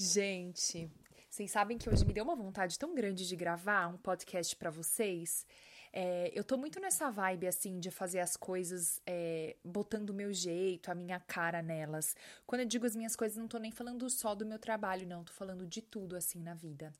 Gente, 0.00 0.88
vocês 1.28 1.50
sabem 1.50 1.76
que 1.76 1.90
hoje 1.90 2.04
me 2.04 2.12
deu 2.12 2.22
uma 2.22 2.36
vontade 2.36 2.78
tão 2.78 2.94
grande 2.94 3.26
de 3.26 3.34
gravar 3.34 3.88
um 3.88 3.96
podcast 3.96 4.54
para 4.54 4.70
vocês. 4.70 5.44
É, 5.92 6.30
eu 6.32 6.44
tô 6.44 6.56
muito 6.56 6.78
nessa 6.78 7.10
vibe, 7.10 7.48
assim, 7.48 7.80
de 7.80 7.90
fazer 7.90 8.20
as 8.20 8.36
coisas 8.36 9.02
é, 9.04 9.56
botando 9.64 10.10
o 10.10 10.14
meu 10.14 10.32
jeito, 10.32 10.88
a 10.88 10.94
minha 10.94 11.18
cara 11.18 11.60
nelas. 11.62 12.14
Quando 12.46 12.60
eu 12.60 12.66
digo 12.68 12.86
as 12.86 12.94
minhas 12.94 13.16
coisas, 13.16 13.36
não 13.36 13.48
tô 13.48 13.58
nem 13.58 13.72
falando 13.72 14.08
só 14.08 14.36
do 14.36 14.46
meu 14.46 14.60
trabalho, 14.60 15.04
não. 15.04 15.24
Tô 15.24 15.32
falando 15.32 15.66
de 15.66 15.82
tudo, 15.82 16.14
assim, 16.14 16.40
na 16.40 16.54
vida. 16.54 16.92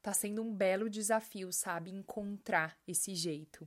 Tá 0.00 0.12
sendo 0.12 0.40
um 0.40 0.54
belo 0.54 0.88
desafio, 0.88 1.52
sabe? 1.52 1.90
Encontrar 1.90 2.78
esse 2.86 3.16
jeito. 3.16 3.66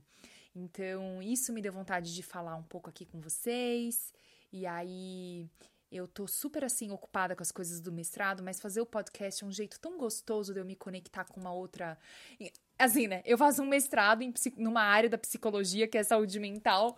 Então, 0.54 1.22
isso 1.22 1.52
me 1.52 1.60
deu 1.60 1.74
vontade 1.74 2.14
de 2.14 2.22
falar 2.22 2.56
um 2.56 2.62
pouco 2.62 2.88
aqui 2.88 3.04
com 3.04 3.20
vocês. 3.20 4.14
E 4.50 4.64
aí, 4.64 5.46
eu 5.90 6.06
tô 6.06 6.26
super 6.26 6.64
assim 6.64 6.90
ocupada 6.90 7.34
com 7.34 7.42
as 7.42 7.50
coisas 7.50 7.80
do 7.80 7.90
mestrado, 7.90 8.42
mas 8.42 8.60
fazer 8.60 8.80
o 8.80 8.86
podcast 8.86 9.42
é 9.42 9.46
um 9.46 9.52
jeito 9.52 9.80
tão 9.80 9.96
gostoso 9.96 10.52
de 10.52 10.60
eu 10.60 10.64
me 10.64 10.76
conectar 10.76 11.24
com 11.24 11.40
uma 11.40 11.52
outra. 11.52 11.98
Assim, 12.78 13.08
né? 13.08 13.22
Eu 13.24 13.36
faço 13.36 13.62
um 13.62 13.66
mestrado 13.66 14.22
em, 14.22 14.32
numa 14.56 14.82
área 14.82 15.08
da 15.08 15.18
psicologia, 15.18 15.88
que 15.88 15.98
é 15.98 16.02
saúde 16.02 16.38
mental, 16.38 16.96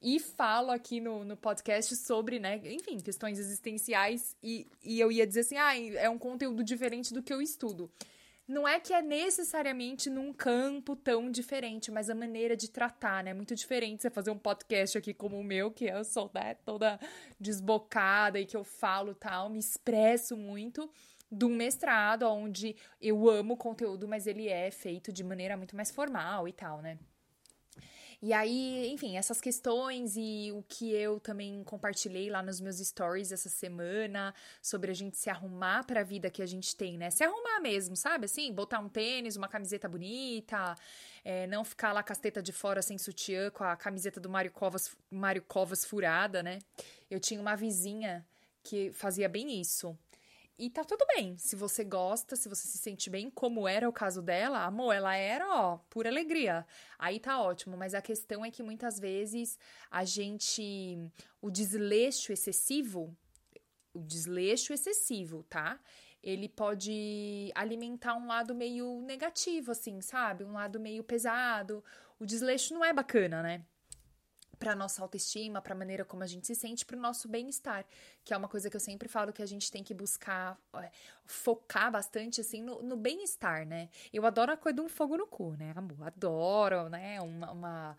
e 0.00 0.18
falo 0.18 0.70
aqui 0.70 1.00
no, 1.00 1.24
no 1.24 1.36
podcast 1.36 1.96
sobre, 1.96 2.38
né, 2.38 2.60
enfim, 2.64 2.98
questões 2.98 3.38
existenciais, 3.38 4.36
e, 4.42 4.66
e 4.82 5.00
eu 5.00 5.10
ia 5.10 5.26
dizer 5.26 5.40
assim, 5.40 5.56
ah, 5.56 5.78
é 5.78 6.10
um 6.10 6.18
conteúdo 6.18 6.62
diferente 6.62 7.14
do 7.14 7.22
que 7.22 7.32
eu 7.32 7.40
estudo 7.40 7.90
não 8.46 8.66
é 8.66 8.80
que 8.80 8.92
é 8.92 9.00
necessariamente 9.00 10.10
num 10.10 10.32
campo 10.32 10.96
tão 10.96 11.30
diferente, 11.30 11.90
mas 11.90 12.10
a 12.10 12.14
maneira 12.14 12.56
de 12.56 12.68
tratar, 12.70 13.22
né? 13.24 13.30
É 13.30 13.34
muito 13.34 13.54
diferente 13.54 14.02
você 14.02 14.10
fazer 14.10 14.30
um 14.30 14.38
podcast 14.38 14.98
aqui 14.98 15.14
como 15.14 15.38
o 15.38 15.44
meu, 15.44 15.70
que 15.70 15.86
eu 15.86 16.04
sou 16.04 16.30
né, 16.34 16.54
toda 16.64 16.98
desbocada 17.38 18.38
e 18.40 18.46
que 18.46 18.56
eu 18.56 18.64
falo 18.64 19.14
tal, 19.14 19.48
me 19.48 19.58
expresso 19.58 20.36
muito, 20.36 20.90
um 21.30 21.48
mestrado, 21.48 22.24
onde 22.24 22.76
eu 23.00 23.28
amo 23.30 23.54
o 23.54 23.56
conteúdo, 23.56 24.06
mas 24.06 24.26
ele 24.26 24.48
é 24.48 24.70
feito 24.70 25.12
de 25.12 25.24
maneira 25.24 25.56
muito 25.56 25.74
mais 25.74 25.90
formal 25.90 26.46
e 26.46 26.52
tal, 26.52 26.82
né? 26.82 26.98
E 28.24 28.32
aí, 28.32 28.88
enfim, 28.92 29.16
essas 29.16 29.40
questões 29.40 30.14
e 30.16 30.52
o 30.52 30.62
que 30.68 30.94
eu 30.94 31.18
também 31.18 31.64
compartilhei 31.64 32.30
lá 32.30 32.40
nos 32.40 32.60
meus 32.60 32.78
stories 32.78 33.32
essa 33.32 33.48
semana 33.48 34.32
sobre 34.62 34.92
a 34.92 34.94
gente 34.94 35.16
se 35.16 35.28
arrumar 35.28 35.84
para 35.84 36.02
a 36.02 36.04
vida 36.04 36.30
que 36.30 36.40
a 36.40 36.46
gente 36.46 36.76
tem, 36.76 36.96
né? 36.96 37.10
Se 37.10 37.24
arrumar 37.24 37.58
mesmo, 37.58 37.96
sabe? 37.96 38.26
Assim, 38.26 38.52
botar 38.52 38.78
um 38.78 38.88
tênis, 38.88 39.34
uma 39.34 39.48
camiseta 39.48 39.88
bonita, 39.88 40.76
é, 41.24 41.48
não 41.48 41.64
ficar 41.64 41.92
lá 41.92 42.00
com 42.00 42.14
teta 42.14 42.40
de 42.40 42.52
fora 42.52 42.80
sem 42.80 42.96
sutiã, 42.96 43.50
com 43.50 43.64
a 43.64 43.74
camiseta 43.74 44.20
do 44.20 44.30
Mário 44.30 44.52
Covas, 44.52 44.96
Mário 45.10 45.42
Covas 45.42 45.84
furada, 45.84 46.44
né? 46.44 46.60
Eu 47.10 47.18
tinha 47.18 47.40
uma 47.40 47.56
vizinha 47.56 48.24
que 48.62 48.92
fazia 48.92 49.28
bem 49.28 49.60
isso. 49.60 49.98
E 50.58 50.70
tá 50.70 50.84
tudo 50.84 51.04
bem. 51.16 51.36
Se 51.38 51.56
você 51.56 51.82
gosta, 51.82 52.36
se 52.36 52.48
você 52.48 52.66
se 52.66 52.78
sente 52.78 53.08
bem, 53.08 53.30
como 53.30 53.66
era 53.66 53.88
o 53.88 53.92
caso 53.92 54.22
dela, 54.22 54.64
amor, 54.64 54.92
ela 54.92 55.16
era, 55.16 55.48
ó, 55.48 55.78
pura 55.88 56.10
alegria. 56.10 56.66
Aí 56.98 57.18
tá 57.18 57.40
ótimo. 57.40 57.76
Mas 57.76 57.94
a 57.94 58.02
questão 58.02 58.44
é 58.44 58.50
que 58.50 58.62
muitas 58.62 58.98
vezes 58.98 59.58
a 59.90 60.04
gente. 60.04 60.98
O 61.40 61.50
desleixo 61.50 62.32
excessivo. 62.32 63.16
O 63.94 64.00
desleixo 64.00 64.72
excessivo, 64.72 65.42
tá? 65.44 65.80
Ele 66.22 66.48
pode 66.48 67.50
alimentar 67.54 68.14
um 68.14 68.26
lado 68.26 68.54
meio 68.54 69.02
negativo, 69.02 69.72
assim, 69.72 70.00
sabe? 70.00 70.44
Um 70.44 70.52
lado 70.52 70.78
meio 70.78 71.02
pesado. 71.02 71.82
O 72.18 72.24
desleixo 72.24 72.72
não 72.72 72.84
é 72.84 72.92
bacana, 72.92 73.42
né? 73.42 73.64
Para 74.62 74.76
nossa 74.76 75.02
autoestima, 75.02 75.60
para 75.60 75.74
a 75.74 75.76
maneira 75.76 76.04
como 76.04 76.22
a 76.22 76.26
gente 76.26 76.46
se 76.46 76.54
sente, 76.54 76.86
para 76.86 76.96
o 76.96 77.00
nosso 77.00 77.26
bem-estar, 77.26 77.84
que 78.24 78.32
é 78.32 78.36
uma 78.36 78.46
coisa 78.46 78.70
que 78.70 78.76
eu 78.76 78.80
sempre 78.80 79.08
falo 79.08 79.32
que 79.32 79.42
a 79.42 79.46
gente 79.46 79.72
tem 79.72 79.82
que 79.82 79.92
buscar 79.92 80.56
é, 80.76 80.88
focar 81.26 81.90
bastante 81.90 82.40
assim 82.40 82.62
no, 82.62 82.80
no 82.80 82.96
bem-estar, 82.96 83.66
né? 83.66 83.88
Eu 84.12 84.24
adoro 84.24 84.52
a 84.52 84.56
coisa 84.56 84.76
de 84.76 84.80
um 84.80 84.88
fogo 84.88 85.16
no 85.16 85.26
cu, 85.26 85.56
né, 85.56 85.72
amor? 85.74 86.06
Adoro, 86.06 86.88
né? 86.88 87.20
Uma, 87.20 87.50
uma 87.50 87.98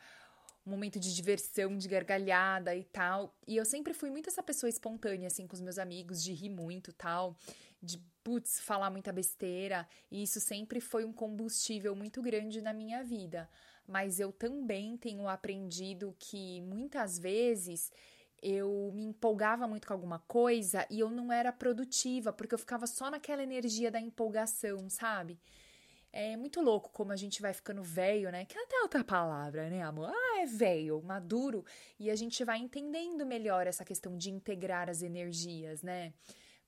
um 0.66 0.72
momento 0.72 1.02
de 1.02 1.14
diversão, 1.14 1.78
de 1.78 1.90
gargalhada 1.90 2.74
e 2.74 2.86
tal. 2.86 3.36
E 3.46 3.58
eu 3.58 3.66
sempre 3.66 3.94
fui 3.94 4.10
muito 4.10 4.30
essa 4.30 4.42
pessoa 4.42 4.70
espontânea, 4.70 5.28
assim, 5.28 5.46
com 5.46 5.56
os 5.56 5.60
meus 5.60 5.78
amigos, 5.78 6.24
de 6.24 6.32
rir 6.32 6.48
muito 6.48 6.94
tal, 6.94 7.36
de, 7.82 7.98
putz, 8.24 8.62
falar 8.62 8.90
muita 8.90 9.12
besteira. 9.12 9.86
E 10.10 10.24
isso 10.24 10.40
sempre 10.40 10.80
foi 10.80 11.04
um 11.04 11.12
combustível 11.12 11.94
muito 11.94 12.22
grande 12.22 12.62
na 12.62 12.72
minha 12.72 13.04
vida 13.04 13.50
mas 13.88 14.20
eu 14.20 14.32
também 14.32 14.98
tenho 14.98 15.28
aprendido 15.28 16.16
que 16.18 16.62
muitas 16.62 17.20
vezes 17.20 17.92
eu 18.42 18.92
me 18.94 19.04
empolgava 19.04 19.68
muito 19.68 19.88
com 19.88 19.94
alguma 19.94 20.20
coisa 20.20 20.86
e 20.90 21.00
eu 21.00 21.10
não 21.10 21.32
era 21.32 21.52
produtiva, 21.52 22.34
porque 22.34 22.54
eu 22.54 22.60
ficava 22.60 22.86
só 22.86 23.10
naquela 23.10 23.42
energia 23.42 23.90
da 23.90 24.00
empolgação, 24.00 24.90
sabe? 24.90 25.40
É 26.12 26.38
muito 26.38 26.62
louco 26.62 26.92
como 26.92 27.12
a 27.12 27.16
gente 27.16 27.42
vai 27.42 27.54
ficando 27.54 27.82
velho, 27.82 28.32
né? 28.32 28.46
Que 28.46 28.58
é 28.58 28.64
até 28.64 28.82
outra 28.82 29.04
palavra, 29.04 29.70
né, 29.70 29.82
amor? 29.82 30.12
Ah, 30.14 30.42
é 30.42 30.46
velho, 30.46 31.02
maduro, 31.02 31.66
e 31.98 32.12
a 32.12 32.16
gente 32.16 32.44
vai 32.44 32.60
entendendo 32.60 33.26
melhor 33.26 33.66
essa 33.66 33.84
questão 33.84 34.16
de 34.16 34.30
integrar 34.30 34.90
as 34.90 35.02
energias, 35.02 35.82
né? 35.82 36.14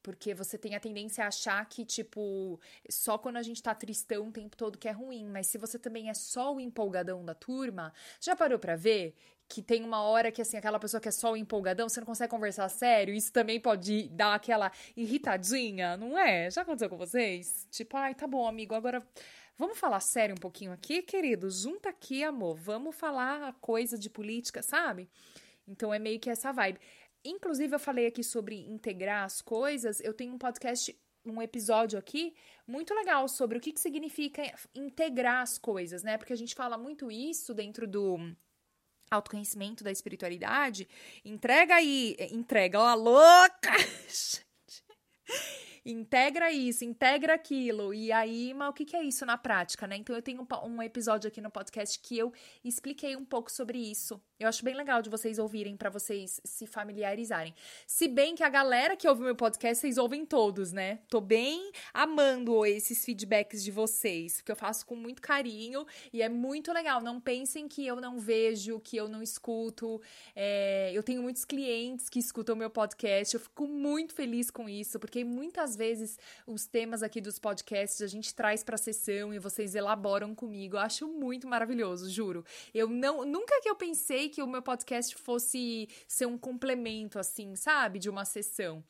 Porque 0.06 0.36
você 0.36 0.56
tem 0.56 0.76
a 0.76 0.80
tendência 0.80 1.26
a 1.26 1.30
achar 1.30 1.68
que, 1.68 1.84
tipo, 1.84 2.60
só 2.88 3.18
quando 3.18 3.38
a 3.38 3.42
gente 3.42 3.64
tá 3.64 3.74
tristão 3.74 4.28
o 4.28 4.32
tempo 4.32 4.56
todo 4.56 4.78
que 4.78 4.88
é 4.88 4.92
ruim. 4.92 5.28
Mas 5.28 5.48
se 5.48 5.58
você 5.58 5.80
também 5.80 6.12
é 6.12 6.14
só 6.14 6.54
o 6.54 6.60
empolgadão 6.60 7.26
da 7.26 7.34
turma, 7.34 7.92
já 8.22 8.36
parou 8.36 8.60
pra 8.60 8.76
ver 8.76 9.16
que 9.48 9.64
tem 9.64 9.84
uma 9.84 10.04
hora 10.04 10.32
que, 10.32 10.44
assim, 10.44 10.58
aquela 10.58 10.78
pessoa 10.78 11.02
que 11.02 11.08
é 11.08 11.12
só 11.12 11.32
o 11.32 11.36
empolgadão, 11.36 11.90
você 11.90 12.00
não 12.00 12.06
consegue 12.06 12.30
conversar 12.30 12.70
sério? 12.70 13.16
Isso 13.16 13.34
também 13.34 13.60
pode 13.60 14.08
dar 14.10 14.36
aquela 14.36 14.72
irritadinha, 14.96 15.98
não 15.98 16.16
é? 16.20 16.52
Já 16.52 16.62
aconteceu 16.62 16.88
com 16.88 16.98
vocês? 16.98 17.68
Tipo, 17.72 17.98
ai, 17.98 18.14
tá 18.14 18.28
bom, 18.28 18.48
amigo, 18.48 18.76
agora. 18.76 19.04
Vamos 19.58 19.80
falar 19.80 20.02
sério 20.02 20.36
um 20.36 20.40
pouquinho 20.40 20.72
aqui, 20.72 21.02
querido? 21.02 21.50
Junta 21.50 21.90
aqui, 21.90 22.24
amor. 22.24 22.58
Vamos 22.58 22.96
falar 22.96 23.56
coisa 23.60 23.98
de 23.98 24.08
política, 24.08 24.62
sabe? 24.62 25.10
Então 25.68 25.92
é 25.92 25.98
meio 25.98 26.20
que 26.20 26.30
essa 26.30 26.52
vibe. 26.52 26.80
Inclusive, 27.26 27.74
eu 27.74 27.80
falei 27.80 28.06
aqui 28.06 28.24
sobre 28.24 28.56
integrar 28.70 29.24
as 29.24 29.42
coisas. 29.42 30.00
Eu 30.00 30.14
tenho 30.14 30.34
um 30.34 30.38
podcast, 30.38 30.96
um 31.26 31.42
episódio 31.42 31.98
aqui 31.98 32.36
muito 32.68 32.94
legal 32.94 33.28
sobre 33.28 33.58
o 33.58 33.62
que, 33.62 33.74
que 33.74 33.80
significa 33.80 34.44
integrar 34.76 35.42
as 35.42 35.58
coisas, 35.58 36.04
né? 36.04 36.20
Porque 36.20 36.34
a 36.34 36.38
gente 36.38 36.54
fala 36.54 36.78
muito 36.78 37.10
isso 37.10 37.52
dentro 37.54 37.88
do 37.88 38.18
autoconhecimento 39.10 39.84
da 39.84 39.92
espiritualidade. 39.92 40.88
Entrega 41.24 41.76
aí, 41.76 42.16
entrega, 42.32 42.80
ó, 42.80 42.94
louca! 42.94 43.72
integra 45.86 46.52
isso, 46.52 46.84
integra 46.84 47.36
aquilo. 47.36 47.94
E 47.94 48.12
aí, 48.12 48.54
mas 48.54 48.70
o 48.70 48.74
que, 48.74 48.86
que 48.86 48.96
é 48.96 49.04
isso 49.04 49.26
na 49.26 49.38
prática, 49.38 49.88
né? 49.88 49.96
Então 49.96 50.16
eu 50.16 50.22
tenho 50.22 50.42
um, 50.42 50.68
um 50.68 50.82
episódio 50.82 51.28
aqui 51.28 51.42
no 51.42 51.52
podcast 51.52 52.00
que 52.00 52.18
eu 52.18 52.34
expliquei 52.64 53.16
um 53.16 53.26
pouco 53.26 53.52
sobre 53.52 53.78
isso. 53.78 54.22
Eu 54.38 54.50
acho 54.50 54.66
bem 54.66 54.76
legal 54.76 55.02
de 55.02 55.10
vocês 55.10 55.40
ouvirem 55.40 55.78
para 55.78 55.90
vocês 55.90 56.42
se 56.44 56.68
familiarizarem. 56.68 57.56
Se 57.88 58.06
bem 58.06 58.36
que 58.36 58.44
a 58.44 58.50
galera 58.50 58.98
que 58.98 59.08
ouve 59.08 59.22
meu 59.22 59.36
podcast, 59.36 59.80
vocês 59.80 59.98
ouvem 59.98 60.26
todos, 60.26 60.74
né? 60.74 61.00
Tô 61.08 61.22
bem 61.22 61.72
amando 61.94 62.66
esses 62.66 63.06
feedbacks 63.06 63.64
de 63.64 63.72
vocês, 63.72 64.36
porque 64.36 64.52
eu 64.52 64.56
faço 64.58 64.86
com 64.86 64.94
muito 64.94 65.22
carinho 65.22 65.86
e 66.12 66.22
é 66.22 66.28
muito 66.28 66.74
legal. 66.74 67.00
Não 67.00 67.18
pensem 67.18 67.66
que 67.66 67.88
eu 67.88 68.02
não 68.02 68.20
vejo, 68.20 68.78
que 68.82 68.98
eu 68.98 69.08
não 69.08 69.24
escuto. 69.24 70.02
É, 70.36 70.92
eu 70.94 71.02
tenho 71.02 71.22
muitos 71.22 71.46
clientes 71.46 72.10
que 72.10 72.20
escutam 72.20 72.58
meu 72.58 72.70
podcast. 72.70 73.36
Eu 73.36 73.40
fico 73.40 73.66
muito 73.66 74.14
feliz 74.14 74.52
com 74.52 74.68
isso, 74.68 75.00
porque 75.00 75.24
muitas 75.24 75.78
vezes 75.78 76.20
os 76.46 76.66
temas 76.66 77.02
aqui 77.02 77.22
dos 77.22 77.40
podcasts 77.40 78.02
a 78.02 78.08
gente 78.08 78.36
traz 78.36 78.66
para 78.66 78.76
sessão 78.76 79.34
e 79.34 79.40
vocês 79.40 79.76
elaboram 79.76 80.36
comigo. 80.36 80.76
Eu 80.76 80.82
acho 80.82 81.08
muito 81.08 81.48
maravilhoso, 81.48 82.10
juro. 82.10 82.44
Eu 82.74 82.90
não 82.90 83.24
nunca 83.24 83.62
que 83.62 83.70
eu 83.70 83.76
pensei 83.76 84.25
que 84.30 84.42
o 84.42 84.48
meu 84.48 84.62
podcast 84.62 85.16
fosse 85.16 85.88
ser 86.08 86.26
um 86.26 86.38
complemento, 86.38 87.20
assim, 87.20 87.56
sabe? 87.56 88.00
De 88.00 88.10
uma 88.10 88.26
sessão. 88.26 88.84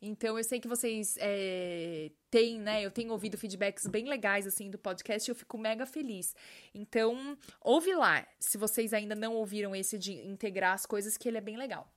Então, 0.00 0.36
eu 0.36 0.44
sei 0.44 0.60
que 0.60 0.68
vocês 0.68 1.16
é, 1.18 2.10
têm, 2.30 2.60
né? 2.60 2.84
Eu 2.84 2.90
tenho 2.90 3.12
ouvido 3.12 3.38
feedbacks 3.38 3.86
bem 3.86 4.08
legais, 4.08 4.46
assim, 4.46 4.70
do 4.70 4.78
podcast 4.78 5.28
e 5.28 5.30
eu 5.30 5.34
fico 5.34 5.58
mega 5.58 5.86
feliz. 5.86 6.34
Então, 6.74 7.36
ouve 7.60 7.94
lá, 7.94 8.26
se 8.38 8.58
vocês 8.58 8.92
ainda 8.92 9.14
não 9.14 9.34
ouviram 9.34 9.74
esse 9.74 9.98
de 9.98 10.12
integrar 10.12 10.74
as 10.74 10.86
coisas, 10.86 11.16
que 11.16 11.28
ele 11.28 11.38
é 11.38 11.40
bem 11.40 11.56
legal. 11.56 11.90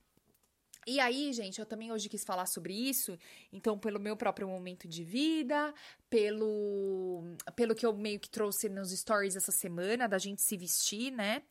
E 0.86 0.98
aí, 0.98 1.32
gente, 1.32 1.60
eu 1.60 1.66
também 1.66 1.92
hoje 1.92 2.08
quis 2.08 2.24
falar 2.24 2.46
sobre 2.46 2.72
isso, 2.72 3.18
então, 3.52 3.78
pelo 3.78 4.00
meu 4.00 4.16
próprio 4.16 4.48
momento 4.48 4.88
de 4.88 5.04
vida, 5.04 5.74
pelo, 6.08 7.22
pelo 7.54 7.74
que 7.74 7.84
eu 7.84 7.92
meio 7.92 8.18
que 8.18 8.30
trouxe 8.30 8.68
nos 8.68 8.90
stories 8.90 9.36
essa 9.36 9.52
semana, 9.52 10.08
da 10.08 10.16
gente 10.16 10.40
se 10.40 10.56
vestir, 10.56 11.12
né? 11.12 11.42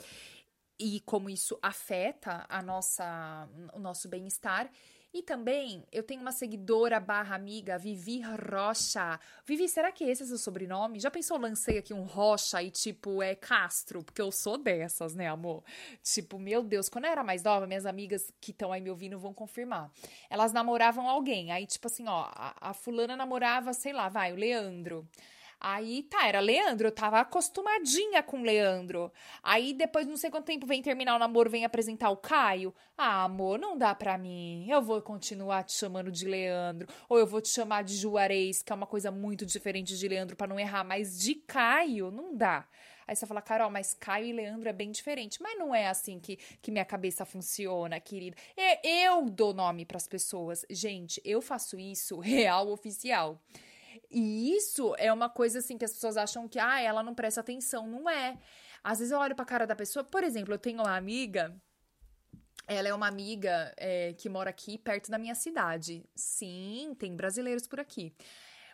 E 0.79 1.01
como 1.01 1.29
isso 1.29 1.59
afeta 1.61 2.45
a 2.47 2.61
nossa, 2.61 3.49
o 3.73 3.79
nosso 3.79 4.07
bem-estar. 4.07 4.71
E 5.11 5.23
também 5.23 5.83
eu 5.91 6.03
tenho 6.03 6.21
uma 6.21 6.31
seguidora 6.31 6.99
barra 6.99 7.35
amiga, 7.35 7.79
Vivi 7.79 8.21
Rocha. 8.21 9.19
Vivi, 9.43 9.67
será 9.67 9.91
que 9.91 10.03
esse 10.03 10.21
é 10.21 10.25
seu 10.27 10.37
sobrenome? 10.37 10.99
Já 10.99 11.09
pensou, 11.09 11.37
lancei 11.39 11.79
aqui 11.79 11.95
um 11.95 12.03
Rocha 12.03 12.61
e 12.61 12.69
tipo 12.69 13.21
é 13.23 13.33
Castro? 13.33 14.03
Porque 14.03 14.21
eu 14.21 14.31
sou 14.31 14.55
dessas, 14.55 15.15
né, 15.15 15.27
amor? 15.27 15.63
Tipo, 16.03 16.37
meu 16.37 16.63
Deus, 16.63 16.89
quando 16.89 17.05
eu 17.05 17.11
era 17.11 17.23
mais 17.23 17.41
nova, 17.41 17.65
minhas 17.65 17.87
amigas 17.87 18.31
que 18.39 18.51
estão 18.51 18.71
aí 18.71 18.81
me 18.81 18.91
ouvindo 18.91 19.17
vão 19.17 19.33
confirmar. 19.33 19.91
Elas 20.29 20.53
namoravam 20.53 21.09
alguém. 21.09 21.51
Aí, 21.51 21.65
tipo 21.65 21.87
assim, 21.87 22.07
ó, 22.07 22.29
a, 22.31 22.69
a 22.69 22.73
fulana 22.73 23.15
namorava, 23.15 23.73
sei 23.73 23.93
lá, 23.93 24.09
vai, 24.09 24.31
o 24.31 24.35
Leandro. 24.35 25.07
Aí 25.61 26.03
tá, 26.03 26.25
era 26.25 26.39
Leandro, 26.39 26.87
eu 26.87 26.91
tava 26.91 27.19
acostumadinha 27.19 28.23
com 28.23 28.41
Leandro. 28.41 29.11
Aí 29.43 29.73
depois, 29.73 30.07
não 30.07 30.15
sei 30.15 30.29
quanto 30.29 30.45
tempo, 30.45 30.65
vem 30.65 30.81
terminar 30.81 31.15
o 31.15 31.19
namoro, 31.19 31.49
vem 31.49 31.65
apresentar 31.65 32.09
o 32.09 32.17
Caio. 32.17 32.73
Ah, 32.97 33.25
amor, 33.25 33.59
não 33.59 33.77
dá 33.77 33.93
pra 33.93 34.17
mim. 34.17 34.65
Eu 34.69 34.81
vou 34.81 35.01
continuar 35.01 35.63
te 35.63 35.73
chamando 35.73 36.11
de 36.11 36.25
Leandro. 36.25 36.87
Ou 37.09 37.19
eu 37.19 37.27
vou 37.27 37.41
te 37.41 37.49
chamar 37.49 37.83
de 37.83 37.95
Juarez, 37.97 38.63
que 38.63 38.71
é 38.71 38.75
uma 38.75 38.87
coisa 38.87 39.11
muito 39.11 39.45
diferente 39.45 39.97
de 39.97 40.07
Leandro, 40.07 40.35
para 40.35 40.47
não 40.47 40.59
errar. 40.59 40.85
Mas 40.85 41.19
de 41.19 41.35
Caio, 41.35 42.09
não 42.09 42.35
dá. 42.35 42.65
Aí 43.05 43.15
você 43.15 43.25
fala, 43.25 43.41
Carol, 43.41 43.71
mas 43.71 43.93
Caio 43.93 44.27
e 44.27 44.31
Leandro 44.31 44.69
é 44.69 44.73
bem 44.73 44.91
diferente. 44.91 45.41
Mas 45.41 45.57
não 45.57 45.73
é 45.75 45.87
assim 45.87 46.19
que, 46.19 46.37
que 46.61 46.71
minha 46.71 46.85
cabeça 46.85 47.25
funciona, 47.25 47.99
querida. 47.99 48.37
Eu 48.81 49.29
dou 49.29 49.53
nome 49.53 49.83
para 49.83 49.97
as 49.97 50.07
pessoas. 50.07 50.63
Gente, 50.69 51.19
eu 51.25 51.41
faço 51.41 51.77
isso 51.77 52.19
real 52.21 52.69
oficial. 52.69 53.41
E 54.09 54.55
isso 54.55 54.95
é 54.97 55.11
uma 55.11 55.29
coisa 55.29 55.59
assim 55.59 55.77
que 55.77 55.85
as 55.85 55.93
pessoas 55.93 56.17
acham 56.17 56.47
que, 56.47 56.59
ah, 56.59 56.79
ela 56.81 57.03
não 57.03 57.13
presta 57.13 57.41
atenção. 57.41 57.87
Não 57.87 58.09
é. 58.09 58.37
Às 58.83 58.99
vezes 58.99 59.11
eu 59.11 59.19
olho 59.19 59.35
pra 59.35 59.45
cara 59.45 59.67
da 59.67 59.75
pessoa, 59.75 60.03
por 60.03 60.23
exemplo, 60.23 60.53
eu 60.53 60.59
tenho 60.59 60.81
uma 60.81 60.95
amiga. 60.95 61.55
Ela 62.67 62.89
é 62.89 62.93
uma 62.93 63.07
amiga 63.07 63.73
é, 63.77 64.13
que 64.13 64.29
mora 64.29 64.49
aqui 64.49 64.77
perto 64.77 65.09
da 65.09 65.17
minha 65.17 65.35
cidade. 65.35 66.07
Sim, 66.15 66.95
tem 66.99 67.15
brasileiros 67.15 67.67
por 67.67 67.79
aqui. 67.79 68.13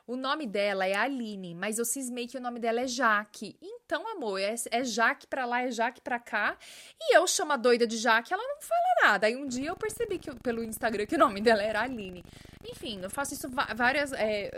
O 0.07 0.15
nome 0.15 0.45
dela 0.45 0.85
é 0.85 0.93
Aline, 0.93 1.55
mas 1.55 1.79
eu 1.79 1.85
cismei 1.85 2.27
que 2.27 2.37
o 2.37 2.41
nome 2.41 2.59
dela 2.59 2.81
é 2.81 2.87
Jaque. 2.87 3.57
Então, 3.59 4.07
amor, 4.07 4.39
é, 4.39 4.53
é 4.69 4.83
Jaque 4.83 5.25
pra 5.25 5.45
lá, 5.45 5.63
é 5.63 5.71
Jaque 5.71 5.99
pra 5.99 6.19
cá. 6.19 6.55
E 6.99 7.17
eu 7.17 7.25
chamo 7.25 7.53
a 7.53 7.57
doida 7.57 7.87
de 7.87 7.97
Jaque, 7.97 8.31
ela 8.31 8.43
não 8.43 8.61
fala 8.61 9.09
nada. 9.09 9.25
Aí 9.25 9.35
um 9.35 9.47
dia 9.47 9.69
eu 9.69 9.75
percebi 9.75 10.19
que 10.19 10.33
pelo 10.41 10.63
Instagram 10.63 11.07
que 11.07 11.15
o 11.15 11.19
nome 11.19 11.41
dela 11.41 11.63
era 11.63 11.81
Aline. 11.81 12.23
Enfim, 12.63 12.99
eu 13.01 13.09
faço 13.09 13.33
isso 13.33 13.49
várias. 13.75 14.13
É, 14.13 14.51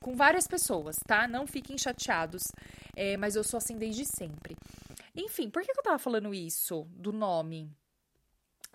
com 0.00 0.14
várias 0.14 0.46
pessoas, 0.46 0.96
tá? 1.06 1.26
Não 1.26 1.44
fiquem 1.44 1.76
chateados. 1.76 2.44
É, 2.94 3.16
mas 3.16 3.34
eu 3.34 3.42
sou 3.42 3.58
assim 3.58 3.76
desde 3.76 4.04
sempre. 4.04 4.56
Enfim, 5.14 5.50
por 5.50 5.62
que, 5.62 5.72
que 5.72 5.78
eu 5.78 5.84
tava 5.84 5.98
falando 5.98 6.32
isso 6.32 6.86
do 6.90 7.12
nome? 7.12 7.68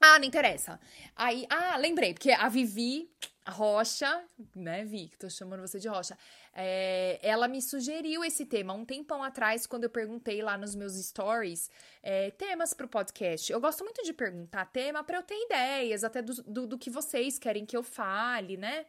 Ah, 0.02 0.20
não 0.20 0.26
interessa. 0.26 0.80
Aí, 1.16 1.48
ah, 1.50 1.78
lembrei, 1.78 2.14
porque 2.14 2.32
a 2.32 2.50
Vivi 2.50 3.10
Rocha, 3.50 4.24
né, 4.56 4.86
Vi, 4.86 5.10
que 5.10 5.18
tô 5.18 5.30
chamando 5.30 5.62
você 5.62 5.80
de 5.80 5.88
Rocha, 5.88 6.18
é, 6.54 7.19
ela 7.22 7.48
me 7.48 7.62
sugeriu 7.62 8.24
esse 8.24 8.45
tema 8.45 8.74
um 8.74 8.86
tempão 8.86 9.22
atrás, 9.22 9.68
quando 9.68 9.84
eu 9.84 9.90
perguntei 9.90 10.42
lá 10.42 10.57
nos 10.57 10.75
meus 10.75 10.94
stories 10.94 11.69
é, 12.01 12.31
temas 12.31 12.74
pro 12.74 12.88
podcast. 12.88 13.51
Eu 13.51 13.60
gosto 13.60 13.84
muito 13.84 14.01
de 14.04 14.13
perguntar 14.13 14.66
tema 14.66 15.04
para 15.04 15.18
eu 15.18 15.24
ter 15.24 15.36
ideias, 15.36 16.04
até 16.04 16.22
do, 16.22 16.34
do, 16.44 16.68
do 16.68 16.78
que 16.78 16.90
vocês 16.90 17.38
querem 17.38 17.66
que 17.66 17.75
eu 17.75 17.84
fale, 17.84 18.56
né? 18.56 18.86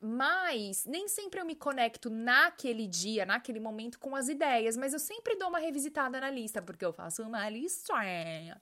Mas 0.00 0.84
nem 0.84 1.08
sempre 1.08 1.40
eu 1.40 1.44
me 1.44 1.56
conecto 1.56 2.08
naquele 2.08 2.86
dia, 2.86 3.26
naquele 3.26 3.58
momento 3.58 3.98
com 3.98 4.14
as 4.14 4.28
ideias, 4.28 4.76
mas 4.76 4.92
eu 4.92 4.98
sempre 4.98 5.34
dou 5.36 5.48
uma 5.48 5.58
revisitada 5.58 6.20
na 6.20 6.30
lista, 6.30 6.62
porque 6.62 6.84
eu 6.84 6.92
faço 6.92 7.22
uma 7.22 7.48
listinha 7.48 8.60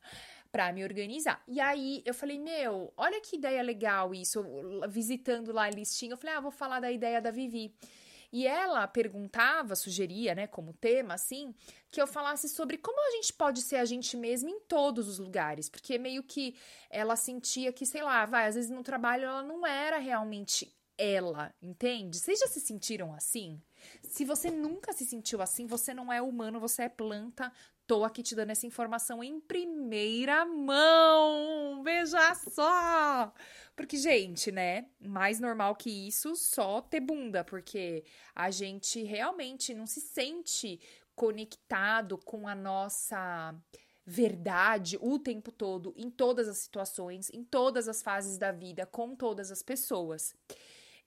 para 0.56 0.72
me 0.72 0.82
organizar. 0.82 1.42
E 1.46 1.60
aí 1.60 2.02
eu 2.06 2.14
falei, 2.14 2.38
meu, 2.38 2.90
olha 2.96 3.20
que 3.20 3.36
ideia 3.36 3.62
legal 3.62 4.14
isso, 4.14 4.42
visitando 4.88 5.52
lá 5.52 5.64
a 5.64 5.70
listinha, 5.70 6.14
eu 6.14 6.16
falei, 6.16 6.34
ah, 6.34 6.40
vou 6.40 6.50
falar 6.50 6.80
da 6.80 6.90
ideia 6.90 7.20
da 7.20 7.30
Vivi. 7.30 7.74
E 8.32 8.46
ela 8.46 8.88
perguntava, 8.88 9.76
sugeria, 9.76 10.34
né, 10.34 10.46
como 10.46 10.72
tema, 10.72 11.12
assim, 11.12 11.54
que 11.90 12.00
eu 12.00 12.06
falasse 12.06 12.48
sobre 12.48 12.78
como 12.78 12.98
a 12.98 13.10
gente 13.16 13.34
pode 13.34 13.60
ser 13.60 13.76
a 13.76 13.84
gente 13.84 14.16
mesma 14.16 14.48
em 14.48 14.58
todos 14.60 15.08
os 15.08 15.18
lugares. 15.18 15.68
Porque 15.68 15.98
meio 15.98 16.22
que 16.22 16.56
ela 16.88 17.16
sentia 17.16 17.70
que, 17.70 17.84
sei 17.84 18.02
lá, 18.02 18.24
vai, 18.24 18.48
às 18.48 18.54
vezes 18.54 18.70
no 18.70 18.82
trabalho 18.82 19.24
ela 19.24 19.42
não 19.42 19.66
era 19.66 19.98
realmente 19.98 20.74
ela, 20.98 21.54
entende? 21.60 22.18
Vocês 22.18 22.38
já 22.38 22.46
se 22.46 22.60
sentiram 22.60 23.12
assim? 23.12 23.60
Se 24.02 24.24
você 24.24 24.50
nunca 24.50 24.92
se 24.94 25.04
sentiu 25.04 25.42
assim, 25.42 25.66
você 25.66 25.92
não 25.92 26.10
é 26.10 26.22
humano, 26.22 26.58
você 26.58 26.84
é 26.84 26.88
planta. 26.88 27.52
Tô 27.86 28.04
aqui 28.04 28.20
te 28.22 28.34
dando 28.34 28.50
essa 28.50 28.66
informação 28.66 29.22
em 29.22 29.38
primeira 29.38 30.44
mão. 30.44 31.82
Veja 31.84 32.34
só! 32.34 33.32
Porque, 33.76 33.96
gente, 33.96 34.50
né? 34.50 34.86
Mais 35.00 35.38
normal 35.38 35.76
que 35.76 35.88
isso, 35.88 36.34
só 36.34 36.80
ter 36.80 36.98
bunda, 36.98 37.44
porque 37.44 38.04
a 38.34 38.50
gente 38.50 39.04
realmente 39.04 39.72
não 39.72 39.86
se 39.86 40.00
sente 40.00 40.80
conectado 41.14 42.18
com 42.18 42.48
a 42.48 42.54
nossa 42.54 43.54
verdade 44.04 44.98
o 45.00 45.18
tempo 45.18 45.52
todo, 45.52 45.92
em 45.96 46.10
todas 46.10 46.48
as 46.48 46.58
situações, 46.58 47.30
em 47.30 47.44
todas 47.44 47.88
as 47.88 48.02
fases 48.02 48.38
da 48.38 48.50
vida, 48.52 48.86
com 48.86 49.14
todas 49.14 49.50
as 49.50 49.62
pessoas. 49.62 50.34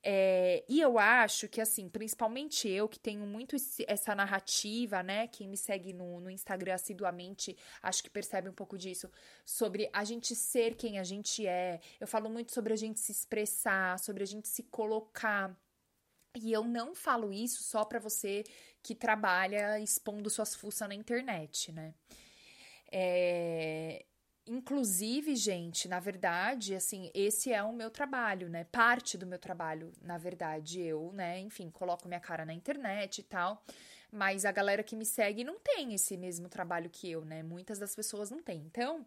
É, 0.02 0.64
e 0.70 0.80
eu 0.80 0.98
acho 0.98 1.48
que, 1.50 1.60
assim, 1.60 1.90
principalmente 1.90 2.70
eu, 2.70 2.88
que 2.88 3.00
tenho 3.00 3.26
muito 3.26 3.56
esse, 3.56 3.84
essa 3.88 4.16
narrativa, 4.16 5.04
né? 5.04 5.28
Quem 5.28 5.48
me 5.48 5.58
segue 5.58 5.92
no, 5.92 6.22
no 6.22 6.30
Instagram 6.30 6.74
assiduamente, 6.74 7.58
acho 7.84 8.04
que 8.04 8.10
percebe 8.10 8.48
um 8.50 8.54
pouco 8.54 8.78
disso, 8.78 9.12
sobre 9.46 9.90
a 9.92 10.04
gente 10.04 10.36
ser 10.36 10.76
quem 10.76 11.00
a 11.00 11.04
gente 11.04 11.46
é. 11.46 11.82
Eu 12.00 12.08
falo 12.08 12.30
muito 12.30 12.54
sobre 12.54 12.72
a 12.72 12.78
gente 12.78 13.00
se 13.00 13.12
expressar, 13.12 14.00
sobre 14.00 14.24
a 14.24 14.28
gente 14.28 14.48
se 14.48 14.64
colocar. 14.64 15.56
E 16.38 16.52
eu 16.54 16.64
não 16.64 16.96
falo 16.96 17.34
isso 17.34 17.64
só 17.64 17.84
para 17.84 18.00
você 18.00 18.44
que 18.82 18.96
trabalha 18.96 19.80
expondo 19.80 20.30
suas 20.30 20.56
fuças 20.56 20.88
na 20.88 20.96
internet, 20.96 21.72
né? 21.72 21.94
É, 22.92 24.06
Inclusive, 24.52 25.36
gente, 25.36 25.88
na 25.88 26.00
verdade, 26.00 26.74
assim, 26.74 27.12
esse 27.14 27.54
é 27.54 27.62
o 27.62 27.72
meu 27.72 27.92
trabalho, 27.92 28.50
né? 28.50 28.64
Parte 28.64 29.16
do 29.16 29.28
meu 29.28 29.38
trabalho, 29.38 29.94
na 30.02 30.18
verdade, 30.18 30.82
eu, 30.82 31.12
né? 31.14 31.40
Enfim, 31.40 31.70
coloco 31.70 32.08
minha 32.08 32.20
cara 32.20 32.44
na 32.44 32.54
internet 32.54 33.20
e 33.20 33.24
tal. 33.24 33.64
Mas 34.12 34.46
a 34.46 34.52
galera 34.52 34.82
que 34.82 34.96
me 34.96 35.06
segue 35.06 35.44
não 35.44 35.60
tem 35.60 35.94
esse 35.94 36.18
mesmo 36.18 36.50
trabalho 36.50 36.90
que 36.90 37.12
eu, 37.12 37.24
né? 37.24 37.44
Muitas 37.44 37.78
das 37.78 37.96
pessoas 37.96 38.32
não 38.32 38.42
têm. 38.42 38.64
Então, 38.66 39.06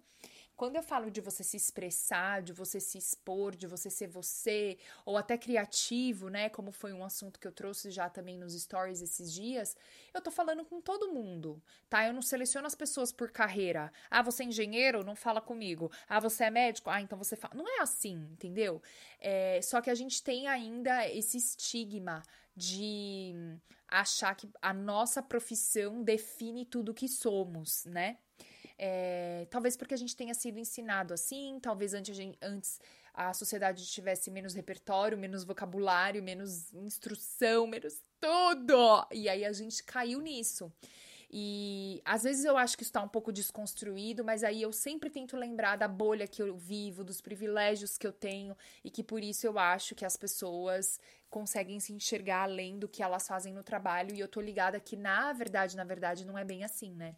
quando 0.56 0.76
eu 0.76 0.82
falo 0.82 1.10
de 1.10 1.20
você 1.20 1.42
se 1.42 1.56
expressar, 1.56 2.42
de 2.42 2.52
você 2.52 2.80
se 2.80 2.98
expor, 2.98 3.56
de 3.56 3.66
você 3.66 3.90
ser 3.90 4.06
você, 4.06 4.78
ou 5.04 5.16
até 5.16 5.36
criativo, 5.36 6.28
né? 6.28 6.48
Como 6.48 6.70
foi 6.70 6.92
um 6.92 7.04
assunto 7.04 7.40
que 7.40 7.46
eu 7.46 7.52
trouxe 7.52 7.90
já 7.90 8.08
também 8.08 8.38
nos 8.38 8.52
stories 8.54 9.02
esses 9.02 9.32
dias, 9.32 9.76
eu 10.14 10.20
tô 10.20 10.30
falando 10.30 10.64
com 10.64 10.80
todo 10.80 11.12
mundo, 11.12 11.60
tá? 11.88 12.06
Eu 12.06 12.12
não 12.12 12.22
seleciono 12.22 12.66
as 12.66 12.74
pessoas 12.74 13.12
por 13.12 13.30
carreira. 13.30 13.92
Ah, 14.10 14.22
você 14.22 14.42
é 14.42 14.46
engenheiro? 14.46 15.04
Não 15.04 15.16
fala 15.16 15.40
comigo. 15.40 15.90
Ah, 16.08 16.20
você 16.20 16.44
é 16.44 16.50
médico? 16.50 16.90
Ah, 16.90 17.00
então 17.00 17.18
você 17.18 17.34
fala. 17.36 17.54
Não 17.54 17.68
é 17.68 17.80
assim, 17.82 18.14
entendeu? 18.32 18.82
É, 19.18 19.60
só 19.62 19.80
que 19.80 19.90
a 19.90 19.94
gente 19.94 20.22
tem 20.22 20.48
ainda 20.48 21.08
esse 21.08 21.36
estigma 21.36 22.22
de 22.54 23.34
achar 23.88 24.34
que 24.34 24.48
a 24.60 24.72
nossa 24.72 25.22
profissão 25.22 26.02
define 26.02 26.64
tudo 26.64 26.94
que 26.94 27.08
somos, 27.08 27.84
né? 27.84 28.18
É, 28.84 29.46
talvez 29.48 29.76
porque 29.76 29.94
a 29.94 29.96
gente 29.96 30.16
tenha 30.16 30.34
sido 30.34 30.58
ensinado 30.58 31.14
assim, 31.14 31.60
talvez 31.62 31.94
antes 31.94 32.18
antes 32.42 32.80
a 33.14 33.32
sociedade 33.32 33.86
tivesse 33.86 34.28
menos 34.28 34.54
repertório, 34.54 35.16
menos 35.16 35.44
vocabulário, 35.44 36.20
menos 36.20 36.72
instrução, 36.72 37.64
menos 37.64 38.02
tudo. 38.20 39.06
E 39.12 39.28
aí 39.28 39.44
a 39.44 39.52
gente 39.52 39.84
caiu 39.84 40.20
nisso. 40.20 40.72
E 41.30 42.02
às 42.04 42.24
vezes 42.24 42.44
eu 42.44 42.56
acho 42.56 42.76
que 42.76 42.82
está 42.82 43.00
um 43.00 43.08
pouco 43.08 43.30
desconstruído, 43.30 44.24
mas 44.24 44.42
aí 44.42 44.60
eu 44.60 44.72
sempre 44.72 45.08
tento 45.08 45.36
lembrar 45.36 45.76
da 45.76 45.86
bolha 45.86 46.26
que 46.26 46.42
eu 46.42 46.56
vivo, 46.56 47.04
dos 47.04 47.20
privilégios 47.20 47.96
que 47.96 48.06
eu 48.06 48.12
tenho 48.12 48.56
e 48.82 48.90
que 48.90 49.04
por 49.04 49.22
isso 49.22 49.46
eu 49.46 49.60
acho 49.60 49.94
que 49.94 50.04
as 50.04 50.16
pessoas 50.16 50.98
conseguem 51.30 51.78
se 51.78 51.92
enxergar 51.92 52.42
além 52.42 52.80
do 52.80 52.88
que 52.88 53.00
elas 53.00 53.28
fazem 53.28 53.52
no 53.52 53.62
trabalho 53.62 54.12
e 54.12 54.18
eu 54.18 54.26
tô 54.26 54.40
ligada 54.40 54.80
que 54.80 54.96
na 54.96 55.32
verdade, 55.32 55.76
na 55.76 55.84
verdade 55.84 56.26
não 56.26 56.36
é 56.36 56.44
bem 56.44 56.64
assim, 56.64 56.92
né? 56.94 57.14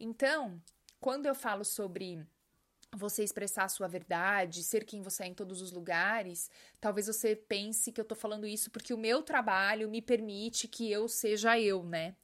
Então, 0.00 0.60
quando 1.00 1.26
eu 1.26 1.34
falo 1.34 1.64
sobre 1.64 2.24
você 2.92 3.22
expressar 3.22 3.64
a 3.64 3.68
sua 3.68 3.86
verdade, 3.86 4.64
ser 4.64 4.84
quem 4.84 5.00
você 5.00 5.22
é 5.22 5.26
em 5.26 5.34
todos 5.34 5.62
os 5.62 5.70
lugares, 5.70 6.50
talvez 6.80 7.06
você 7.06 7.36
pense 7.36 7.92
que 7.92 8.00
eu 8.00 8.04
tô 8.04 8.14
falando 8.14 8.46
isso 8.46 8.70
porque 8.70 8.92
o 8.92 8.98
meu 8.98 9.22
trabalho 9.22 9.88
me 9.88 10.02
permite 10.02 10.66
que 10.66 10.90
eu 10.90 11.08
seja 11.08 11.58
eu, 11.58 11.84
né? 11.84 12.16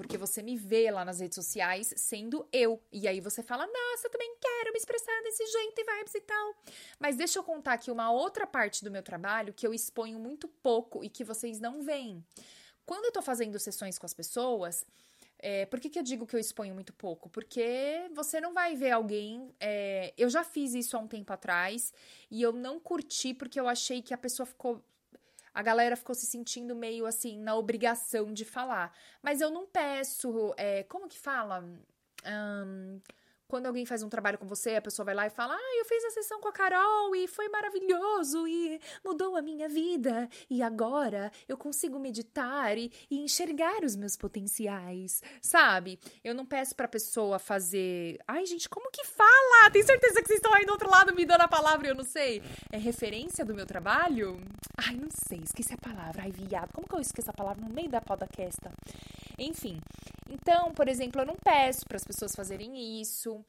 porque 0.00 0.16
você 0.16 0.42
me 0.42 0.56
vê 0.56 0.90
lá 0.90 1.04
nas 1.04 1.20
redes 1.20 1.34
sociais 1.34 1.92
sendo 1.94 2.48
eu. 2.50 2.82
E 2.90 3.06
aí 3.06 3.20
você 3.20 3.42
fala, 3.42 3.66
nossa, 3.66 4.06
eu 4.06 4.10
também 4.10 4.34
quero 4.40 4.72
me 4.72 4.78
expressar 4.78 5.20
desse 5.22 5.44
jeito 5.44 5.78
e 5.78 5.84
vibes 5.84 6.14
e 6.14 6.20
tal. 6.22 6.54
Mas 6.98 7.16
deixa 7.16 7.38
eu 7.38 7.44
contar 7.44 7.74
aqui 7.74 7.90
uma 7.90 8.10
outra 8.10 8.46
parte 8.46 8.82
do 8.82 8.90
meu 8.90 9.02
trabalho 9.02 9.52
que 9.52 9.66
eu 9.66 9.74
exponho 9.74 10.18
muito 10.18 10.48
pouco 10.48 11.04
e 11.04 11.10
que 11.10 11.22
vocês 11.22 11.60
não 11.60 11.82
veem. 11.82 12.24
Quando 12.86 13.04
eu 13.04 13.12
tô 13.12 13.20
fazendo 13.20 13.58
sessões 13.58 13.98
com 13.98 14.06
as 14.06 14.14
pessoas, 14.14 14.86
é, 15.42 15.66
por 15.66 15.80
que, 15.80 15.88
que 15.88 15.98
eu 15.98 16.02
digo 16.02 16.26
que 16.26 16.36
eu 16.36 16.40
exponho 16.40 16.74
muito 16.74 16.92
pouco? 16.92 17.28
Porque 17.30 18.08
você 18.14 18.40
não 18.40 18.52
vai 18.52 18.76
ver 18.76 18.90
alguém. 18.90 19.54
É, 19.58 20.12
eu 20.16 20.28
já 20.28 20.44
fiz 20.44 20.74
isso 20.74 20.96
há 20.96 21.00
um 21.00 21.08
tempo 21.08 21.32
atrás 21.32 21.92
e 22.30 22.42
eu 22.42 22.52
não 22.52 22.78
curti 22.78 23.32
porque 23.32 23.58
eu 23.58 23.66
achei 23.66 24.02
que 24.02 24.12
a 24.12 24.18
pessoa 24.18 24.46
ficou 24.46 24.82
a 25.52 25.62
galera 25.62 25.96
ficou 25.96 26.14
se 26.14 26.26
sentindo 26.26 26.76
meio 26.76 27.06
assim 27.06 27.38
na 27.38 27.56
obrigação 27.56 28.32
de 28.32 28.44
falar. 28.44 28.96
Mas 29.22 29.40
eu 29.40 29.50
não 29.50 29.66
peço. 29.66 30.54
É, 30.56 30.84
como 30.84 31.08
que 31.08 31.18
fala? 31.18 31.64
Um, 32.24 33.00
quando 33.50 33.66
alguém 33.66 33.84
faz 33.84 34.02
um 34.02 34.08
trabalho 34.08 34.38
com 34.38 34.46
você, 34.46 34.76
a 34.76 34.80
pessoa 34.80 35.04
vai 35.04 35.14
lá 35.14 35.26
e 35.26 35.30
fala: 35.30 35.54
Ah, 35.54 35.76
eu 35.78 35.84
fiz 35.84 36.04
a 36.04 36.10
sessão 36.10 36.40
com 36.40 36.48
a 36.48 36.52
Carol 36.52 37.14
e 37.16 37.26
foi 37.26 37.48
maravilhoso 37.48 38.46
e 38.46 38.80
mudou 39.04 39.36
a 39.36 39.42
minha 39.42 39.68
vida. 39.68 40.28
E 40.48 40.62
agora 40.62 41.32
eu 41.48 41.58
consigo 41.58 41.98
meditar 41.98 42.78
e, 42.78 42.92
e 43.10 43.18
enxergar 43.18 43.84
os 43.84 43.96
meus 43.96 44.16
potenciais, 44.16 45.20
sabe? 45.42 45.98
Eu 46.22 46.34
não 46.34 46.46
peço 46.46 46.76
pra 46.76 46.86
pessoa 46.86 47.38
fazer. 47.40 48.18
Ai, 48.26 48.46
gente, 48.46 48.68
como 48.68 48.90
que 48.90 49.04
fala? 49.04 49.70
Tem 49.72 49.82
certeza 49.82 50.22
que 50.22 50.28
vocês 50.28 50.38
estão 50.38 50.54
aí 50.54 50.64
do 50.64 50.72
outro 50.72 50.88
lado 50.88 51.12
me 51.12 51.26
dando 51.26 51.42
a 51.42 51.48
palavra 51.48 51.88
e 51.88 51.90
eu 51.90 51.96
não 51.96 52.04
sei? 52.04 52.40
É 52.70 52.78
referência 52.78 53.44
do 53.44 53.54
meu 53.54 53.66
trabalho? 53.66 54.40
Ai, 54.76 54.94
não 54.94 55.08
sei, 55.10 55.40
esqueci 55.42 55.74
a 55.74 55.76
palavra. 55.76 56.22
Ai, 56.22 56.30
viado, 56.30 56.72
como 56.72 56.86
que 56.86 56.94
eu 56.94 57.00
esqueço 57.00 57.30
a 57.30 57.34
palavra 57.34 57.64
no 57.66 57.74
meio 57.74 57.88
da 57.88 58.00
podcast? 58.00 58.60
Enfim. 59.36 59.80
Então, 60.30 60.70
por 60.72 60.86
exemplo, 60.86 61.20
eu 61.20 61.26
não 61.26 61.34
peço 61.34 61.84
para 61.86 61.96
as 61.96 62.04
pessoas 62.04 62.34
fazerem 62.34 63.00
isso. 63.00 63.39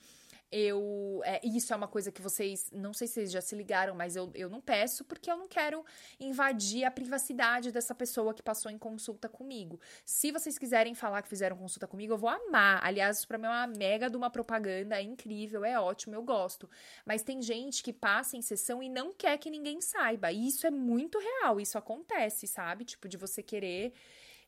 Eu. 0.51 1.21
É, 1.23 1.39
isso 1.47 1.71
é 1.71 1.75
uma 1.75 1.87
coisa 1.87 2.11
que 2.11 2.21
vocês. 2.21 2.69
Não 2.73 2.93
sei 2.93 3.07
se 3.07 3.13
vocês 3.13 3.31
já 3.31 3.39
se 3.39 3.55
ligaram, 3.55 3.95
mas 3.95 4.17
eu, 4.17 4.29
eu 4.35 4.49
não 4.49 4.59
peço 4.59 5.05
porque 5.05 5.31
eu 5.31 5.37
não 5.37 5.47
quero 5.47 5.85
invadir 6.19 6.83
a 6.83 6.91
privacidade 6.91 7.71
dessa 7.71 7.95
pessoa 7.95 8.33
que 8.33 8.43
passou 8.43 8.69
em 8.69 8.77
consulta 8.77 9.29
comigo. 9.29 9.79
Se 10.03 10.29
vocês 10.29 10.57
quiserem 10.57 10.93
falar 10.93 11.21
que 11.21 11.29
fizeram 11.29 11.55
consulta 11.55 11.87
comigo, 11.87 12.13
eu 12.13 12.17
vou 12.17 12.29
amar. 12.29 12.81
Aliás, 12.83 13.19
isso 13.19 13.27
pra 13.27 13.37
mim 13.37 13.45
é 13.45 13.49
uma 13.49 13.67
mega 13.67 14.09
de 14.09 14.17
uma 14.17 14.29
propaganda, 14.29 14.97
é 14.97 15.01
incrível, 15.01 15.63
é 15.63 15.79
ótimo, 15.79 16.15
eu 16.15 16.23
gosto. 16.23 16.69
Mas 17.05 17.23
tem 17.23 17.41
gente 17.41 17.81
que 17.81 17.93
passa 17.93 18.35
em 18.35 18.41
sessão 18.41 18.83
e 18.83 18.89
não 18.89 19.13
quer 19.13 19.37
que 19.37 19.49
ninguém 19.49 19.79
saiba. 19.79 20.33
E 20.33 20.47
isso 20.49 20.67
é 20.67 20.71
muito 20.71 21.17
real, 21.17 21.61
isso 21.61 21.77
acontece, 21.77 22.45
sabe? 22.45 22.83
Tipo, 22.83 23.07
de 23.07 23.15
você 23.15 23.41
querer 23.41 23.93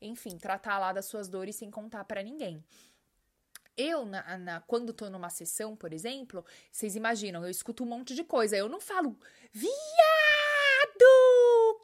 enfim, 0.01 0.37
tratar 0.37 0.79
lá 0.79 0.91
das 0.91 1.05
suas 1.05 1.29
dores 1.29 1.55
sem 1.55 1.71
contar 1.71 2.03
para 2.03 2.21
ninguém. 2.21 2.61
Eu, 3.75 4.05
na, 4.05 4.37
na, 4.37 4.61
quando 4.61 4.93
tô 4.93 5.09
numa 5.09 5.29
sessão, 5.29 5.75
por 5.75 5.93
exemplo, 5.93 6.45
vocês 6.71 6.95
imaginam, 6.95 7.43
eu 7.43 7.49
escuto 7.49 7.83
um 7.83 7.87
monte 7.87 8.13
de 8.13 8.23
coisa. 8.23 8.55
Eu 8.55 8.69
não 8.69 8.79
falo, 8.79 9.17
viado, 9.51 9.73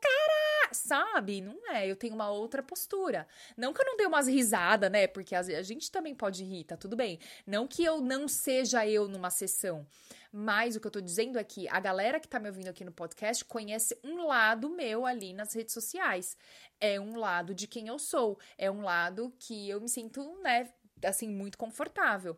cara, 0.02 0.74
sabe? 0.74 1.42
Não 1.42 1.68
é, 1.72 1.90
eu 1.90 1.96
tenho 1.96 2.14
uma 2.14 2.30
outra 2.30 2.62
postura. 2.62 3.28
Não 3.58 3.74
que 3.74 3.82
eu 3.82 3.86
não 3.86 3.98
dê 3.98 4.06
umas 4.06 4.28
risadas, 4.28 4.92
né? 4.92 5.08
Porque 5.08 5.34
a, 5.34 5.40
a 5.40 5.64
gente 5.64 5.92
também 5.92 6.14
pode 6.14 6.44
rir, 6.44 6.64
tá 6.64 6.78
tudo 6.78 6.96
bem. 6.96 7.20
Não 7.46 7.68
que 7.68 7.84
eu 7.84 8.00
não 8.02 8.28
seja 8.28 8.86
eu 8.86 9.08
numa 9.08 9.30
sessão. 9.30 9.86
Mas 10.32 10.76
o 10.76 10.80
que 10.80 10.86
eu 10.86 10.92
tô 10.92 11.02
dizendo 11.02 11.40
é 11.40 11.44
que 11.44 11.68
a 11.70 11.80
galera 11.80 12.20
que 12.20 12.28
tá 12.28 12.40
me 12.40 12.48
ouvindo 12.48 12.68
aqui 12.68 12.86
no 12.86 12.92
podcast 12.92 13.44
conhece 13.46 13.98
um 14.04 14.26
lado 14.28 14.70
meu 14.70 15.06
ali 15.06 15.34
nas 15.34 15.54
redes 15.54 15.74
sociais. 15.74 16.38
É 16.80 17.00
um 17.00 17.18
lado 17.18 17.54
de 17.56 17.68
quem 17.68 17.88
eu 17.88 17.98
sou. 17.98 18.38
É 18.58 18.70
um 18.70 18.82
lado 18.82 19.34
que 19.40 19.68
eu 19.70 19.82
me 19.82 19.90
sinto, 19.90 20.38
né, 20.44 20.70
assim, 21.04 21.30
muito 21.30 21.58
confortável. 21.58 22.38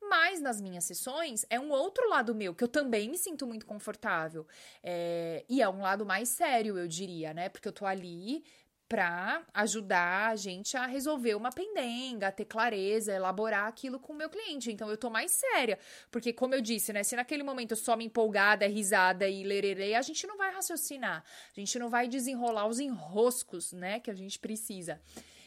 Mas 0.00 0.40
nas 0.40 0.60
minhas 0.60 0.84
sessões 0.84 1.46
é 1.48 1.60
um 1.60 1.70
outro 1.70 2.08
lado 2.08 2.34
meu, 2.34 2.54
que 2.54 2.64
eu 2.64 2.68
também 2.68 3.08
me 3.08 3.16
sinto 3.16 3.46
muito 3.46 3.64
confortável. 3.64 4.46
É, 4.82 5.44
e 5.48 5.62
é 5.62 5.68
um 5.68 5.80
lado 5.80 6.04
mais 6.04 6.28
sério, 6.28 6.76
eu 6.76 6.88
diria, 6.88 7.32
né? 7.32 7.48
Porque 7.48 7.68
eu 7.68 7.72
tô 7.72 7.86
ali 7.86 8.44
para 8.92 9.42
ajudar 9.54 10.32
a 10.32 10.36
gente 10.36 10.76
a 10.76 10.84
resolver 10.84 11.34
uma 11.34 11.50
pendenga, 11.50 12.28
a 12.28 12.30
ter 12.30 12.44
clareza, 12.44 13.10
elaborar 13.10 13.66
aquilo 13.66 13.98
com 13.98 14.12
o 14.12 14.16
meu 14.16 14.28
cliente. 14.28 14.70
Então 14.70 14.90
eu 14.90 14.98
tô 14.98 15.08
mais 15.08 15.30
séria, 15.30 15.78
porque 16.10 16.30
como 16.30 16.54
eu 16.54 16.60
disse, 16.60 16.92
né, 16.92 17.02
se 17.02 17.16
naquele 17.16 17.42
momento 17.42 17.70
eu 17.70 17.76
só 17.78 17.96
me 17.96 18.04
empolgada, 18.04 18.66
risada 18.66 19.26
e 19.26 19.44
lererei, 19.44 19.94
a 19.94 20.02
gente 20.02 20.26
não 20.26 20.36
vai 20.36 20.52
raciocinar. 20.52 21.24
A 21.56 21.58
gente 21.58 21.78
não 21.78 21.88
vai 21.88 22.06
desenrolar 22.06 22.66
os 22.66 22.80
enroscos, 22.80 23.72
né, 23.72 23.98
que 23.98 24.10
a 24.10 24.14
gente 24.14 24.38
precisa. 24.38 25.00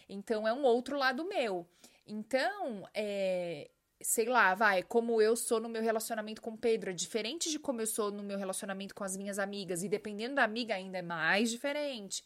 Então 0.09 0.47
é 0.47 0.53
um 0.53 0.63
outro 0.63 0.97
lado 0.97 1.23
meu. 1.25 1.67
Então, 2.07 2.87
é, 2.93 3.69
sei 4.01 4.25
lá, 4.25 4.53
vai, 4.53 4.83
como 4.83 5.21
eu 5.21 5.35
sou 5.35 5.59
no 5.59 5.69
meu 5.69 5.81
relacionamento 5.81 6.41
com 6.41 6.51
o 6.51 6.57
Pedro, 6.57 6.91
é 6.91 6.93
diferente 6.93 7.49
de 7.49 7.57
como 7.57 7.81
eu 7.81 7.87
sou 7.87 8.11
no 8.11 8.23
meu 8.23 8.37
relacionamento 8.37 8.93
com 8.93 9.03
as 9.03 9.17
minhas 9.17 9.39
amigas, 9.39 9.83
e 9.83 9.89
dependendo 9.89 10.35
da 10.35 10.43
amiga 10.43 10.75
ainda 10.75 10.97
é 10.99 11.01
mais 11.01 11.49
diferente. 11.49 12.23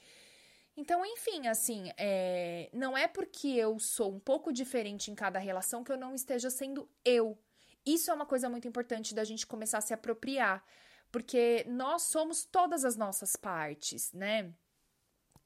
Então, 0.76 1.06
enfim, 1.06 1.48
assim, 1.48 1.92
é, 1.98 2.70
não 2.74 2.98
é 2.98 3.08
porque 3.08 3.48
eu 3.48 3.78
sou 3.80 4.14
um 4.14 4.20
pouco 4.20 4.52
diferente 4.52 5.12
em 5.12 5.16
cada 5.16 5.38
relação 5.38 5.84
que 5.84 5.92
eu 5.92 5.98
não 5.98 6.16
esteja 6.16 6.50
sendo 6.50 6.90
eu. 7.04 7.38
Isso 7.86 8.10
é 8.12 8.14
uma 8.14 8.26
coisa 8.26 8.50
muito 8.50 8.68
importante 8.68 9.14
da 9.14 9.24
gente 9.24 9.48
começar 9.48 9.80
a 9.80 9.82
se 9.82 9.94
apropriar, 9.94 10.64
porque 11.12 11.66
nós 11.68 12.04
somos 12.04 12.46
todas 12.46 12.86
as 12.86 12.96
nossas 12.96 13.36
partes, 13.36 14.14
né? 14.14 14.54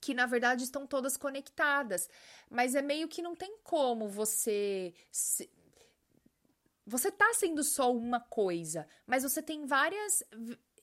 Que 0.03 0.13
na 0.13 0.25
verdade 0.25 0.65
estão 0.65 0.85
todas 0.85 1.15
conectadas, 1.15 2.09
mas 2.49 2.75
é 2.75 2.81
meio 2.81 3.07
que 3.07 3.21
não 3.21 3.33
tem 3.33 3.55
como 3.63 4.09
você. 4.09 4.93
Se... 5.09 5.49
Você 6.85 7.09
tá 7.09 7.33
sendo 7.33 7.63
só 7.63 7.89
uma 7.89 8.19
coisa, 8.19 8.85
mas 9.07 9.23
você 9.23 9.41
tem 9.41 9.65
várias 9.65 10.21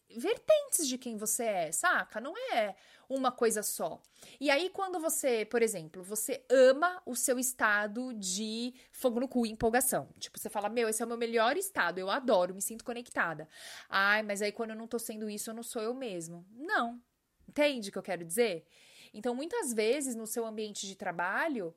vertentes 0.09 0.89
de 0.89 0.97
quem 0.97 1.19
você 1.19 1.45
é, 1.45 1.71
saca? 1.71 2.19
Não 2.19 2.35
é 2.55 2.75
uma 3.11 3.31
coisa 3.31 3.62
só. 3.62 4.00
E 4.41 4.50
aí, 4.50 4.71
quando 4.71 4.99
você, 4.99 5.45
por 5.45 5.61
exemplo, 5.61 6.03
você 6.03 6.43
ama 6.49 7.03
o 7.05 7.15
seu 7.15 7.39
estado 7.39 8.15
de 8.15 8.73
fogo 8.91 9.21
no 9.21 9.29
cu 9.29 9.45
e 9.45 9.50
empolgação. 9.50 10.09
Tipo, 10.19 10.39
você 10.39 10.49
fala, 10.49 10.71
meu, 10.71 10.89
esse 10.89 11.03
é 11.03 11.05
o 11.05 11.09
meu 11.09 11.19
melhor 11.19 11.59
estado, 11.59 11.99
eu 11.99 12.09
adoro, 12.09 12.55
me 12.55 12.62
sinto 12.62 12.87
conectada. 12.87 13.47
Ai, 13.87 14.23
mas 14.23 14.41
aí 14.41 14.50
quando 14.50 14.71
eu 14.71 14.77
não 14.77 14.89
tô 14.89 14.99
sendo 14.99 15.29
isso, 15.29 15.50
eu 15.50 15.55
não 15.55 15.62
sou 15.62 15.83
eu 15.83 15.93
mesmo. 15.93 16.47
Não. 16.53 16.99
Entende 17.47 17.91
o 17.91 17.93
que 17.93 17.99
eu 17.99 18.03
quero 18.03 18.25
dizer? 18.25 18.65
Então, 19.12 19.35
muitas 19.35 19.73
vezes, 19.73 20.14
no 20.14 20.26
seu 20.26 20.47
ambiente 20.47 20.87
de 20.87 20.95
trabalho, 20.95 21.75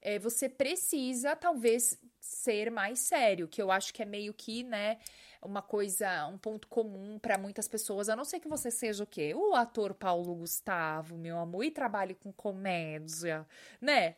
é, 0.00 0.18
você 0.18 0.48
precisa, 0.48 1.34
talvez, 1.34 1.98
ser 2.20 2.70
mais 2.70 3.00
sério, 3.00 3.48
que 3.48 3.60
eu 3.60 3.70
acho 3.70 3.92
que 3.92 4.02
é 4.02 4.06
meio 4.06 4.32
que, 4.34 4.62
né, 4.62 4.98
uma 5.42 5.60
coisa, 5.60 6.26
um 6.26 6.38
ponto 6.38 6.66
comum 6.68 7.18
para 7.18 7.36
muitas 7.36 7.68
pessoas, 7.68 8.08
a 8.08 8.16
não 8.16 8.24
ser 8.24 8.40
que 8.40 8.48
você 8.48 8.70
seja 8.70 9.04
o 9.04 9.06
quê? 9.06 9.34
O 9.34 9.54
ator 9.54 9.92
Paulo 9.94 10.34
Gustavo, 10.34 11.16
meu 11.18 11.38
amor, 11.38 11.64
e 11.64 11.70
trabalhe 11.70 12.14
com 12.14 12.32
comédia, 12.32 13.46
né? 13.80 14.16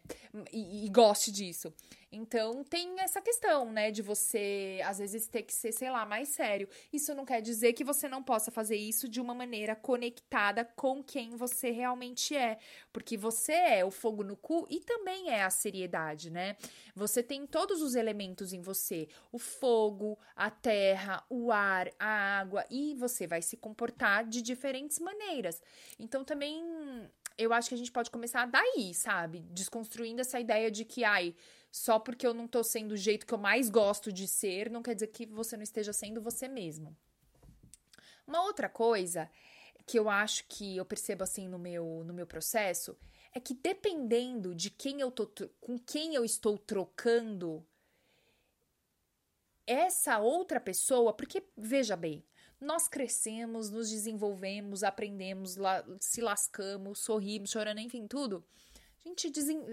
E, 0.52 0.86
e 0.86 0.88
goste 0.88 1.32
disso. 1.32 1.72
Então 2.10 2.62
tem 2.62 3.00
essa 3.00 3.20
questão, 3.20 3.70
né, 3.70 3.90
de 3.90 4.00
você 4.00 4.80
às 4.84 4.98
vezes 4.98 5.26
ter 5.26 5.42
que 5.42 5.52
ser, 5.52 5.72
sei 5.72 5.90
lá, 5.90 6.06
mais 6.06 6.28
sério. 6.28 6.68
Isso 6.92 7.14
não 7.14 7.24
quer 7.24 7.42
dizer 7.42 7.72
que 7.72 7.84
você 7.84 8.08
não 8.08 8.22
possa 8.22 8.50
fazer 8.50 8.76
isso 8.76 9.08
de 9.08 9.20
uma 9.20 9.34
maneira 9.34 9.74
conectada 9.74 10.64
com 10.64 11.02
quem 11.02 11.36
você 11.36 11.70
realmente 11.70 12.34
é, 12.36 12.58
porque 12.92 13.16
você 13.16 13.52
é 13.52 13.84
o 13.84 13.90
fogo 13.90 14.22
no 14.22 14.36
cu 14.36 14.66
e 14.70 14.80
também 14.80 15.30
é 15.30 15.42
a 15.42 15.50
seriedade, 15.50 16.30
né? 16.30 16.56
Você 16.94 17.22
tem 17.22 17.46
todos 17.46 17.82
os 17.82 17.94
elementos 17.94 18.52
em 18.52 18.60
você: 18.60 19.08
o 19.32 19.38
fogo, 19.38 20.18
a 20.34 20.50
terra, 20.50 21.24
o 21.28 21.50
ar, 21.50 21.90
a 21.98 22.38
água, 22.38 22.64
e 22.70 22.94
você 22.94 23.26
vai 23.26 23.42
se 23.42 23.56
comportar 23.56 24.24
de 24.26 24.40
diferentes 24.42 24.98
maneiras. 24.98 25.60
Então 25.98 26.24
também 26.24 26.62
eu 27.38 27.52
acho 27.52 27.68
que 27.68 27.74
a 27.74 27.78
gente 27.78 27.92
pode 27.92 28.10
começar 28.10 28.46
daí, 28.46 28.94
sabe? 28.94 29.40
Desconstruindo 29.50 30.20
essa 30.20 30.40
ideia 30.40 30.70
de 30.70 30.84
que, 30.84 31.04
ai, 31.04 31.34
só 31.76 31.98
porque 31.98 32.26
eu 32.26 32.32
não 32.32 32.48
tô 32.48 32.64
sendo 32.64 32.92
o 32.92 32.96
jeito 32.96 33.26
que 33.26 33.34
eu 33.34 33.38
mais 33.38 33.68
gosto 33.68 34.10
de 34.10 34.26
ser, 34.26 34.70
não 34.70 34.82
quer 34.82 34.94
dizer 34.94 35.08
que 35.08 35.26
você 35.26 35.58
não 35.58 35.62
esteja 35.62 35.92
sendo 35.92 36.22
você 36.22 36.48
mesmo. 36.48 36.96
Uma 38.26 38.42
outra 38.44 38.66
coisa 38.66 39.30
que 39.84 39.98
eu 39.98 40.08
acho 40.08 40.46
que 40.48 40.78
eu 40.78 40.86
percebo 40.86 41.22
assim 41.22 41.46
no 41.46 41.58
meu, 41.58 42.02
no 42.02 42.14
meu 42.14 42.26
processo 42.26 42.96
é 43.34 43.38
que 43.38 43.52
dependendo 43.52 44.54
de 44.54 44.70
quem 44.70 45.02
eu 45.02 45.10
tô 45.10 45.30
com 45.60 45.78
quem 45.78 46.14
eu 46.14 46.24
estou 46.24 46.56
trocando 46.56 47.62
essa 49.66 50.18
outra 50.18 50.58
pessoa, 50.58 51.12
porque 51.12 51.44
veja 51.58 51.94
bem, 51.94 52.24
nós 52.58 52.88
crescemos, 52.88 53.68
nos 53.68 53.90
desenvolvemos, 53.90 54.82
aprendemos, 54.82 55.58
se 56.00 56.22
lascamos, 56.22 57.00
sorrimos, 57.00 57.50
chorando, 57.50 57.80
enfim, 57.80 58.06
tudo. 58.06 58.42
A 59.04 59.08
gente, 59.08 59.32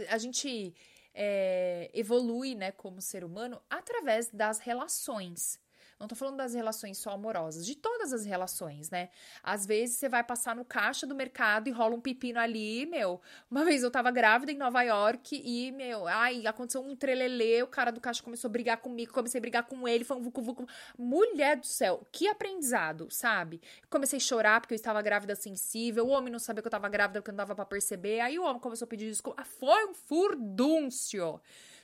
a 0.09 0.17
gente 0.17 0.75
é, 1.13 1.89
evolui, 1.93 2.55
né, 2.55 2.71
como 2.71 3.01
ser 3.01 3.23
humano 3.23 3.61
através 3.69 4.29
das 4.29 4.59
relações. 4.59 5.62
Não 5.99 6.07
tô 6.07 6.15
falando 6.15 6.37
das 6.37 6.53
relações 6.53 6.97
só 6.97 7.11
amorosas, 7.11 7.65
de 7.65 7.75
todas 7.75 8.11
as 8.13 8.25
relações, 8.25 8.89
né? 8.89 9.09
Às 9.41 9.65
vezes 9.65 9.97
você 9.97 10.09
vai 10.09 10.23
passar 10.23 10.55
no 10.55 10.65
caixa 10.65 11.07
do 11.07 11.15
mercado 11.15 11.67
e 11.67 11.71
rola 11.71 11.95
um 11.95 12.01
pepino 12.01 12.39
ali, 12.39 12.85
meu. 12.85 13.21
Uma 13.49 13.63
vez 13.63 13.83
eu 13.83 13.91
tava 13.91 14.11
grávida 14.11 14.51
em 14.51 14.57
Nova 14.57 14.81
York 14.81 15.41
e, 15.43 15.71
meu, 15.71 16.07
ai, 16.07 16.45
aconteceu 16.45 16.81
um 16.81 16.95
trelelê, 16.95 17.63
o 17.63 17.67
cara 17.67 17.91
do 17.91 18.01
caixa 18.01 18.23
começou 18.23 18.47
a 18.49 18.51
brigar 18.51 18.77
comigo, 18.77 19.13
comecei 19.13 19.39
a 19.39 19.41
brigar 19.41 19.63
com 19.63 19.87
ele, 19.87 20.03
foi 20.03 20.17
um 20.17 20.21
vucu 20.21 20.41
vucu. 20.41 20.67
Mulher 20.97 21.57
do 21.57 21.67
céu, 21.67 22.05
que 22.11 22.27
aprendizado, 22.27 23.07
sabe? 23.09 23.61
Comecei 23.89 24.17
a 24.17 24.19
chorar 24.19 24.61
porque 24.61 24.73
eu 24.73 24.77
estava 24.77 25.01
grávida 25.01 25.35
sensível, 25.35 26.05
o 26.05 26.09
homem 26.09 26.31
não 26.31 26.39
sabia 26.39 26.61
que 26.61 26.67
eu 26.67 26.71
tava 26.71 26.89
grávida 26.89 27.21
porque 27.21 27.31
não 27.31 27.37
dava 27.37 27.55
para 27.55 27.65
perceber. 27.65 28.19
Aí 28.19 28.37
o 28.37 28.43
homem 28.43 28.59
começou 28.59 28.85
a 28.85 28.89
pedir 28.89 29.09
desculpa. 29.09 29.43
Foi 29.43 29.85
um 29.85 29.93
furdúncio. 29.93 31.39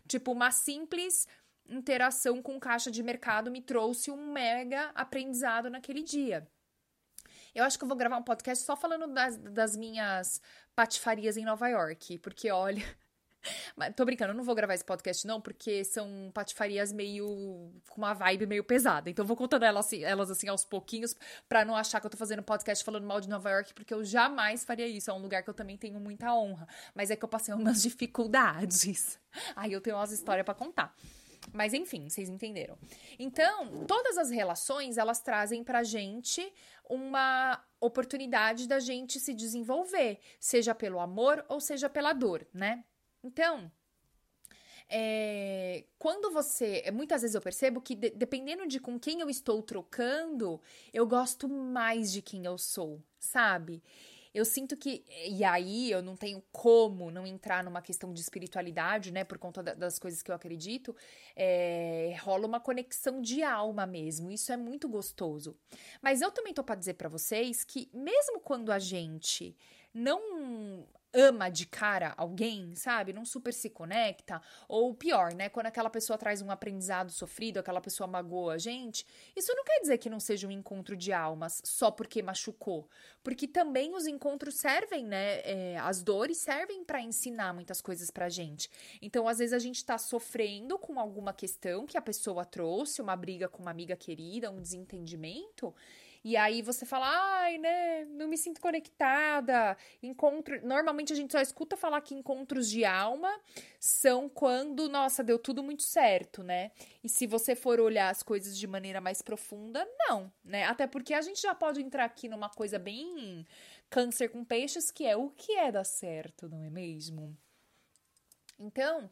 Tipo, 0.08 0.32
uma 0.32 0.50
simples 0.50 1.28
interação 1.70 2.42
com 2.42 2.60
caixa 2.60 2.92
de 2.92 3.04
mercado 3.04 3.52
me 3.52 3.62
trouxe 3.62 4.12
um 4.12 4.32
mega 4.32 4.92
aprendizado 4.96 5.70
naquele 5.70 6.04
dia. 6.04 6.48
Eu 7.54 7.64
acho 7.64 7.78
que 7.78 7.84
eu 7.84 7.88
vou 7.88 7.98
gravar 7.98 8.18
um 8.18 8.24
podcast 8.24 8.64
só 8.64 8.76
falando 8.76 9.08
das, 9.08 9.38
das 9.38 9.76
minhas 9.76 10.42
patifarias 10.76 11.38
em 11.38 11.46
Nova 11.46 11.68
York, 11.68 12.20
porque 12.20 12.52
olha. 12.52 12.84
Mas, 13.76 13.96
tô 13.96 14.04
brincando, 14.04 14.34
eu 14.34 14.36
não 14.36 14.44
vou 14.44 14.54
gravar 14.54 14.74
esse 14.74 14.84
podcast, 14.84 15.26
não, 15.26 15.40
porque 15.40 15.84
são 15.86 16.30
patifarias 16.34 16.92
meio. 16.92 17.26
com 17.90 18.02
uma 18.02 18.14
vibe 18.14 18.46
meio 18.46 18.64
pesada. 18.64 19.10
Então 19.10 19.24
eu 19.24 19.28
vou 19.28 19.38
contando 19.38 19.64
elas 19.64 19.86
assim, 19.86 20.04
elas 20.04 20.30
assim 20.30 20.48
aos 20.48 20.66
pouquinhos, 20.66 21.16
pra 21.48 21.64
não 21.64 21.76
achar 21.76 22.00
que 22.00 22.06
eu 22.06 22.12
tô 22.12 22.18
fazendo 22.18 22.44
podcast 22.44 22.84
falando 22.84 23.08
mal 23.08 23.22
de 23.22 23.30
Nova 23.30 23.50
York, 23.50 23.74
porque 23.74 23.94
eu 23.94 24.04
jamais 24.04 24.66
faria 24.66 24.88
isso. 24.88 25.10
É 25.10 25.14
um 25.14 25.22
lugar 25.22 25.42
que 25.42 25.50
eu 25.50 25.54
também 25.54 25.78
tenho 25.78 26.00
muita 26.00 26.34
honra. 26.34 26.68
Mas 26.94 27.10
é 27.10 27.16
que 27.16 27.24
eu 27.24 27.30
passei 27.30 27.54
umas 27.56 27.82
dificuldades. 27.82 29.18
Aí 29.56 29.72
eu 29.72 29.82
tenho 29.82 29.96
umas 29.96 30.12
histórias 30.12 30.46
para 30.46 30.54
contar. 30.54 30.94
Mas 31.54 31.74
enfim, 31.74 32.10
vocês 32.10 32.30
entenderam. 32.30 32.78
Então, 33.18 33.86
todas 33.86 34.18
as 34.18 34.30
relações, 34.30 34.98
elas 34.98 35.20
trazem 35.20 35.64
pra 35.64 35.84
gente 35.84 36.52
uma 36.90 37.64
oportunidade 37.80 38.68
da 38.68 38.80
gente 38.80 39.20
se 39.20 39.34
desenvolver, 39.34 40.20
seja 40.40 40.74
pelo 40.76 41.00
amor 41.00 41.46
ou 41.48 41.60
seja 41.60 41.90
pela 41.90 42.14
dor, 42.14 42.46
né? 42.54 42.84
Então, 43.24 43.72
é, 44.90 45.84
quando 46.00 46.32
você. 46.32 46.84
Muitas 46.92 47.22
vezes 47.22 47.36
eu 47.36 47.42
percebo 47.42 47.80
que, 47.80 47.94
de, 47.94 48.10
dependendo 48.10 48.66
de 48.66 48.80
com 48.80 49.00
quem 49.00 49.22
eu 49.22 49.30
estou 49.30 49.62
trocando, 49.62 50.60
eu 50.92 51.06
gosto 51.06 51.48
mais 51.48 52.12
de 52.12 52.24
quem 52.24 52.46
eu 52.46 52.58
sou, 52.58 53.00
sabe? 53.20 53.84
Eu 54.34 54.46
sinto 54.46 54.78
que. 54.78 55.04
E 55.28 55.44
aí 55.44 55.92
eu 55.92 56.02
não 56.02 56.16
tenho 56.16 56.44
como 56.52 57.10
não 57.10 57.26
entrar 57.26 57.64
numa 57.64 57.82
questão 57.82 58.14
de 58.14 58.22
espiritualidade, 58.22 59.12
né? 59.12 59.24
Por 59.24 59.38
conta 59.38 59.64
da, 59.64 59.74
das 59.74 59.98
coisas 59.98 60.22
que 60.22 60.30
eu 60.30 60.36
acredito. 60.36 60.96
É, 61.36 62.16
rola 62.22 62.46
uma 62.46 62.60
conexão 62.60 63.22
de 63.22 63.44
alma 63.44 63.86
mesmo. 63.86 64.32
Isso 64.32 64.52
é 64.52 64.58
muito 64.58 64.88
gostoso. 64.88 65.58
Mas 66.02 66.22
eu 66.22 66.32
também 66.32 66.54
tô 66.54 66.64
pra 66.64 66.76
dizer 66.76 66.94
para 66.94 67.10
vocês 67.10 67.64
que, 67.64 67.90
mesmo 67.94 68.40
quando 68.40 68.72
a 68.72 68.80
gente 68.80 69.56
não 69.94 70.86
ama 71.14 71.50
de 71.50 71.66
cara 71.66 72.14
alguém, 72.18 72.76
sabe? 72.76 73.14
Não 73.14 73.26
super 73.26 73.54
se 73.54 73.70
conecta. 73.70 74.42
Ou 74.68 74.94
pior, 74.94 75.34
né? 75.34 75.50
Quando 75.50 75.68
aquela 75.68 75.90
pessoa 75.90 76.18
traz 76.18 76.42
um 76.42 76.52
aprendizado 76.52 77.12
sofrido, 77.12 77.60
aquela 77.60 77.82
pessoa 77.82 78.08
magoa 78.08 78.54
a 78.54 78.58
gente. 78.58 79.06
Isso 79.36 79.54
não 79.56 79.64
quer 79.64 79.80
dizer 79.82 79.98
que 79.98 80.10
não 80.10 80.20
seja 80.20 80.48
um 80.48 80.52
encontro 80.52 80.96
de 80.96 81.12
almas 81.12 81.62
só 81.66 81.92
porque 81.92 82.22
machucou. 82.22 82.88
Porque 83.24 83.48
também 83.48 83.96
os 83.96 84.08
encontros 84.08 84.56
servem, 84.56 85.06
né? 85.06 85.42
É, 85.44 85.78
as 85.80 86.02
dores 86.02 86.38
servem 86.38 86.84
para 86.84 87.02
ensinar 87.02 87.54
muitas 87.54 87.82
coisas 87.82 88.10
pra 88.10 88.30
gente. 88.30 88.70
Então, 89.02 89.28
às 89.28 89.40
vezes, 89.40 89.54
a 89.54 89.60
gente 89.60 89.84
tá 89.84 89.98
sofrendo 89.98 90.78
com 90.78 91.00
alguma 91.00 91.34
questão 91.34 91.86
que 91.86 91.98
a 91.98 92.02
pessoa 92.02 92.46
trouxe, 92.46 93.02
uma 93.02 93.16
briga 93.16 93.48
com 93.48 93.62
uma 93.62 93.72
amiga 93.72 93.96
querida, 93.96 94.52
um 94.52 94.62
desentendimento. 94.62 95.74
E 96.24 96.36
aí 96.36 96.62
você 96.62 96.86
fala, 96.86 97.08
ai, 97.08 97.58
né, 97.58 98.06
não 98.06 98.28
me 98.28 98.38
sinto 98.38 98.60
conectada. 98.60 99.78
Encontro. 100.04 100.66
Normalmente 100.66 101.14
a 101.14 101.16
gente 101.16 101.32
só 101.32 101.40
escuta 101.40 101.78
falar 101.78 102.02
que 102.02 102.14
encontros 102.14 102.70
de 102.70 102.84
alma 102.84 103.34
são 103.80 104.28
quando, 104.28 104.90
nossa, 104.90 105.24
deu 105.24 105.40
tudo 105.40 105.64
muito 105.64 105.84
certo, 105.84 106.44
né? 106.44 106.72
E 107.04 107.08
se 107.08 107.26
você 107.26 107.56
for 107.56 107.80
olhar 107.80 108.10
as 108.10 108.22
coisas 108.22 108.58
de 108.58 108.68
maneira 108.68 109.00
mais 109.00 109.22
profunda, 109.22 109.88
não, 109.98 110.32
né? 110.44 110.66
Até 110.66 110.88
porque 110.88 111.14
a 111.14 111.22
gente 111.22 111.42
já 111.42 111.56
pode 111.56 111.82
entrar 111.82 112.06
aqui 112.06 112.28
numa 112.28 112.50
coisa 112.50 112.78
bem 112.78 113.46
câncer 113.90 114.30
com 114.30 114.44
peixes, 114.44 114.92
que 114.92 115.06
é 115.06 115.16
o 115.16 115.30
que 115.30 115.54
é 115.54 115.72
dar 115.72 115.86
certo, 115.86 116.50
não 116.50 116.64
é 116.64 116.70
mesmo? 116.70 117.36
Então, 118.60 119.10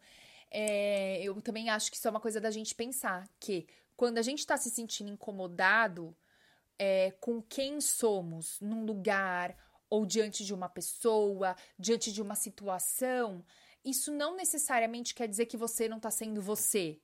é, 0.51 1.21
eu 1.23 1.41
também 1.41 1.69
acho 1.69 1.89
que 1.89 1.95
isso 1.95 2.07
é 2.07 2.11
uma 2.11 2.19
coisa 2.19 2.41
da 2.41 2.51
gente 2.51 2.75
pensar, 2.75 3.27
que 3.39 3.65
quando 3.95 4.17
a 4.17 4.21
gente 4.21 4.39
está 4.39 4.57
se 4.57 4.69
sentindo 4.69 5.09
incomodado 5.09 6.15
é, 6.79 7.11
com 7.19 7.41
quem 7.41 7.81
somos 7.81 8.59
num 8.61 8.85
lugar 8.85 9.55
ou 9.89 10.05
diante 10.05 10.45
de 10.45 10.53
uma 10.53 10.67
pessoa, 10.67 11.55
diante 11.79 12.11
de 12.11 12.21
uma 12.21 12.35
situação, 12.35 13.43
isso 13.83 14.11
não 14.11 14.35
necessariamente 14.35 15.15
quer 15.15 15.27
dizer 15.27 15.45
que 15.45 15.55
você 15.55 15.87
não 15.87 15.97
está 15.97 16.11
sendo 16.11 16.41
você, 16.41 16.99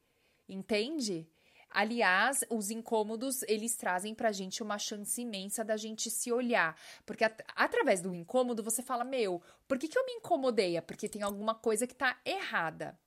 entende? 0.49 1.29
Aliás, 1.69 2.41
os 2.51 2.69
incômodos, 2.69 3.41
eles 3.43 3.75
trazem 3.75 4.13
pra 4.13 4.31
gente 4.31 4.61
uma 4.61 4.77
chance 4.77 5.19
imensa 5.19 5.65
da 5.65 5.75
gente 5.75 6.07
se 6.11 6.31
olhar. 6.31 6.79
Porque 7.03 7.23
at 7.23 7.41
através 7.55 7.99
do 7.99 8.13
incômodo, 8.13 8.61
você 8.61 8.83
fala, 8.83 9.03
meu, 9.03 9.41
por 9.67 9.79
que, 9.79 9.87
que 9.87 9.97
eu 9.97 10.05
me 10.05 10.11
incomodei? 10.13 10.77
É 10.77 10.81
porque 10.81 11.09
tem 11.09 11.23
alguma 11.23 11.55
coisa 11.55 11.87
que 11.87 11.95
tá 11.95 12.19
errada. 12.23 12.99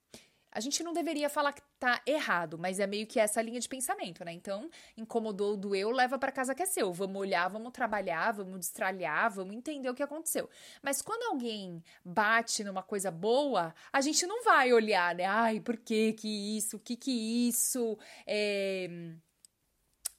A 0.56 0.60
gente 0.60 0.82
não 0.82 0.94
deveria 0.94 1.28
falar 1.28 1.52
que 1.52 1.60
tá 1.78 2.00
errado, 2.06 2.56
mas 2.58 2.80
é 2.80 2.86
meio 2.86 3.06
que 3.06 3.20
essa 3.20 3.42
linha 3.42 3.60
de 3.60 3.68
pensamento, 3.68 4.24
né? 4.24 4.32
Então, 4.32 4.70
incomodou, 4.96 5.54
doeu, 5.54 5.90
leva 5.90 6.18
para 6.18 6.32
casa 6.32 6.54
que 6.54 6.62
é 6.62 6.66
seu. 6.66 6.94
Vamos 6.94 7.20
olhar, 7.20 7.46
vamos 7.48 7.72
trabalhar, 7.72 8.32
vamos 8.32 8.60
destralhar, 8.60 9.30
vamos 9.30 9.54
entender 9.54 9.90
o 9.90 9.94
que 9.94 10.02
aconteceu. 10.02 10.48
Mas 10.82 11.02
quando 11.02 11.24
alguém 11.24 11.84
bate 12.02 12.64
numa 12.64 12.82
coisa 12.82 13.10
boa, 13.10 13.74
a 13.92 14.00
gente 14.00 14.26
não 14.26 14.42
vai 14.42 14.72
olhar, 14.72 15.14
né? 15.14 15.26
Ai, 15.26 15.60
por 15.60 15.76
que 15.76 16.14
que 16.14 16.56
isso? 16.56 16.78
O 16.78 16.80
que 16.80 16.96
que 16.96 17.10
isso? 17.48 17.98
É... 18.26 18.88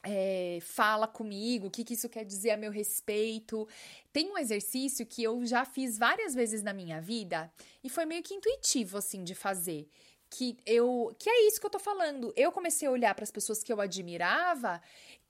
É, 0.09 0.59
fala 0.61 1.05
comigo, 1.05 1.67
o 1.67 1.71
que, 1.71 1.83
que 1.83 1.95
isso 1.95 2.07
quer 2.07 2.23
dizer 2.23 2.51
a 2.51 2.57
meu 2.57 2.71
respeito. 2.71 3.67
Tem 4.13 4.31
um 4.31 4.37
exercício 4.37 5.05
que 5.05 5.21
eu 5.21 5.45
já 5.45 5.65
fiz 5.65 5.97
várias 5.97 6.33
vezes 6.33 6.63
na 6.63 6.71
minha 6.71 7.01
vida 7.01 7.51
e 7.83 7.89
foi 7.89 8.05
meio 8.05 8.23
que 8.23 8.33
intuitivo, 8.33 8.97
assim, 8.97 9.23
de 9.23 9.35
fazer 9.35 9.89
que 10.29 10.57
eu 10.65 11.15
que 11.17 11.29
é 11.29 11.47
isso 11.47 11.59
que 11.59 11.65
eu 11.65 11.69
tô 11.69 11.79
falando. 11.79 12.33
Eu 12.35 12.51
comecei 12.51 12.87
a 12.87 12.91
olhar 12.91 13.13
para 13.15 13.23
as 13.23 13.31
pessoas 13.31 13.63
que 13.63 13.71
eu 13.71 13.79
admirava 13.81 14.81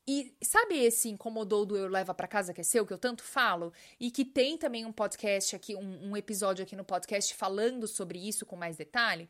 e 0.07 0.33
sabe 0.41 0.77
esse 0.77 1.09
incomodou 1.09 1.65
do 1.65 1.75
eu 1.75 1.87
leva 1.89 2.13
para 2.13 2.27
casa 2.27 2.53
que 2.53 2.61
é 2.61 2.63
seu 2.63 2.85
que 2.85 2.93
eu 2.93 2.97
tanto 2.97 3.23
falo 3.23 3.73
e 3.99 4.09
que 4.09 4.23
tem 4.23 4.57
também 4.57 4.85
um 4.85 4.91
podcast 4.91 5.55
aqui, 5.55 5.75
um, 5.75 6.11
um 6.11 6.17
episódio 6.17 6.63
aqui 6.63 6.75
no 6.75 6.85
podcast 6.85 7.33
falando 7.35 7.87
sobre 7.87 8.17
isso 8.17 8.45
com 8.45 8.55
mais 8.55 8.77
detalhe. 8.77 9.29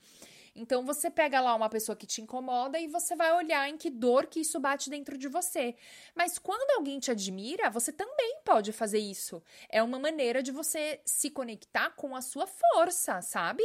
Então 0.57 0.83
você 0.83 1.09
pega 1.09 1.39
lá 1.39 1.53
uma 1.53 1.69
pessoa 1.69 1.95
que 1.95 2.07
te 2.07 2.19
incomoda 2.19 2.79
e 2.79 2.87
você 2.87 3.15
vai 3.15 3.31
olhar 3.31 3.69
em 3.69 3.77
que 3.77 3.91
dor 3.91 4.25
que 4.25 4.39
isso 4.39 4.59
bate 4.59 4.89
dentro 4.89 5.15
de 5.15 5.27
você. 5.27 5.75
Mas 6.15 6.39
quando 6.39 6.77
alguém 6.77 6.99
te 6.99 7.11
admira, 7.11 7.69
você 7.69 7.91
também 7.91 8.39
pode 8.43 8.71
fazer 8.71 8.97
isso. 8.97 9.41
É 9.69 9.83
uma 9.83 9.99
maneira 9.99 10.41
de 10.41 10.51
você 10.51 10.99
se 11.05 11.29
conectar 11.29 11.91
com 11.91 12.15
a 12.15 12.21
sua 12.21 12.47
força, 12.47 13.21
sabe? 13.21 13.63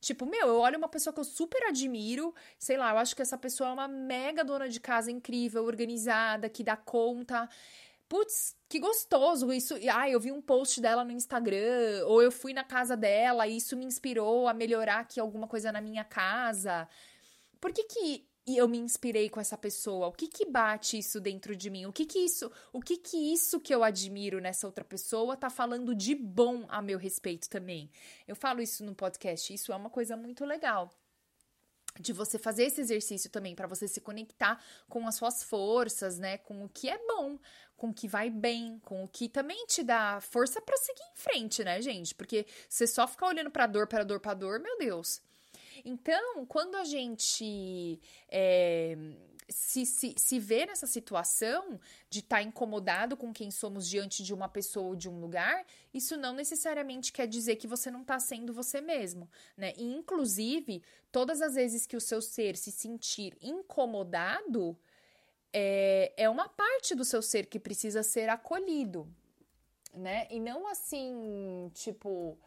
Tipo, 0.00 0.26
meu, 0.26 0.46
eu 0.46 0.60
olho 0.60 0.78
uma 0.78 0.88
pessoa 0.88 1.12
que 1.12 1.20
eu 1.20 1.24
super 1.24 1.62
admiro, 1.64 2.34
sei 2.58 2.76
lá, 2.76 2.90
eu 2.90 2.98
acho 2.98 3.16
que 3.16 3.22
essa 3.22 3.36
pessoa 3.36 3.70
é 3.70 3.72
uma 3.72 3.88
mega 3.88 4.44
dona 4.44 4.68
de 4.68 4.78
casa 4.78 5.10
incrível, 5.10 5.64
organizada, 5.64 6.48
que 6.48 6.62
dá 6.62 6.76
conta. 6.76 7.48
Putz, 8.08 8.56
que 8.68 8.78
gostoso 8.78 9.52
isso. 9.52 9.74
Ah, 9.92 10.08
eu 10.08 10.20
vi 10.20 10.32
um 10.32 10.40
post 10.40 10.80
dela 10.80 11.04
no 11.04 11.12
Instagram, 11.12 12.06
ou 12.06 12.22
eu 12.22 12.30
fui 12.30 12.54
na 12.54 12.64
casa 12.64 12.96
dela 12.96 13.46
e 13.46 13.56
isso 13.56 13.76
me 13.76 13.84
inspirou 13.84 14.48
a 14.48 14.54
melhorar 14.54 15.00
aqui 15.00 15.20
alguma 15.20 15.48
coisa 15.48 15.72
na 15.72 15.80
minha 15.80 16.04
casa. 16.04 16.88
Por 17.60 17.72
que 17.72 17.84
que 17.84 18.27
e 18.48 18.56
eu 18.56 18.66
me 18.66 18.78
inspirei 18.78 19.28
com 19.28 19.38
essa 19.38 19.58
pessoa? 19.58 20.06
O 20.06 20.12
que 20.12 20.26
que 20.26 20.46
bate 20.46 20.98
isso 20.98 21.20
dentro 21.20 21.54
de 21.54 21.68
mim? 21.68 21.84
O 21.84 21.92
que 21.92 22.06
que 22.06 22.18
isso, 22.18 22.50
o 22.72 22.80
que 22.80 22.96
que 22.96 23.32
isso 23.32 23.60
que 23.60 23.74
eu 23.74 23.84
admiro 23.84 24.40
nessa 24.40 24.66
outra 24.66 24.82
pessoa 24.82 25.36
tá 25.36 25.50
falando 25.50 25.94
de 25.94 26.14
bom 26.14 26.64
a 26.70 26.80
meu 26.80 26.98
respeito 26.98 27.50
também? 27.50 27.90
Eu 28.26 28.34
falo 28.34 28.62
isso 28.62 28.82
no 28.82 28.94
podcast, 28.94 29.52
isso 29.52 29.70
é 29.70 29.76
uma 29.76 29.90
coisa 29.90 30.16
muito 30.16 30.46
legal 30.46 30.90
de 32.00 32.12
você 32.12 32.38
fazer 32.38 32.64
esse 32.64 32.80
exercício 32.80 33.28
também 33.28 33.54
para 33.54 33.66
você 33.66 33.86
se 33.86 34.00
conectar 34.00 34.62
com 34.88 35.06
as 35.06 35.16
suas 35.16 35.42
forças, 35.42 36.18
né, 36.18 36.38
com 36.38 36.64
o 36.64 36.68
que 36.68 36.88
é 36.88 36.98
bom, 37.06 37.38
com 37.76 37.90
o 37.90 37.94
que 37.94 38.08
vai 38.08 38.30
bem, 38.30 38.78
com 38.80 39.04
o 39.04 39.08
que 39.08 39.28
também 39.28 39.66
te 39.66 39.82
dá 39.82 40.20
força 40.20 40.60
para 40.62 40.76
seguir 40.76 41.02
em 41.02 41.16
frente, 41.16 41.64
né, 41.64 41.82
gente? 41.82 42.14
Porque 42.14 42.46
você 42.68 42.86
só 42.86 43.06
ficar 43.06 43.26
olhando 43.26 43.50
para 43.50 43.66
dor, 43.66 43.86
para 43.86 44.04
dor, 44.04 44.20
para 44.20 44.34
dor, 44.34 44.60
meu 44.60 44.78
Deus, 44.78 45.20
então, 45.84 46.46
quando 46.46 46.76
a 46.76 46.84
gente 46.84 48.00
é, 48.28 48.96
se, 49.48 49.86
se, 49.86 50.14
se 50.16 50.38
vê 50.38 50.66
nessa 50.66 50.86
situação 50.86 51.80
de 52.10 52.18
estar 52.20 52.36
tá 52.36 52.42
incomodado 52.42 53.16
com 53.16 53.32
quem 53.32 53.50
somos 53.50 53.88
diante 53.88 54.22
de 54.22 54.34
uma 54.34 54.48
pessoa 54.48 54.88
ou 54.88 54.96
de 54.96 55.08
um 55.08 55.20
lugar, 55.20 55.64
isso 55.92 56.16
não 56.16 56.34
necessariamente 56.34 57.12
quer 57.12 57.26
dizer 57.26 57.56
que 57.56 57.66
você 57.66 57.90
não 57.90 58.02
está 58.02 58.18
sendo 58.18 58.52
você 58.52 58.80
mesmo, 58.80 59.28
né? 59.56 59.72
E, 59.76 59.84
inclusive, 59.84 60.82
todas 61.10 61.40
as 61.40 61.54
vezes 61.54 61.86
que 61.86 61.96
o 61.96 62.00
seu 62.00 62.20
ser 62.20 62.56
se 62.56 62.70
sentir 62.70 63.36
incomodado, 63.40 64.78
é, 65.50 66.12
é 66.16 66.28
uma 66.28 66.48
parte 66.48 66.94
do 66.94 67.04
seu 67.04 67.22
ser 67.22 67.46
que 67.46 67.58
precisa 67.58 68.02
ser 68.02 68.28
acolhido, 68.28 69.08
né? 69.94 70.26
E 70.30 70.38
não 70.38 70.68
assim, 70.68 71.70
tipo, 71.72 72.38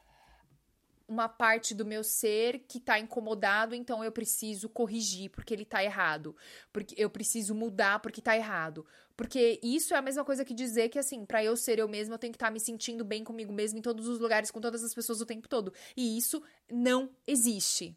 uma 1.11 1.27
parte 1.27 1.75
do 1.75 1.85
meu 1.85 2.05
ser 2.05 2.59
que 2.59 2.79
tá 2.79 2.97
incomodado, 2.97 3.75
então 3.75 4.01
eu 4.01 4.11
preciso 4.13 4.69
corrigir 4.69 5.29
porque 5.29 5.53
ele 5.53 5.65
tá 5.65 5.83
errado. 5.83 6.33
Porque 6.71 6.95
eu 6.97 7.09
preciso 7.09 7.53
mudar 7.53 7.99
porque 7.99 8.21
tá 8.21 8.35
errado. 8.35 8.85
Porque 9.17 9.59
isso 9.61 9.93
é 9.93 9.97
a 9.97 10.01
mesma 10.01 10.23
coisa 10.23 10.45
que 10.45 10.53
dizer 10.53 10.87
que, 10.87 10.97
assim, 10.97 11.25
para 11.25 11.43
eu 11.43 11.57
ser 11.57 11.79
eu 11.79 11.87
mesma, 11.87 12.15
eu 12.15 12.19
tenho 12.19 12.31
que 12.31 12.37
estar 12.37 12.47
tá 12.47 12.51
me 12.51 12.61
sentindo 12.61 13.03
bem 13.03 13.25
comigo 13.25 13.51
mesma 13.51 13.77
em 13.77 13.81
todos 13.81 14.07
os 14.07 14.19
lugares, 14.19 14.49
com 14.49 14.61
todas 14.61 14.85
as 14.85 14.93
pessoas 14.93 15.19
o 15.19 15.25
tempo 15.25 15.49
todo. 15.49 15.73
E 15.97 16.17
isso 16.17 16.41
não 16.71 17.09
existe. 17.27 17.93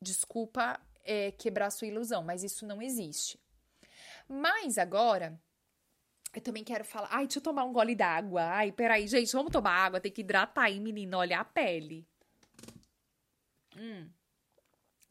Desculpa 0.00 0.78
é, 1.02 1.32
quebrar 1.32 1.70
sua 1.70 1.88
ilusão, 1.88 2.22
mas 2.22 2.44
isso 2.44 2.66
não 2.66 2.82
existe. 2.82 3.40
Mas 4.28 4.76
agora, 4.76 5.40
eu 6.34 6.40
também 6.40 6.64
quero 6.64 6.84
falar. 6.84 7.08
Ai, 7.10 7.26
deixa 7.26 7.38
eu 7.38 7.42
tomar 7.42 7.64
um 7.64 7.72
gole 7.72 7.94
d'água. 7.94 8.42
Ai, 8.44 8.72
peraí, 8.72 9.06
gente, 9.08 9.32
vamos 9.32 9.52
tomar 9.52 9.72
água. 9.72 10.00
Tem 10.00 10.12
que 10.12 10.20
hidratar 10.20 10.64
aí, 10.64 10.78
menina. 10.78 11.18
Olha 11.18 11.40
a 11.40 11.44
pele. 11.44 12.06
Hum. 13.76 14.10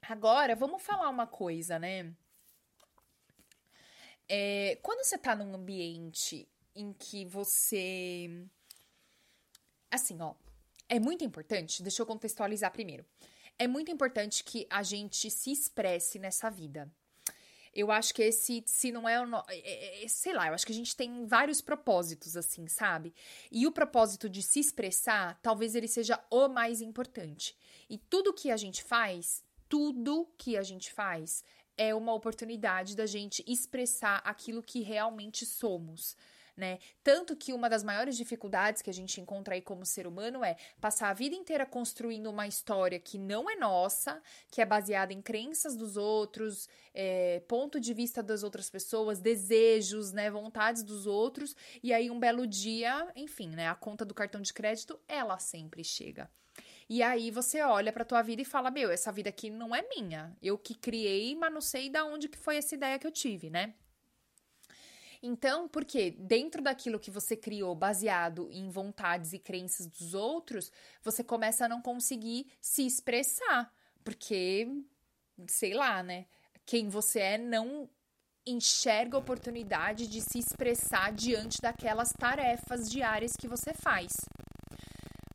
Agora, 0.02 0.56
vamos 0.56 0.82
falar 0.82 1.10
uma 1.10 1.28
coisa, 1.28 1.78
né? 1.80 2.14
É, 4.30 4.78
quando 4.82 5.04
você 5.04 5.18
tá 5.18 5.36
num 5.36 5.54
ambiente 5.54 6.48
em 6.76 6.94
que 6.94 7.26
você. 7.26 8.46
Assim, 9.90 10.22
ó. 10.22 10.36
É 10.90 11.00
muito 11.00 11.24
importante. 11.24 11.84
Deixa 11.84 12.02
eu 12.02 12.06
contextualizar 12.06 12.72
primeiro. 12.72 13.06
É 13.60 13.68
muito 13.68 13.92
importante 13.92 14.44
que 14.44 14.68
a 14.70 14.84
gente 14.84 15.30
se 15.32 15.52
expresse 15.52 16.20
nessa 16.20 16.50
vida. 16.50 16.90
Eu 17.78 17.92
acho 17.92 18.12
que 18.12 18.24
esse, 18.24 18.64
se 18.66 18.92
não 18.92 19.08
é, 19.08 19.24
é, 19.50 19.60
é, 19.60 20.04
é, 20.04 20.08
sei 20.08 20.34
lá, 20.34 20.48
eu 20.48 20.56
acho 20.56 20.66
que 20.66 20.72
a 20.72 20.76
gente 20.76 20.96
tem 20.96 21.28
vários 21.28 21.62
propósitos, 21.62 22.36
assim, 22.36 22.68
sabe? 22.68 23.14
E 23.52 23.68
o 23.68 23.72
propósito 23.72 24.28
de 24.28 24.42
se 24.42 24.60
expressar, 24.60 25.40
talvez 25.44 25.76
ele 25.76 25.88
seja 25.88 26.20
o 26.32 26.48
mais 26.48 26.82
importante. 26.82 27.56
E 27.88 28.00
tudo 28.00 28.34
que 28.34 28.50
a 28.50 28.58
gente 28.58 28.84
faz, 28.84 29.44
tudo 29.70 30.28
que 30.40 30.58
a 30.58 30.64
gente 30.64 30.92
faz, 30.92 31.44
é 31.78 31.94
uma 31.94 32.16
oportunidade 32.16 32.96
da 32.96 33.06
gente 33.06 33.44
expressar 33.46 34.24
aquilo 34.26 34.64
que 34.64 34.82
realmente 34.82 35.46
somos 35.46 36.18
né? 36.58 36.80
Tanto 37.04 37.36
que 37.36 37.54
uma 37.54 37.70
das 37.70 37.84
maiores 37.84 38.18
dificuldades 38.18 38.82
que 38.82 38.90
a 38.90 38.94
gente 38.94 39.22
encontra 39.22 39.54
aí 39.54 39.62
como 39.62 39.86
ser 39.86 40.08
humano 40.08 40.44
é 40.44 40.58
passar 40.82 41.10
a 41.10 41.14
vida 41.14 41.36
inteira 41.36 41.66
construindo 41.66 42.32
uma 42.32 42.48
história 42.48 43.00
que 43.00 43.20
não 43.20 43.48
é 43.50 43.56
nossa, 43.56 44.22
que 44.50 44.60
é 44.60 44.66
baseada 44.66 45.14
em 45.14 45.22
crenças 45.22 45.76
dos 45.76 45.96
outros, 45.96 46.68
é, 46.94 47.42
ponto 47.48 47.80
de 47.80 47.94
vista 47.94 48.24
das 48.24 48.42
outras 48.42 48.70
pessoas, 48.70 49.20
desejos, 49.20 50.12
né, 50.12 50.32
vontades 50.32 50.82
dos 50.82 51.06
outros, 51.06 51.56
e 51.84 51.94
aí 51.94 52.10
um 52.10 52.20
belo 52.20 52.48
dia, 52.48 53.08
enfim, 53.16 53.50
né, 53.50 53.70
a 53.70 53.76
conta 53.76 54.04
do 54.04 54.16
cartão 54.16 54.42
de 54.42 54.52
crédito, 54.52 55.00
ela 55.08 55.38
sempre 55.38 55.84
chega. 55.84 56.30
E 56.90 57.04
aí 57.04 57.30
você 57.30 57.62
olha 57.62 57.92
para 57.92 58.06
tua 58.06 58.22
vida 58.22 58.42
e 58.42 58.46
fala: 58.46 58.72
"Meu, 58.72 58.90
essa 58.90 59.12
vida 59.12 59.30
aqui 59.30 59.50
não 59.50 59.76
é 59.76 59.82
minha. 59.90 60.36
Eu 60.42 60.58
que 60.58 60.74
criei, 60.74 61.36
mas 61.36 61.54
não 61.54 61.60
sei 61.60 61.90
da 61.90 62.06
onde 62.06 62.30
que 62.30 62.38
foi 62.38 62.56
essa 62.56 62.76
ideia 62.76 62.98
que 62.98 63.06
eu 63.06 63.12
tive, 63.12 63.50
né?" 63.50 63.76
Então, 65.22 65.68
porque 65.68 66.12
dentro 66.12 66.62
daquilo 66.62 67.00
que 67.00 67.12
você 67.12 67.36
criou 67.36 67.74
baseado 67.74 68.50
em 68.52 68.70
vontades 68.70 69.34
e 69.34 69.40
crenças 69.40 69.88
dos 69.88 70.14
outros, 70.14 70.72
você 71.02 71.24
começa 71.24 71.66
a 71.66 71.70
não 71.70 71.82
conseguir 71.82 72.48
se 72.62 72.86
expressar, 72.86 73.74
porque 74.04 74.68
sei 75.48 75.74
lá, 75.74 76.02
né? 76.02 76.26
Quem 76.66 76.90
você 76.90 77.20
é 77.20 77.38
não 77.38 77.90
enxerga 78.46 79.18
a 79.18 79.20
oportunidade 79.20 80.08
de 80.08 80.22
se 80.22 80.40
expressar 80.40 81.12
diante 81.12 81.62
daquelas 81.62 82.10
tarefas 82.18 82.90
diárias 82.90 83.34
que 83.38 83.48
você 83.48 83.74
faz. 83.74 84.12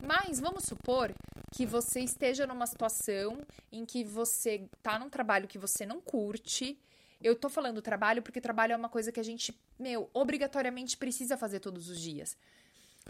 Mas 0.02 0.40
vamos 0.40 0.64
supor 0.64 1.12
que 1.54 1.66
você 1.66 2.00
esteja 2.00 2.46
numa 2.46 2.66
situação 2.66 3.38
em 3.70 3.84
que 3.84 4.02
você 4.02 4.66
tá 4.82 4.98
num 4.98 5.10
trabalho 5.10 5.46
que 5.46 5.58
você 5.58 5.84
não 5.84 6.00
curte 6.00 6.78
eu 7.22 7.36
tô 7.36 7.48
falando 7.48 7.82
trabalho 7.82 8.22
porque 8.22 8.40
trabalho 8.40 8.72
é 8.72 8.76
uma 8.76 8.88
coisa 8.88 9.12
que 9.12 9.20
a 9.20 9.22
gente, 9.22 9.58
meu, 9.78 10.10
obrigatoriamente 10.12 10.96
precisa 10.96 11.36
fazer 11.36 11.60
todos 11.60 11.88
os 11.88 12.00
dias. 12.00 12.36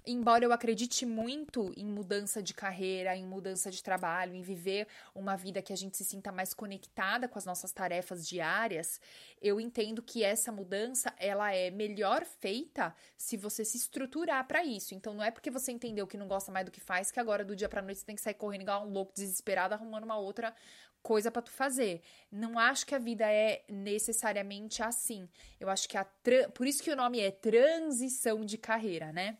Embora 0.07 0.44
eu 0.44 0.53
acredite 0.53 1.05
muito 1.05 1.72
em 1.77 1.85
mudança 1.85 2.42
de 2.42 2.55
carreira, 2.55 3.14
em 3.14 3.27
mudança 3.27 3.70
de 3.70 3.83
trabalho, 3.83 4.35
em 4.35 4.40
viver 4.40 4.88
uma 5.14 5.37
vida 5.37 5.61
que 5.61 5.72
a 5.72 5.77
gente 5.77 5.96
se 5.96 6.05
sinta 6.05 6.33
mais 6.33 6.55
conectada 6.55 7.29
com 7.29 7.38
as 7.38 7.44
nossas 7.44 7.72
tarefas 7.72 8.27
diárias, 8.27 9.01
eu 9.40 9.61
entendo 9.61 10.03
que 10.03 10.25
essa 10.25 10.51
mudança 10.51 11.12
ela 11.18 11.55
é 11.55 11.70
melhor 11.70 12.25
feita 12.25 12.94
se 13.18 13.37
você 13.37 13.64
se 13.64 13.77
estruturar 13.77 14.46
para 14.46 14.64
isso. 14.64 14.94
Então 14.94 15.12
não 15.12 15.22
é 15.22 15.31
porque 15.31 15.51
você 15.51 15.70
entendeu 15.70 16.07
que 16.07 16.16
não 16.16 16.27
gosta 16.27 16.51
mais 16.51 16.64
do 16.64 16.72
que 16.72 16.81
faz 16.81 17.11
que 17.11 17.20
agora 17.20 17.44
do 17.44 17.55
dia 17.55 17.68
para 17.68 17.83
noite 17.83 18.01
você 18.01 18.07
tem 18.07 18.16
que 18.16 18.22
sair 18.22 18.35
correndo 18.35 18.62
igual 18.62 18.87
um 18.87 18.90
louco 18.90 19.12
desesperado 19.14 19.75
arrumando 19.75 20.05
uma 20.05 20.16
outra 20.16 20.55
coisa 21.03 21.31
para 21.31 21.43
tu 21.43 21.51
fazer. 21.51 22.03
Não 22.31 22.59
acho 22.59 22.87
que 22.87 22.95
a 22.95 22.99
vida 22.99 23.31
é 23.31 23.65
necessariamente 23.69 24.83
assim. 24.83 25.29
Eu 25.59 25.69
acho 25.69 25.88
que 25.88 25.97
a 25.97 26.07
por 26.55 26.67
isso 26.67 26.83
que 26.83 26.91
o 26.91 26.97
nome 26.97 27.21
é 27.21 27.31
transição 27.31 28.45
de 28.45 28.57
carreira, 28.57 29.12
né? 29.12 29.38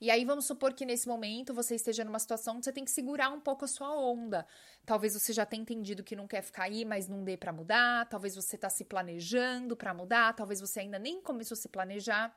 E 0.00 0.10
aí 0.10 0.24
vamos 0.24 0.44
supor 0.44 0.74
que 0.74 0.84
nesse 0.84 1.08
momento 1.08 1.54
você 1.54 1.76
esteja 1.76 2.04
numa 2.04 2.18
situação 2.18 2.58
que 2.58 2.64
você 2.64 2.72
tem 2.72 2.84
que 2.84 2.90
segurar 2.90 3.30
um 3.30 3.40
pouco 3.40 3.64
a 3.64 3.68
sua 3.68 3.96
onda. 3.96 4.46
Talvez 4.84 5.14
você 5.14 5.32
já 5.32 5.46
tenha 5.46 5.62
entendido 5.62 6.02
que 6.02 6.16
não 6.16 6.26
quer 6.26 6.42
ficar 6.42 6.64
aí, 6.64 6.84
mas 6.84 7.08
não 7.08 7.24
dê 7.24 7.36
para 7.36 7.52
mudar. 7.52 8.06
Talvez 8.08 8.34
você 8.34 8.56
está 8.56 8.68
se 8.68 8.84
planejando 8.84 9.76
para 9.76 9.94
mudar. 9.94 10.34
Talvez 10.34 10.60
você 10.60 10.80
ainda 10.80 10.98
nem 10.98 11.22
começou 11.22 11.54
a 11.54 11.58
se 11.58 11.68
planejar. 11.68 12.36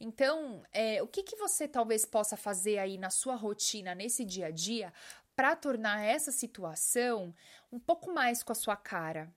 Então, 0.00 0.62
é, 0.72 1.00
o 1.02 1.06
que, 1.06 1.22
que 1.22 1.36
você 1.36 1.68
talvez 1.68 2.04
possa 2.04 2.36
fazer 2.36 2.78
aí 2.78 2.98
na 2.98 3.08
sua 3.08 3.36
rotina, 3.36 3.94
nesse 3.94 4.24
dia 4.24 4.46
a 4.46 4.50
dia, 4.50 4.92
para 5.34 5.56
tornar 5.56 6.02
essa 6.02 6.30
situação 6.30 7.34
um 7.70 7.78
pouco 7.78 8.12
mais 8.12 8.42
com 8.42 8.52
a 8.52 8.54
sua 8.54 8.76
cara, 8.76 9.34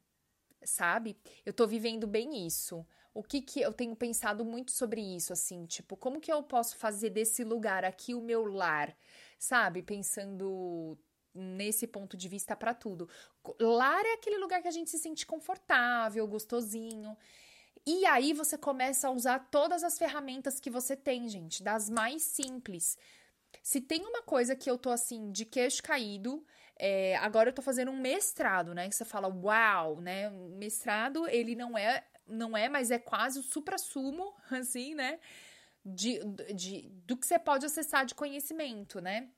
sabe? 0.63 1.17
Eu 1.45 1.53
tô 1.53 1.65
vivendo 1.65 2.05
bem 2.05 2.45
isso. 2.45 2.85
O 3.13 3.23
que 3.23 3.41
que 3.41 3.61
eu 3.61 3.71
tenho 3.71 3.95
pensado 3.95 4.43
muito 4.43 4.71
sobre 4.71 5.01
isso, 5.01 5.31
assim, 5.31 5.65
tipo, 5.65 5.95
como 5.95 6.19
que 6.19 6.31
eu 6.31 6.43
posso 6.43 6.75
fazer 6.77 7.09
desse 7.11 7.43
lugar 7.45 7.85
aqui 7.85 8.13
o 8.13 8.21
meu 8.21 8.43
lar, 8.45 8.95
sabe? 9.39 9.81
Pensando 9.81 10.97
nesse 11.33 11.87
ponto 11.87 12.17
de 12.17 12.27
vista 12.27 12.55
para 12.55 12.73
tudo. 12.73 13.09
Lar 13.59 14.05
é 14.05 14.13
aquele 14.13 14.37
lugar 14.37 14.61
que 14.61 14.67
a 14.67 14.71
gente 14.71 14.89
se 14.89 14.99
sente 14.99 15.25
confortável, 15.25 16.27
gostosinho. 16.27 17.17
E 17.85 18.05
aí 18.05 18.33
você 18.33 18.57
começa 18.57 19.07
a 19.07 19.11
usar 19.11 19.47
todas 19.51 19.83
as 19.83 19.97
ferramentas 19.97 20.59
que 20.59 20.69
você 20.69 20.95
tem, 20.95 21.29
gente, 21.29 21.63
das 21.63 21.89
mais 21.89 22.23
simples 22.23 22.97
se 23.65 23.81
tem 23.81 24.05
uma 24.05 24.21
coisa 24.21 24.55
que 24.55 24.69
eu 24.69 24.77
tô 24.77 24.91
assim, 24.91 25.31
de 25.31 25.43
queixo 25.43 25.81
caído, 25.81 26.45
é, 26.77 27.15
agora 27.15 27.49
eu 27.49 27.53
tô 27.53 27.63
fazendo 27.63 27.89
um 27.89 27.99
mestrado, 27.99 28.75
né? 28.75 28.87
Que 28.87 28.93
você 28.93 29.03
fala, 29.03 29.27
uau, 29.27 29.99
né? 29.99 30.29
Mestrado, 30.29 31.27
ele 31.27 31.55
não 31.55 31.75
é, 31.75 32.05
não 32.27 32.55
é, 32.55 32.69
mas 32.69 32.91
é 32.91 32.99
quase 32.99 33.39
o 33.39 33.41
supra-sumo, 33.41 34.35
assim, 34.51 34.93
né? 34.93 35.19
De, 35.83 36.19
de, 36.53 36.91
do 37.07 37.17
que 37.17 37.25
você 37.25 37.39
pode 37.39 37.65
acessar 37.65 38.05
de 38.05 38.13
conhecimento, 38.13 39.01
né? 39.01 39.29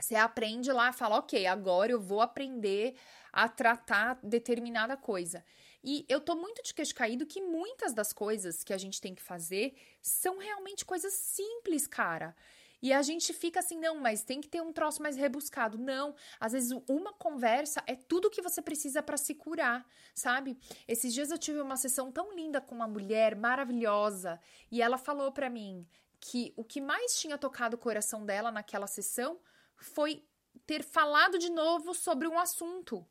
Você 0.00 0.16
aprende 0.16 0.72
lá, 0.72 0.92
fala, 0.92 1.18
ok, 1.18 1.46
agora 1.46 1.92
eu 1.92 2.00
vou 2.00 2.20
aprender 2.20 2.96
a 3.32 3.48
tratar 3.48 4.18
determinada 4.20 4.96
coisa. 4.96 5.44
E 5.84 6.04
eu 6.08 6.20
tô 6.20 6.34
muito 6.34 6.60
de 6.64 6.74
queixo 6.74 6.92
caído 6.92 7.24
que 7.24 7.40
muitas 7.40 7.94
das 7.94 8.12
coisas 8.12 8.64
que 8.64 8.72
a 8.72 8.78
gente 8.78 9.00
tem 9.00 9.14
que 9.14 9.22
fazer 9.22 9.76
são 10.00 10.38
realmente 10.38 10.84
coisas 10.84 11.12
simples, 11.12 11.86
cara. 11.86 12.34
E 12.82 12.92
a 12.92 13.00
gente 13.00 13.32
fica 13.32 13.60
assim, 13.60 13.78
não, 13.78 13.94
mas 13.94 14.24
tem 14.24 14.40
que 14.40 14.48
ter 14.48 14.60
um 14.60 14.72
troço 14.72 15.00
mais 15.00 15.16
rebuscado. 15.16 15.78
Não, 15.78 16.16
às 16.40 16.50
vezes 16.50 16.72
uma 16.88 17.12
conversa 17.12 17.80
é 17.86 17.94
tudo 17.94 18.28
que 18.28 18.42
você 18.42 18.60
precisa 18.60 19.00
para 19.00 19.16
se 19.16 19.36
curar, 19.36 19.86
sabe? 20.12 20.58
Esses 20.88 21.14
dias 21.14 21.30
eu 21.30 21.38
tive 21.38 21.60
uma 21.60 21.76
sessão 21.76 22.10
tão 22.10 22.34
linda 22.34 22.60
com 22.60 22.74
uma 22.74 22.88
mulher 22.88 23.36
maravilhosa 23.36 24.40
e 24.68 24.82
ela 24.82 24.98
falou 24.98 25.30
para 25.30 25.48
mim 25.48 25.86
que 26.18 26.52
o 26.56 26.64
que 26.64 26.80
mais 26.80 27.20
tinha 27.20 27.38
tocado 27.38 27.76
o 27.76 27.78
coração 27.78 28.26
dela 28.26 28.50
naquela 28.50 28.88
sessão 28.88 29.40
foi 29.76 30.26
ter 30.66 30.82
falado 30.82 31.38
de 31.38 31.50
novo 31.50 31.94
sobre 31.94 32.26
um 32.26 32.38
assunto. 32.38 33.06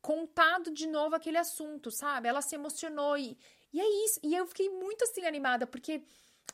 Contado 0.00 0.70
de 0.72 0.86
novo 0.86 1.14
aquele 1.14 1.36
assunto, 1.36 1.90
sabe? 1.90 2.26
Ela 2.26 2.40
se 2.40 2.54
emocionou 2.54 3.18
e, 3.18 3.36
e 3.70 3.80
é 3.80 4.04
isso. 4.06 4.18
E 4.22 4.34
eu 4.34 4.46
fiquei 4.46 4.70
muito 4.70 5.04
assim 5.04 5.26
animada, 5.26 5.66
porque 5.66 6.02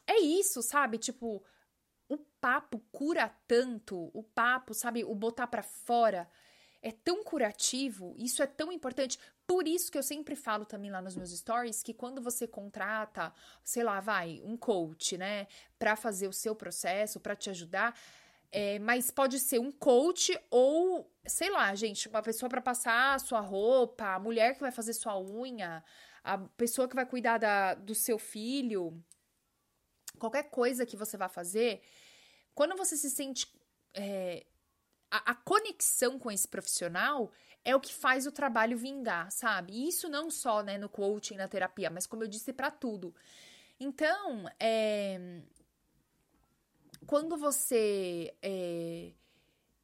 é 0.04 0.18
isso, 0.18 0.62
sabe? 0.62 0.98
Tipo, 0.98 1.44
o 2.08 2.18
papo 2.40 2.78
cura 2.92 3.28
tanto, 3.46 4.10
o 4.14 4.22
papo, 4.22 4.74
sabe, 4.74 5.04
o 5.04 5.14
botar 5.14 5.46
para 5.46 5.62
fora 5.62 6.28
é 6.82 6.92
tão 6.92 7.24
curativo, 7.24 8.14
isso 8.16 8.42
é 8.42 8.46
tão 8.46 8.70
importante. 8.70 9.18
Por 9.46 9.66
isso 9.66 9.90
que 9.90 9.98
eu 9.98 10.02
sempre 10.02 10.36
falo 10.36 10.64
também 10.64 10.90
lá 10.90 11.00
nos 11.02 11.16
meus 11.16 11.30
stories 11.30 11.82
que 11.82 11.94
quando 11.94 12.20
você 12.22 12.46
contrata, 12.46 13.32
sei 13.64 13.82
lá, 13.82 14.00
vai, 14.00 14.40
um 14.44 14.56
coach, 14.56 15.16
né, 15.16 15.46
para 15.78 15.96
fazer 15.96 16.28
o 16.28 16.32
seu 16.32 16.54
processo, 16.54 17.20
para 17.20 17.36
te 17.36 17.50
ajudar, 17.50 17.94
É, 18.52 18.78
mas 18.78 19.10
pode 19.10 19.38
ser 19.40 19.58
um 19.58 19.72
coach 19.72 20.32
ou, 20.50 21.10
sei 21.26 21.50
lá, 21.50 21.74
gente, 21.74 22.08
uma 22.08 22.22
pessoa 22.22 22.48
para 22.48 22.62
passar 22.62 23.18
sua 23.20 23.40
roupa, 23.40 24.14
a 24.14 24.20
mulher 24.20 24.54
que 24.54 24.60
vai 24.60 24.70
fazer 24.70 24.94
sua 24.94 25.18
unha, 25.20 25.82
a 26.22 26.38
pessoa 26.56 26.88
que 26.88 26.94
vai 26.94 27.04
cuidar 27.04 27.38
da, 27.38 27.74
do 27.74 27.92
seu 27.94 28.18
filho, 28.18 29.02
qualquer 30.18 30.44
coisa 30.44 30.86
que 30.86 30.96
você 30.96 31.16
vá 31.16 31.28
fazer, 31.28 31.82
quando 32.54 32.76
você 32.76 32.96
se 32.96 33.10
sente. 33.10 33.46
É, 33.94 34.46
a, 35.10 35.30
a, 35.30 35.34
conexão 35.34 36.18
com 36.18 36.30
esse 36.30 36.46
profissional 36.48 37.30
é 37.64 37.74
o 37.74 37.80
que 37.80 37.94
faz 37.94 38.26
o 38.26 38.32
trabalho 38.32 38.76
vingar, 38.76 39.30
sabe? 39.30 39.72
E 39.72 39.88
isso 39.88 40.08
não 40.08 40.30
só 40.30 40.62
né, 40.62 40.76
no 40.76 40.88
coaching, 40.88 41.36
na 41.36 41.48
terapia, 41.48 41.88
mas 41.88 42.06
como 42.06 42.24
eu 42.24 42.28
disse, 42.28 42.52
para 42.52 42.70
tudo. 42.70 43.14
Então, 43.78 44.48
é, 44.58 45.42
quando 47.06 47.36
você. 47.36 48.34
É, 48.42 49.12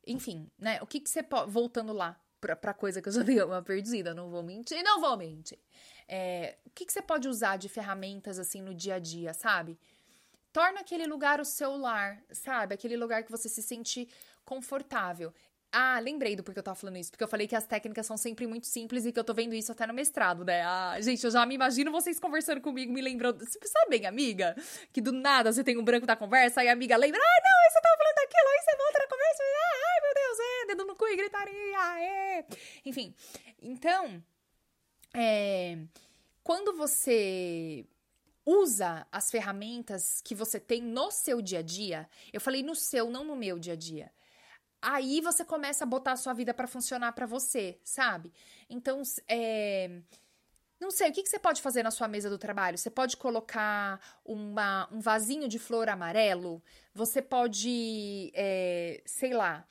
enfim, 0.06 0.50
né? 0.58 0.80
O 0.82 0.86
que, 0.86 1.00
que 1.00 1.08
você 1.08 1.22
pode. 1.22 1.50
Voltando 1.50 1.92
lá 1.92 2.20
pra, 2.40 2.74
coisa 2.74 3.00
que 3.00 3.08
eu 3.08 3.12
já 3.12 3.22
dei 3.22 3.40
uma 3.42 3.62
perdida, 3.62 4.14
não 4.14 4.28
vou 4.28 4.42
mentir, 4.42 4.82
não 4.82 5.00
vou 5.00 5.16
mentir. 5.16 5.58
É, 6.08 6.58
o 6.66 6.70
que, 6.70 6.84
que 6.84 6.92
você 6.92 7.00
pode 7.00 7.28
usar 7.28 7.56
de 7.56 7.68
ferramentas 7.68 8.38
assim 8.38 8.60
no 8.60 8.74
dia 8.74 8.96
a 8.96 8.98
dia, 8.98 9.32
sabe? 9.32 9.78
Torna 10.52 10.80
aquele 10.80 11.06
lugar 11.06 11.40
o 11.40 11.44
seu 11.44 11.76
lar, 11.76 12.22
sabe? 12.30 12.74
Aquele 12.74 12.96
lugar 12.96 13.22
que 13.22 13.30
você 13.30 13.48
se 13.48 13.62
sente 13.62 14.08
confortável. 14.44 15.32
Ah, 15.74 15.98
lembrei 15.98 16.36
do 16.36 16.42
porque 16.42 16.58
eu 16.58 16.62
tava 16.62 16.74
falando 16.74 16.98
isso. 16.98 17.10
Porque 17.10 17.24
eu 17.24 17.28
falei 17.28 17.48
que 17.48 17.56
as 17.56 17.66
técnicas 17.66 18.04
são 18.04 18.18
sempre 18.18 18.46
muito 18.46 18.66
simples 18.66 19.06
e 19.06 19.12
que 19.12 19.18
eu 19.18 19.24
tô 19.24 19.32
vendo 19.32 19.54
isso 19.54 19.72
até 19.72 19.86
no 19.86 19.94
mestrado, 19.94 20.44
né? 20.44 20.62
Ah, 20.62 21.00
gente, 21.00 21.24
eu 21.24 21.30
já 21.30 21.46
me 21.46 21.54
imagino 21.54 21.90
vocês 21.90 22.20
conversando 22.20 22.60
comigo, 22.60 22.92
me 22.92 23.00
lembrando. 23.00 23.38
Você 23.38 23.58
sabe 23.66 24.04
amiga? 24.04 24.54
Que 24.92 25.00
do 25.00 25.12
nada 25.12 25.50
você 25.50 25.64
tem 25.64 25.78
um 25.78 25.84
branco 25.84 26.06
da 26.06 26.14
conversa, 26.14 26.60
aí 26.60 26.68
a 26.68 26.72
amiga 26.72 26.94
lembra, 26.96 27.18
ah, 27.18 27.40
não, 27.42 27.70
você 27.70 27.80
tava 27.80 27.96
falando 27.96 28.14
daquilo, 28.16 28.48
aí 28.48 28.60
você 28.62 28.76
volta 28.76 28.98
na 28.98 29.08
conversa, 29.08 29.42
ah, 29.42 29.94
ai, 29.94 30.00
meu 30.02 30.14
Deus, 30.14 30.38
é, 30.38 30.66
dedo 30.66 30.84
no 30.84 30.96
cu 30.96 31.06
e 31.08 31.16
gritaria, 31.16 32.00
é. 32.00 32.46
Enfim, 32.84 33.14
então, 33.62 34.22
é. 35.14 35.78
Quando 36.44 36.76
você 36.76 37.86
usa 38.44 39.06
as 39.10 39.30
ferramentas 39.30 40.20
que 40.22 40.34
você 40.34 40.58
tem 40.58 40.82
no 40.82 41.10
seu 41.10 41.40
dia 41.40 41.60
a 41.60 41.62
dia, 41.62 42.08
eu 42.32 42.40
falei 42.40 42.62
no 42.62 42.74
seu, 42.74 43.10
não 43.10 43.24
no 43.24 43.36
meu 43.36 43.58
dia 43.58 43.74
a 43.74 43.76
dia 43.76 44.10
aí 44.82 45.20
você 45.20 45.44
começa 45.44 45.84
a 45.84 45.86
botar 45.86 46.12
a 46.12 46.16
sua 46.16 46.32
vida 46.32 46.52
para 46.52 46.66
funcionar 46.66 47.12
para 47.12 47.24
você, 47.24 47.78
sabe? 47.84 48.32
Então, 48.68 49.00
é, 49.28 49.88
não 50.80 50.90
sei, 50.90 51.10
o 51.10 51.12
que, 51.12 51.22
que 51.22 51.28
você 51.28 51.38
pode 51.38 51.62
fazer 51.62 51.84
na 51.84 51.92
sua 51.92 52.08
mesa 52.08 52.28
do 52.28 52.36
trabalho? 52.36 52.76
Você 52.76 52.90
pode 52.90 53.16
colocar 53.16 54.00
uma, 54.24 54.88
um 54.90 54.98
vasinho 54.98 55.48
de 55.48 55.60
flor 55.60 55.88
amarelo? 55.88 56.60
Você 56.92 57.22
pode, 57.22 58.32
é, 58.34 59.00
sei 59.06 59.32
lá, 59.32 59.64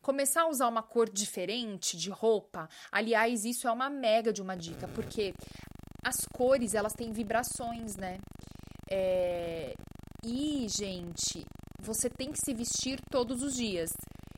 começar 0.00 0.42
a 0.42 0.48
usar 0.48 0.68
uma 0.68 0.82
cor 0.82 1.10
diferente 1.10 1.96
de 1.96 2.10
roupa? 2.10 2.68
Aliás, 2.92 3.44
isso 3.44 3.66
é 3.66 3.72
uma 3.72 3.90
mega 3.90 4.32
de 4.32 4.40
uma 4.40 4.56
dica, 4.56 4.86
porque 4.86 5.34
as 6.04 6.16
cores, 6.32 6.74
elas 6.74 6.92
têm 6.92 7.12
vibrações, 7.12 7.96
né? 7.96 8.18
É, 8.90 9.74
e, 10.24 10.66
gente, 10.68 11.44
você 11.80 12.10
tem 12.10 12.30
que 12.30 12.38
se 12.38 12.52
vestir 12.54 13.00
todos 13.10 13.42
os 13.42 13.54
dias. 13.54 13.90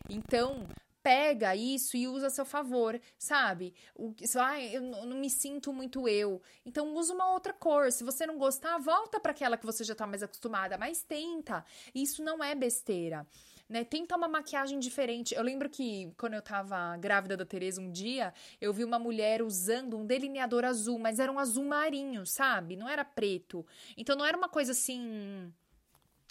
Então, 0.08 0.66
pega 1.04 1.54
isso 1.54 1.98
e 1.98 2.08
usa 2.08 2.28
a 2.28 2.30
seu 2.30 2.46
favor, 2.46 2.98
sabe? 3.18 3.74
O, 3.94 4.14
ah, 4.38 4.58
eu 4.60 4.80
não 4.80 5.18
me 5.18 5.28
sinto 5.28 5.70
muito 5.70 6.08
eu. 6.08 6.40
Então 6.64 6.94
usa 6.94 7.12
uma 7.12 7.30
outra 7.30 7.52
cor. 7.52 7.92
Se 7.92 8.02
você 8.02 8.26
não 8.26 8.38
gostar, 8.38 8.78
volta 8.78 9.20
para 9.20 9.32
aquela 9.32 9.58
que 9.58 9.66
você 9.66 9.84
já 9.84 9.94
tá 9.94 10.06
mais 10.06 10.22
acostumada, 10.22 10.78
mas 10.78 11.02
tenta. 11.02 11.62
Isso 11.94 12.24
não 12.24 12.42
é 12.42 12.54
besteira. 12.54 13.26
Né, 13.74 13.82
tenta 13.82 14.16
uma 14.16 14.28
maquiagem 14.28 14.78
diferente. 14.78 15.34
Eu 15.34 15.42
lembro 15.42 15.68
que 15.68 16.12
quando 16.16 16.34
eu 16.34 16.40
tava 16.40 16.96
grávida 16.96 17.36
da 17.36 17.44
Tereza 17.44 17.80
um 17.80 17.90
dia, 17.90 18.32
eu 18.60 18.72
vi 18.72 18.84
uma 18.84 19.00
mulher 19.00 19.42
usando 19.42 19.96
um 19.96 20.06
delineador 20.06 20.64
azul, 20.64 20.96
mas 20.96 21.18
era 21.18 21.32
um 21.32 21.40
azul 21.40 21.64
marinho, 21.64 22.24
sabe? 22.24 22.76
Não 22.76 22.88
era 22.88 23.04
preto. 23.04 23.66
Então 23.96 24.14
não 24.14 24.24
era 24.24 24.36
uma 24.36 24.48
coisa 24.48 24.70
assim 24.70 25.52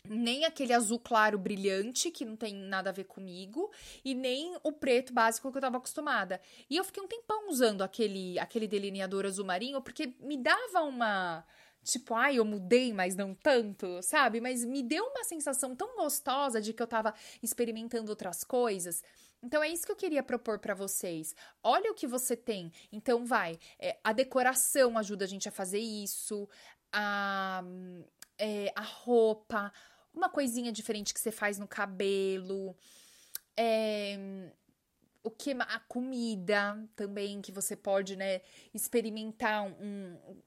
nem 0.07 0.45
aquele 0.45 0.71
azul 0.71 0.97
claro 0.97 1.37
brilhante, 1.37 2.11
que 2.11 2.23
não 2.23 2.37
tem 2.37 2.53
nada 2.53 2.89
a 2.89 2.93
ver 2.93 3.05
comigo, 3.05 3.69
e 4.05 4.13
nem 4.13 4.55
o 4.63 4.71
preto 4.71 5.13
básico 5.13 5.51
que 5.51 5.57
eu 5.57 5.61
tava 5.61 5.77
acostumada. 5.77 6.39
E 6.69 6.77
eu 6.77 6.83
fiquei 6.85 7.03
um 7.03 7.07
tempão 7.07 7.49
usando 7.49 7.81
aquele, 7.81 8.39
aquele 8.39 8.67
delineador 8.69 9.25
azul 9.25 9.45
marinho, 9.45 9.81
porque 9.81 10.13
me 10.21 10.37
dava 10.37 10.81
uma. 10.81 11.45
Tipo, 11.83 12.15
ai, 12.15 12.37
eu 12.37 12.45
mudei, 12.45 12.93
mas 12.93 13.15
não 13.15 13.35
tanto, 13.35 14.01
sabe? 14.01 14.39
Mas 14.39 14.63
me 14.63 14.81
deu 14.81 15.05
uma 15.05 15.23
sensação 15.23 15.75
tão 15.75 15.95
gostosa 15.95 16.61
de 16.61 16.73
que 16.73 16.81
eu 16.81 16.87
tava 16.87 17.13
experimentando 17.41 18.09
outras 18.09 18.43
coisas. 18.43 19.03
Então 19.41 19.61
é 19.61 19.67
isso 19.67 19.85
que 19.85 19.91
eu 19.91 19.95
queria 19.95 20.23
propor 20.23 20.59
para 20.59 20.73
vocês. 20.73 21.35
Olha 21.61 21.91
o 21.91 21.93
que 21.93 22.07
você 22.07 22.35
tem. 22.35 22.71
Então 22.91 23.25
vai, 23.25 23.59
é, 23.77 23.99
a 24.03 24.13
decoração 24.13 24.97
ajuda 24.97 25.25
a 25.25 25.27
gente 25.27 25.49
a 25.49 25.51
fazer 25.51 25.79
isso, 25.79 26.47
a, 26.91 27.61
é, 28.37 28.71
a 28.73 28.81
roupa, 28.81 29.71
uma 30.13 30.29
coisinha 30.29 30.71
diferente 30.71 31.13
que 31.13 31.19
você 31.19 31.31
faz 31.31 31.59
no 31.59 31.67
cabelo. 31.67 32.75
É, 33.57 34.49
o 35.23 35.31
que 35.31 35.51
a 35.51 35.79
comida 35.87 36.77
também 36.95 37.41
que 37.41 37.51
você 37.51 37.75
pode, 37.75 38.15
né, 38.15 38.41
experimentar 38.73 39.63
um, 39.63 39.71
um 39.77 40.41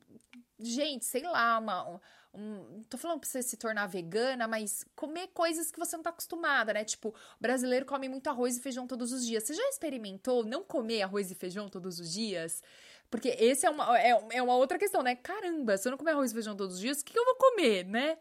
gente, 0.58 1.04
sei 1.04 1.22
lá, 1.22 1.58
uma 1.58 2.00
um, 2.36 2.84
tô 2.90 2.98
falando 2.98 3.20
pra 3.20 3.28
você 3.28 3.42
se 3.42 3.56
tornar 3.56 3.86
vegana, 3.86 4.46
mas 4.46 4.84
comer 4.94 5.28
coisas 5.28 5.70
que 5.70 5.78
você 5.78 5.96
não 5.96 6.02
tá 6.02 6.10
acostumada, 6.10 6.74
né? 6.74 6.84
Tipo, 6.84 7.14
brasileiro 7.40 7.86
come 7.86 8.08
muito 8.10 8.28
arroz 8.28 8.58
e 8.58 8.60
feijão 8.60 8.86
todos 8.86 9.10
os 9.10 9.26
dias. 9.26 9.44
Você 9.44 9.54
já 9.54 9.66
experimentou 9.70 10.44
não 10.44 10.62
comer 10.62 11.00
arroz 11.02 11.30
e 11.30 11.34
feijão 11.34 11.66
todos 11.68 11.98
os 11.98 12.12
dias? 12.12 12.62
Porque 13.10 13.28
esse 13.28 13.64
é 13.64 13.70
uma, 13.70 13.98
é, 13.98 14.10
é 14.32 14.42
uma 14.42 14.54
outra 14.54 14.78
questão, 14.78 15.02
né? 15.02 15.16
Caramba, 15.16 15.78
se 15.78 15.88
eu 15.88 15.90
não 15.90 15.98
comer 15.98 16.10
arroz 16.10 16.30
e 16.30 16.34
feijão 16.34 16.54
todos 16.54 16.74
os 16.74 16.80
dias, 16.80 17.00
o 17.00 17.04
que, 17.04 17.14
que 17.14 17.18
eu 17.18 17.24
vou 17.24 17.36
comer, 17.36 17.86
né? 17.86 18.18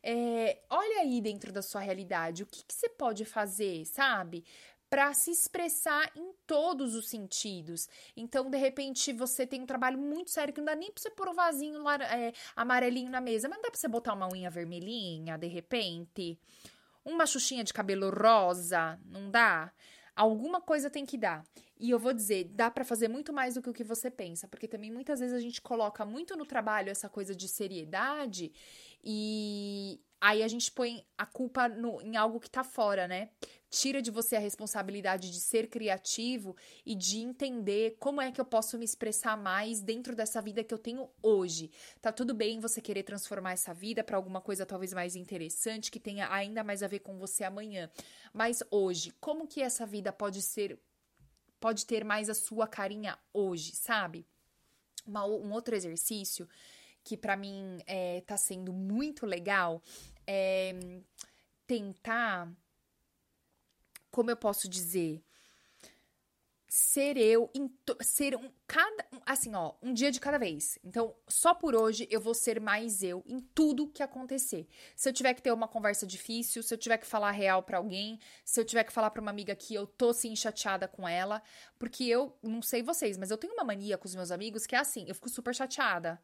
É, 0.00 0.60
olha 0.70 1.00
aí 1.00 1.20
dentro 1.20 1.50
da 1.50 1.60
sua 1.60 1.80
realidade, 1.80 2.44
o 2.44 2.46
que, 2.46 2.64
que 2.64 2.72
você 2.72 2.88
pode 2.88 3.24
fazer, 3.24 3.84
sabe? 3.86 4.44
Para 4.90 5.12
se 5.12 5.30
expressar 5.30 6.10
em 6.16 6.32
todos 6.46 6.94
os 6.94 7.08
sentidos. 7.08 7.88
Então, 8.16 8.50
de 8.50 8.56
repente, 8.56 9.12
você 9.12 9.46
tem 9.46 9.62
um 9.62 9.66
trabalho 9.66 9.98
muito 9.98 10.30
sério 10.30 10.52
que 10.52 10.60
não 10.60 10.66
dá 10.66 10.74
nem 10.74 10.90
pra 10.90 11.02
você 11.02 11.10
pôr 11.10 11.28
o 11.28 11.32
um 11.32 11.34
vasinho 11.34 11.88
é, 11.88 12.32
amarelinho 12.56 13.10
na 13.10 13.20
mesa, 13.20 13.48
mas 13.48 13.58
não 13.58 13.62
dá 13.62 13.70
pra 13.70 13.78
você 13.78 13.88
botar 13.88 14.14
uma 14.14 14.30
unha 14.32 14.50
vermelhinha, 14.50 15.36
de 15.36 15.46
repente. 15.46 16.38
Uma 17.04 17.26
xuxinha 17.26 17.64
de 17.64 17.72
cabelo 17.72 18.10
rosa, 18.10 18.98
não 19.04 19.30
dá? 19.30 19.72
Alguma 20.16 20.60
coisa 20.60 20.90
tem 20.90 21.06
que 21.06 21.16
dar. 21.16 21.44
E 21.78 21.90
eu 21.90 21.98
vou 21.98 22.12
dizer, 22.12 22.44
dá 22.44 22.70
para 22.70 22.84
fazer 22.84 23.06
muito 23.06 23.32
mais 23.32 23.54
do 23.54 23.62
que 23.62 23.70
o 23.70 23.72
que 23.72 23.84
você 23.84 24.10
pensa, 24.10 24.48
porque 24.48 24.66
também 24.66 24.90
muitas 24.90 25.20
vezes 25.20 25.34
a 25.34 25.40
gente 25.40 25.62
coloca 25.62 26.04
muito 26.04 26.36
no 26.36 26.44
trabalho 26.44 26.90
essa 26.90 27.08
coisa 27.08 27.36
de 27.36 27.46
seriedade 27.46 28.52
e 29.04 30.00
aí 30.20 30.42
a 30.42 30.48
gente 30.48 30.70
põe 30.72 31.04
a 31.16 31.24
culpa 31.24 31.68
no, 31.68 32.00
em 32.00 32.16
algo 32.16 32.40
que 32.40 32.50
tá 32.50 32.64
fora, 32.64 33.06
né? 33.06 33.30
Tira 33.70 34.00
de 34.00 34.10
você 34.10 34.36
a 34.36 34.40
responsabilidade 34.40 35.30
de 35.30 35.40
ser 35.40 35.68
criativo 35.68 36.56
e 36.84 36.94
de 36.94 37.18
entender 37.18 37.96
como 38.00 38.20
é 38.20 38.32
que 38.32 38.40
eu 38.40 38.44
posso 38.44 38.78
me 38.78 38.84
expressar 38.84 39.36
mais 39.36 39.80
dentro 39.80 40.16
dessa 40.16 40.40
vida 40.40 40.64
que 40.64 40.72
eu 40.72 40.78
tenho 40.78 41.08
hoje. 41.22 41.70
Tá 42.00 42.10
tudo 42.10 42.34
bem 42.34 42.60
você 42.60 42.80
querer 42.80 43.02
transformar 43.02 43.52
essa 43.52 43.74
vida 43.74 44.02
para 44.02 44.16
alguma 44.16 44.40
coisa 44.40 44.64
talvez 44.64 44.92
mais 44.92 45.14
interessante, 45.14 45.90
que 45.90 46.00
tenha 46.00 46.32
ainda 46.32 46.64
mais 46.64 46.82
a 46.82 46.88
ver 46.88 47.00
com 47.00 47.18
você 47.18 47.44
amanhã. 47.44 47.90
Mas 48.32 48.62
hoje, 48.70 49.12
como 49.20 49.46
que 49.46 49.60
essa 49.60 49.86
vida 49.86 50.12
pode 50.12 50.42
ser 50.42 50.78
pode 51.60 51.86
ter 51.86 52.04
mais 52.04 52.30
a 52.30 52.34
sua 52.34 52.68
carinha 52.68 53.18
hoje, 53.32 53.74
sabe? 53.74 54.24
Uma, 55.04 55.26
um 55.26 55.52
outro 55.52 55.74
exercício 55.74 56.48
que 57.08 57.16
para 57.16 57.38
mim 57.38 57.78
é, 57.86 58.20
tá 58.20 58.36
sendo 58.36 58.70
muito 58.70 59.24
legal 59.24 59.82
é 60.26 60.74
tentar, 61.66 62.52
como 64.10 64.30
eu 64.30 64.36
posso 64.36 64.68
dizer, 64.68 65.22
ser 66.68 67.16
eu, 67.16 67.50
ser 68.02 68.36
um 68.36 68.50
cada, 68.66 69.06
assim, 69.24 69.54
ó, 69.54 69.72
um 69.82 69.94
dia 69.94 70.12
de 70.12 70.20
cada 70.20 70.36
vez. 70.36 70.78
Então, 70.84 71.14
só 71.26 71.54
por 71.54 71.74
hoje 71.74 72.06
eu 72.10 72.20
vou 72.20 72.34
ser 72.34 72.60
mais 72.60 73.02
eu 73.02 73.24
em 73.26 73.40
tudo 73.40 73.88
que 73.88 74.02
acontecer. 74.02 74.68
Se 74.94 75.08
eu 75.08 75.12
tiver 75.14 75.32
que 75.32 75.40
ter 75.40 75.50
uma 75.50 75.66
conversa 75.66 76.06
difícil, 76.06 76.62
se 76.62 76.74
eu 76.74 76.78
tiver 76.78 76.98
que 76.98 77.06
falar 77.06 77.30
real 77.30 77.62
para 77.62 77.78
alguém, 77.78 78.18
se 78.44 78.60
eu 78.60 78.66
tiver 78.66 78.84
que 78.84 78.92
falar 78.92 79.10
para 79.10 79.22
uma 79.22 79.30
amiga 79.30 79.56
que 79.56 79.74
eu 79.74 79.86
tô 79.86 80.12
sim 80.12 80.36
chateada 80.36 80.86
com 80.86 81.08
ela, 81.08 81.42
porque 81.78 82.04
eu 82.04 82.36
não 82.42 82.60
sei 82.60 82.82
vocês, 82.82 83.16
mas 83.16 83.30
eu 83.30 83.38
tenho 83.38 83.54
uma 83.54 83.64
mania 83.64 83.96
com 83.96 84.06
os 84.06 84.14
meus 84.14 84.30
amigos 84.30 84.66
que 84.66 84.76
é 84.76 84.78
assim, 84.78 85.06
eu 85.08 85.14
fico 85.14 85.30
super 85.30 85.54
chateada. 85.54 86.20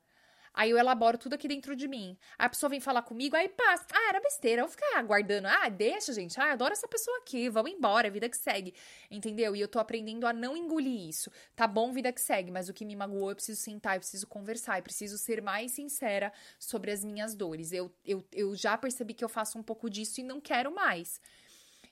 Aí 0.54 0.70
eu 0.70 0.78
elaboro 0.78 1.18
tudo 1.18 1.34
aqui 1.34 1.48
dentro 1.48 1.74
de 1.74 1.88
mim. 1.88 2.16
Aí 2.38 2.46
a 2.46 2.48
pessoa 2.48 2.70
vem 2.70 2.78
falar 2.78 3.02
comigo, 3.02 3.34
aí 3.34 3.48
passa. 3.48 3.84
Ah, 3.92 4.08
era 4.08 4.20
besteira. 4.20 4.62
Eu 4.62 4.66
vou 4.66 4.70
ficar 4.72 4.96
aguardando. 4.96 5.48
Ah, 5.48 5.68
deixa, 5.68 6.12
gente. 6.12 6.40
Ah, 6.40 6.52
adoro 6.52 6.72
essa 6.72 6.86
pessoa 6.86 7.18
aqui. 7.18 7.48
Vamos 7.48 7.72
embora, 7.72 8.08
vida 8.08 8.28
que 8.28 8.36
segue. 8.36 8.72
Entendeu? 9.10 9.56
E 9.56 9.60
eu 9.60 9.66
tô 9.66 9.80
aprendendo 9.80 10.28
a 10.28 10.32
não 10.32 10.56
engolir 10.56 11.08
isso. 11.08 11.28
Tá 11.56 11.66
bom, 11.66 11.92
vida 11.92 12.12
que 12.12 12.20
segue, 12.20 12.52
mas 12.52 12.68
o 12.68 12.72
que 12.72 12.84
me 12.84 12.94
magoou, 12.94 13.30
eu 13.30 13.34
preciso 13.34 13.60
sentar, 13.60 13.96
eu 13.96 14.00
preciso 14.00 14.28
conversar, 14.28 14.78
eu 14.78 14.82
preciso 14.84 15.18
ser 15.18 15.42
mais 15.42 15.72
sincera 15.72 16.32
sobre 16.56 16.92
as 16.92 17.04
minhas 17.04 17.34
dores. 17.34 17.72
Eu, 17.72 17.92
eu, 18.06 18.24
eu 18.32 18.54
já 18.54 18.78
percebi 18.78 19.12
que 19.12 19.24
eu 19.24 19.28
faço 19.28 19.58
um 19.58 19.62
pouco 19.62 19.90
disso 19.90 20.20
e 20.20 20.22
não 20.22 20.40
quero 20.40 20.72
mais. 20.72 21.20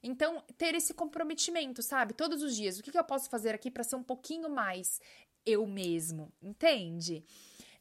Então, 0.03 0.43
ter 0.57 0.75
esse 0.75 0.95
comprometimento, 0.95 1.83
sabe? 1.83 2.13
Todos 2.13 2.43
os 2.43 2.55
dias, 2.55 2.79
o 2.79 2.83
que, 2.83 2.93
que 2.93 2.99
eu 2.99 3.05
posso 3.05 3.29
fazer 3.29 3.55
aqui 3.55 3.71
para 3.71 3.85
ser 3.85 3.97
um 3.97 4.03
pouquinho 4.03 4.49
mais 4.49 5.01
eu 5.45 5.67
mesmo, 5.67 6.33
entende? 6.41 7.25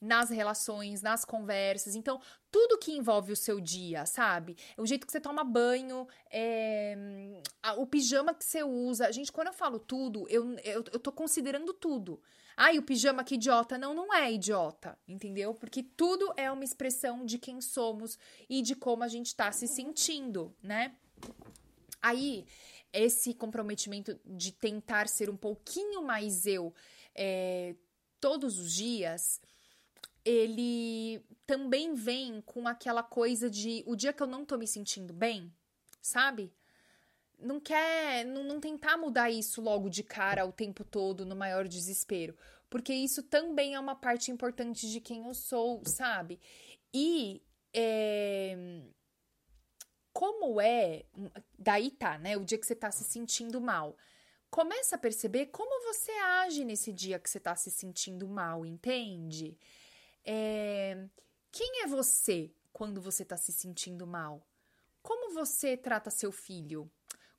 Nas 0.01 0.31
relações, 0.31 1.01
nas 1.01 1.23
conversas. 1.23 1.95
Então, 1.95 2.19
tudo 2.49 2.79
que 2.79 2.91
envolve 2.91 3.31
o 3.31 3.35
seu 3.35 3.61
dia, 3.61 4.05
sabe? 4.07 4.57
O 4.75 4.85
jeito 4.85 5.05
que 5.05 5.11
você 5.11 5.21
toma 5.21 5.43
banho, 5.43 6.07
é, 6.31 6.97
o 7.77 7.85
pijama 7.85 8.33
que 8.33 8.43
você 8.43 8.63
usa. 8.63 9.11
Gente, 9.11 9.31
quando 9.31 9.47
eu 9.47 9.53
falo 9.53 9.79
tudo, 9.79 10.25
eu, 10.27 10.55
eu, 10.63 10.83
eu 10.91 10.99
tô 10.99 11.11
considerando 11.11 11.71
tudo. 11.71 12.19
Ai, 12.57 12.79
o 12.79 12.83
pijama 12.83 13.23
que 13.23 13.35
idiota. 13.35 13.77
Não, 13.77 13.93
não 13.93 14.13
é 14.13 14.31
idiota, 14.31 14.97
entendeu? 15.07 15.53
Porque 15.53 15.83
tudo 15.83 16.33
é 16.35 16.51
uma 16.51 16.63
expressão 16.63 17.23
de 17.23 17.37
quem 17.37 17.61
somos 17.61 18.17
e 18.49 18.63
de 18.63 18.75
como 18.75 19.03
a 19.03 19.07
gente 19.07 19.35
tá 19.35 19.51
se 19.51 19.67
sentindo, 19.67 20.55
né? 20.63 20.95
Aí, 22.01 22.45
esse 22.91 23.33
comprometimento 23.33 24.19
de 24.25 24.51
tentar 24.51 25.07
ser 25.07 25.29
um 25.29 25.37
pouquinho 25.37 26.01
mais 26.01 26.45
eu 26.47 26.73
é, 27.15 27.75
todos 28.19 28.59
os 28.59 28.73
dias 28.73 29.39
ele 30.23 31.23
também 31.45 31.93
vem 31.93 32.41
com 32.41 32.67
aquela 32.67 33.03
coisa 33.03 33.49
de 33.49 33.83
o 33.85 33.95
dia 33.95 34.13
que 34.13 34.21
eu 34.21 34.27
não 34.27 34.45
tô 34.45 34.57
me 34.57 34.67
sentindo 34.67 35.13
bem, 35.13 35.53
sabe? 36.01 36.53
Não 37.39 37.59
quer, 37.59 38.23
não, 38.25 38.43
não 38.43 38.59
tentar 38.59 38.97
mudar 38.97 39.31
isso 39.31 39.61
logo 39.61 39.89
de 39.89 40.03
cara 40.03 40.45
o 40.45 40.51
tempo 40.51 40.83
todo 40.83 41.25
no 41.25 41.35
maior 41.35 41.67
desespero, 41.67 42.37
porque 42.69 42.93
isso 42.93 43.23
também 43.23 43.73
é 43.73 43.79
uma 43.79 43.95
parte 43.95 44.31
importante 44.31 44.89
de 44.89 45.01
quem 45.01 45.25
eu 45.25 45.33
sou, 45.33 45.81
sabe? 45.85 46.39
E 46.93 47.41
é, 47.73 48.83
como 50.13 50.59
é, 50.61 51.05
daí 51.57 51.89
tá, 51.91 52.17
né? 52.17 52.37
O 52.37 52.45
dia 52.45 52.57
que 52.57 52.65
você 52.65 52.75
tá 52.75 52.91
se 52.91 53.03
sentindo 53.03 53.59
mal. 53.59 53.97
Começa 54.49 54.95
a 54.95 54.99
perceber 54.99 55.47
como 55.47 55.85
você 55.85 56.11
age 56.11 56.65
nesse 56.65 56.91
dia 56.91 57.17
que 57.17 57.29
você 57.29 57.39
tá 57.39 57.55
se 57.55 57.71
sentindo 57.71 58.27
mal, 58.27 58.65
entende? 58.65 59.57
É, 60.23 61.07
quem 61.51 61.83
é 61.83 61.87
você 61.87 62.53
quando 62.71 63.01
você 63.01 63.23
está 63.23 63.37
se 63.37 63.51
sentindo 63.51 64.05
mal? 64.05 64.47
Como 65.01 65.33
você 65.33 65.75
trata 65.75 66.11
seu 66.11 66.31
filho? 66.31 66.91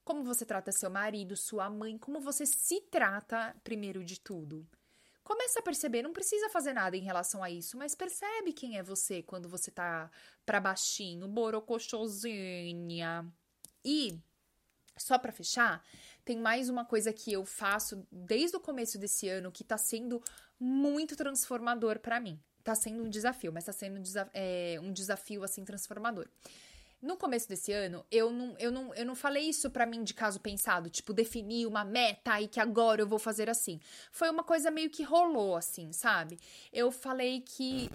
Como 0.05 0.25
você 0.25 0.45
trata 0.45 0.73
seu 0.73 0.91
marido, 0.91 1.37
sua 1.37 1.71
mãe? 1.71 1.97
Como 1.97 2.21
você 2.21 2.45
se 2.45 2.81
trata 2.81 3.55
primeiro 3.63 4.05
de 4.05 4.19
tudo? 4.19 4.69
Começa 5.23 5.61
a 5.61 5.63
perceber, 5.63 6.03
não 6.03 6.13
precisa 6.13 6.51
fazer 6.51 6.73
nada 6.73 6.97
em 6.97 7.03
relação 7.03 7.45
a 7.45 7.51
isso, 7.51 7.79
mas 7.79 7.95
percebe 7.95 8.53
quem 8.53 8.77
é 8.77 8.83
você 8.83 9.23
quando 9.23 9.49
você 9.49 9.71
tá 9.71 10.11
pra 10.45 10.59
baixinho, 10.59 11.29
borocochosinha. 11.29 13.33
E, 13.85 14.19
só 14.97 15.17
para 15.19 15.31
fechar, 15.31 15.87
tem 16.25 16.41
mais 16.41 16.69
uma 16.69 16.85
coisa 16.85 17.13
que 17.13 17.33
eu 17.33 17.45
faço 17.45 18.05
desde 18.11 18.57
o 18.57 18.61
começo 18.61 18.99
desse 18.99 19.29
ano 19.29 19.53
que 19.53 19.63
tá 19.63 19.79
sendo 19.79 20.21
muito 20.59 21.15
transformador 21.15 22.01
para 22.01 22.19
mim 22.19 22.43
tá 22.63 22.75
sendo 22.75 23.03
um 23.03 23.09
desafio, 23.09 23.53
mas 23.53 23.65
tá 23.65 23.73
sendo 23.73 23.99
um, 23.99 24.03
é, 24.33 24.79
um 24.83 24.93
desafio, 24.93 25.43
assim, 25.45 25.65
transformador. 25.65 26.27
No 27.03 27.17
começo 27.17 27.49
desse 27.49 27.73
ano, 27.73 28.07
eu 28.13 28.31
não, 28.31 28.55
eu 28.61 28.71
não, 28.71 28.95
eu 28.95 29.05
não 29.05 29.17
falei 29.17 29.49
isso 29.49 29.69
para 29.69 29.85
mim 29.85 30.05
de 30.05 30.15
caso 30.15 30.39
pensado, 30.39 30.89
tipo, 30.89 31.13
definir 31.13 31.67
uma 31.67 31.85
meta 31.85 32.41
e 32.41 32.47
que 32.47 32.61
agora 32.61 33.03
eu 33.03 33.09
vou 33.09 33.19
fazer 33.19 33.51
assim. 33.51 33.81
Foi 34.13 34.31
uma 34.31 34.45
coisa 34.45 34.71
meio 34.71 34.89
que 34.89 35.03
rolou, 35.03 35.57
assim, 35.57 35.93
sabe? 35.93 36.39
Eu 36.73 36.93
falei 36.93 37.41
que. 37.41 37.91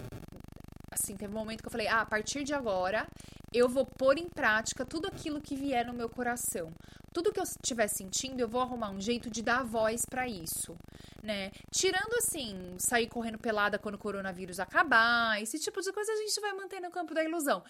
Assim, 1.01 1.15
teve 1.15 1.33
um 1.33 1.38
momento 1.38 1.62
que 1.62 1.67
eu 1.67 1.71
falei, 1.71 1.88
ah, 1.88 2.01
a 2.01 2.05
partir 2.05 2.43
de 2.43 2.53
agora 2.53 3.07
eu 3.53 3.69
vou 3.69 3.86
pôr 3.86 4.17
em 4.17 4.27
prática 4.27 4.86
tudo 4.86 5.07
aquilo 5.07 5.41
que 5.41 5.55
vier 5.55 5.86
no 5.86 5.93
meu 5.93 6.10
coração. 6.10 6.71
Tudo 7.13 7.31
que 7.31 7.39
eu 7.39 7.43
estiver 7.43 7.88
sentindo, 7.88 8.39
eu 8.39 8.47
vou 8.47 8.62
arrumar 8.62 8.89
um 8.91 9.01
jeito 9.01 9.29
de 9.29 9.41
dar 9.41 9.63
voz 9.63 10.01
para 10.10 10.27
isso 10.27 10.75
né? 11.23 11.51
Tirando 11.71 12.13
assim, 12.17 12.75
sair 12.79 13.07
correndo 13.07 13.38
pelada 13.38 13.77
quando 13.77 13.95
o 13.95 13.99
coronavírus 13.99 14.60
acabar, 14.60 15.41
esse 15.41 15.60
tipo 15.60 15.81
de 15.81 15.91
coisa 15.91 16.12
a 16.12 16.15
gente 16.15 16.39
vai 16.39 16.53
manter 16.53 16.79
no 16.79 16.89
campo 16.89 17.13
da 17.13 17.23
ilusão. 17.23 17.62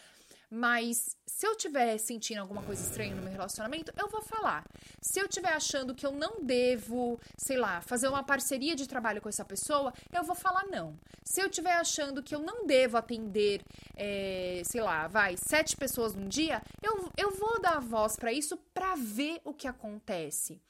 Mas 0.50 1.18
se 1.26 1.46
eu 1.46 1.56
tiver 1.56 1.98
sentindo 1.98 2.40
alguma 2.40 2.64
coisa 2.64 2.82
estranha 2.82 3.14
no 3.14 3.22
meu 3.22 3.32
relacionamento, 3.32 3.92
eu 3.98 4.08
vou 4.08 4.22
falar. 4.22 4.64
Se 5.02 5.20
eu 5.20 5.28
tiver 5.28 5.52
achando 5.52 5.94
que 5.94 6.06
eu 6.06 6.12
não 6.12 6.44
devo, 6.44 7.20
sei 7.38 7.58
lá, 7.58 7.82
fazer 7.82 8.08
uma 8.08 8.24
parceria 8.24 8.76
de 8.76 8.88
trabalho 8.88 9.22
com 9.22 9.28
essa 9.28 9.44
pessoa, 9.44 9.94
eu 10.12 10.24
vou 10.24 10.36
falar 10.36 10.66
não. 10.68 10.98
Se 11.24 11.42
eu 11.42 11.50
tiver 11.50 11.74
achando 11.74 12.24
que 12.24 12.34
eu 12.34 12.40
não 12.40 12.66
devo 12.66 12.98
atender, 12.98 13.62
é, 13.96 14.62
sei 14.66 14.82
lá, 14.82 15.08
vai, 15.08 15.36
sete 15.36 15.76
pessoas 15.76 16.16
num 16.16 16.30
dia, 16.30 16.62
eu, 16.82 17.12
eu 17.18 17.32
vou 17.32 17.60
dar 17.62 17.80
voz 17.80 18.16
para 18.16 18.32
isso 18.32 18.58
para 18.74 18.96
ver 18.96 19.42
o 19.44 19.54
que 19.54 19.68
acontece 19.68 20.62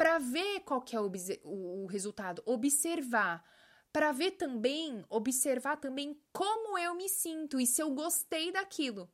para 0.00 0.18
ver 0.18 0.60
qual 0.60 0.80
que 0.80 0.96
é 0.96 0.98
o, 0.98 1.12
o 1.44 1.84
resultado, 1.84 2.42
observar, 2.46 3.44
para 3.92 4.12
ver 4.12 4.32
também, 4.32 5.04
observar 5.08 5.76
também 5.76 6.20
como 6.32 6.78
eu 6.78 6.94
me 6.94 7.08
sinto 7.08 7.60
e 7.60 7.66
se 7.66 7.82
eu 7.82 7.90
gostei 7.90 8.52
daquilo. 8.52 9.08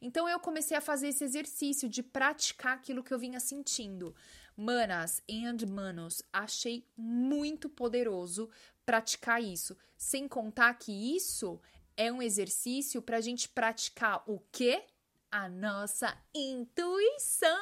Então 0.00 0.28
eu 0.28 0.40
comecei 0.40 0.76
a 0.76 0.80
fazer 0.80 1.08
esse 1.08 1.24
exercício 1.24 1.88
de 1.88 2.02
praticar 2.02 2.74
aquilo 2.76 3.02
que 3.02 3.12
eu 3.12 3.18
vinha 3.18 3.40
sentindo. 3.40 4.14
Manas 4.56 5.22
and 5.28 5.66
manos, 5.66 6.22
achei 6.32 6.86
muito 6.96 7.68
poderoso 7.68 8.48
praticar 8.84 9.42
isso. 9.42 9.76
Sem 9.96 10.26
contar 10.26 10.74
que 10.74 10.92
isso 10.92 11.60
é 11.96 12.10
um 12.12 12.22
exercício 12.22 13.02
para 13.02 13.18
a 13.18 13.20
gente 13.20 13.48
praticar 13.48 14.22
o 14.26 14.40
quê? 14.52 14.82
A 15.30 15.48
nossa 15.48 16.16
intuição. 16.34 17.56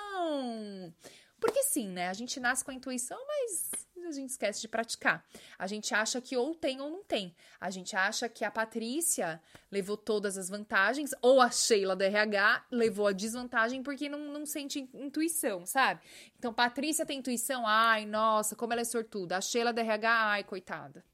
Porque 1.41 1.63
sim, 1.63 1.89
né? 1.89 2.09
A 2.09 2.13
gente 2.13 2.41
nasce 2.41 2.65
com 2.65 2.71
a 2.71 2.75
intuição, 2.75 3.19
mas 3.27 3.88
a 4.09 4.13
gente 4.21 4.31
esquece 4.31 4.61
de 4.61 4.69
praticar. 4.69 5.25
A 5.59 5.67
gente 5.67 5.95
acha 5.95 6.21
que 6.21 6.37
ou 6.37 6.55
tem 6.55 6.81
ou 6.81 6.91
não 6.91 7.03
tem. 7.03 7.35
A 7.61 7.71
gente 7.71 7.95
acha 7.97 8.29
que 8.29 8.45
a 8.45 8.51
Patrícia 8.51 9.41
levou 9.71 9.97
todas 9.97 10.37
as 10.37 10.49
vantagens, 10.49 11.15
ou 11.21 11.41
a 11.41 11.51
Sheila 11.51 11.95
do 11.95 12.03
RH 12.03 12.67
levou 12.71 13.07
a 13.07 13.13
desvantagem 13.13 13.83
porque 13.83 14.09
não, 14.09 14.21
não 14.33 14.47
sente 14.47 14.89
intuição, 14.95 15.67
sabe? 15.67 16.01
Então, 16.39 16.53
Patrícia 16.53 17.05
tem 17.05 17.19
intuição, 17.19 17.67
ai, 17.67 18.07
nossa, 18.07 18.57
como 18.57 18.73
ela 18.73 18.83
é 18.83 18.85
sortuda. 18.85 19.37
A 19.37 19.41
Sheila 19.41 19.73
do 19.73 19.81
RH, 19.81 20.11
ai, 20.11 20.45
coitada. 20.45 21.05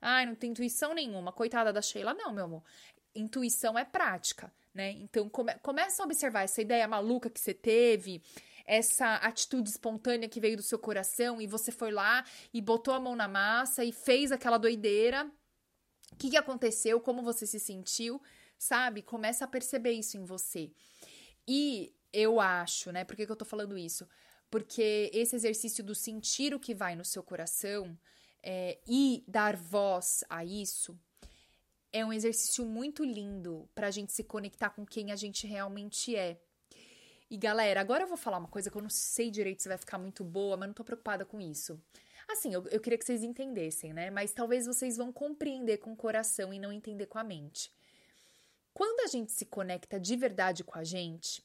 Ai, 0.00 0.26
não 0.26 0.34
tem 0.34 0.50
intuição 0.50 0.94
nenhuma. 0.94 1.32
Coitada 1.32 1.72
da 1.72 1.82
Sheila, 1.82 2.14
não, 2.14 2.32
meu 2.32 2.44
amor. 2.44 2.62
Intuição 3.14 3.78
é 3.78 3.84
prática, 3.84 4.52
né? 4.72 4.92
Então, 4.92 5.28
come, 5.28 5.54
começa 5.62 6.02
a 6.02 6.06
observar 6.06 6.42
essa 6.42 6.62
ideia 6.62 6.86
maluca 6.86 7.28
que 7.28 7.40
você 7.40 7.52
teve 7.52 8.22
essa 8.68 9.14
atitude 9.16 9.70
espontânea 9.70 10.28
que 10.28 10.38
veio 10.38 10.58
do 10.58 10.62
seu 10.62 10.78
coração 10.78 11.40
e 11.40 11.46
você 11.46 11.72
foi 11.72 11.90
lá 11.90 12.22
e 12.52 12.60
botou 12.60 12.92
a 12.92 13.00
mão 13.00 13.16
na 13.16 13.26
massa 13.26 13.82
e 13.82 13.90
fez 13.90 14.30
aquela 14.30 14.58
doideira. 14.58 15.24
O 16.12 16.16
que, 16.16 16.30
que 16.30 16.36
aconteceu? 16.36 17.00
Como 17.00 17.22
você 17.22 17.46
se 17.46 17.58
sentiu? 17.58 18.20
Sabe? 18.58 19.00
Começa 19.00 19.46
a 19.46 19.48
perceber 19.48 19.92
isso 19.92 20.18
em 20.18 20.24
você. 20.24 20.70
E 21.46 21.94
eu 22.12 22.40
acho, 22.40 22.92
né? 22.92 23.04
Por 23.04 23.16
que, 23.16 23.24
que 23.24 23.32
eu 23.32 23.36
tô 23.36 23.46
falando 23.46 23.78
isso? 23.78 24.06
Porque 24.50 25.10
esse 25.14 25.34
exercício 25.34 25.82
do 25.82 25.94
sentir 25.94 26.54
o 26.54 26.60
que 26.60 26.74
vai 26.74 26.94
no 26.94 27.06
seu 27.06 27.22
coração 27.22 27.98
é, 28.42 28.78
e 28.86 29.24
dar 29.26 29.56
voz 29.56 30.24
a 30.28 30.44
isso 30.44 30.98
é 31.90 32.04
um 32.04 32.12
exercício 32.12 32.66
muito 32.66 33.02
lindo 33.02 33.66
para 33.74 33.86
a 33.86 33.90
gente 33.90 34.12
se 34.12 34.22
conectar 34.22 34.70
com 34.70 34.84
quem 34.84 35.10
a 35.10 35.16
gente 35.16 35.46
realmente 35.46 36.14
é. 36.14 36.38
E 37.30 37.36
galera, 37.36 37.80
agora 37.80 38.04
eu 38.04 38.08
vou 38.08 38.16
falar 38.16 38.38
uma 38.38 38.48
coisa 38.48 38.70
que 38.70 38.76
eu 38.76 38.82
não 38.82 38.88
sei 38.88 39.30
direito 39.30 39.62
se 39.62 39.68
vai 39.68 39.76
ficar 39.76 39.98
muito 39.98 40.24
boa, 40.24 40.56
mas 40.56 40.68
não 40.68 40.74
tô 40.74 40.82
preocupada 40.82 41.26
com 41.26 41.38
isso. 41.40 41.78
Assim, 42.26 42.52
eu, 42.52 42.66
eu 42.68 42.80
queria 42.80 42.98
que 42.98 43.04
vocês 43.04 43.22
entendessem, 43.22 43.92
né? 43.92 44.10
Mas 44.10 44.32
talvez 44.32 44.66
vocês 44.66 44.96
vão 44.96 45.12
compreender 45.12 45.78
com 45.78 45.92
o 45.92 45.96
coração 45.96 46.52
e 46.52 46.58
não 46.58 46.72
entender 46.72 47.06
com 47.06 47.18
a 47.18 47.24
mente. 47.24 47.70
Quando 48.72 49.00
a 49.00 49.06
gente 49.06 49.32
se 49.32 49.44
conecta 49.44 49.98
de 49.98 50.16
verdade 50.16 50.64
com 50.64 50.78
a 50.78 50.84
gente, 50.84 51.44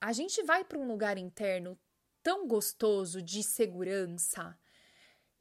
a 0.00 0.12
gente 0.12 0.42
vai 0.42 0.64
para 0.64 0.78
um 0.78 0.86
lugar 0.86 1.18
interno 1.18 1.78
tão 2.22 2.46
gostoso 2.46 3.22
de 3.22 3.42
segurança, 3.42 4.56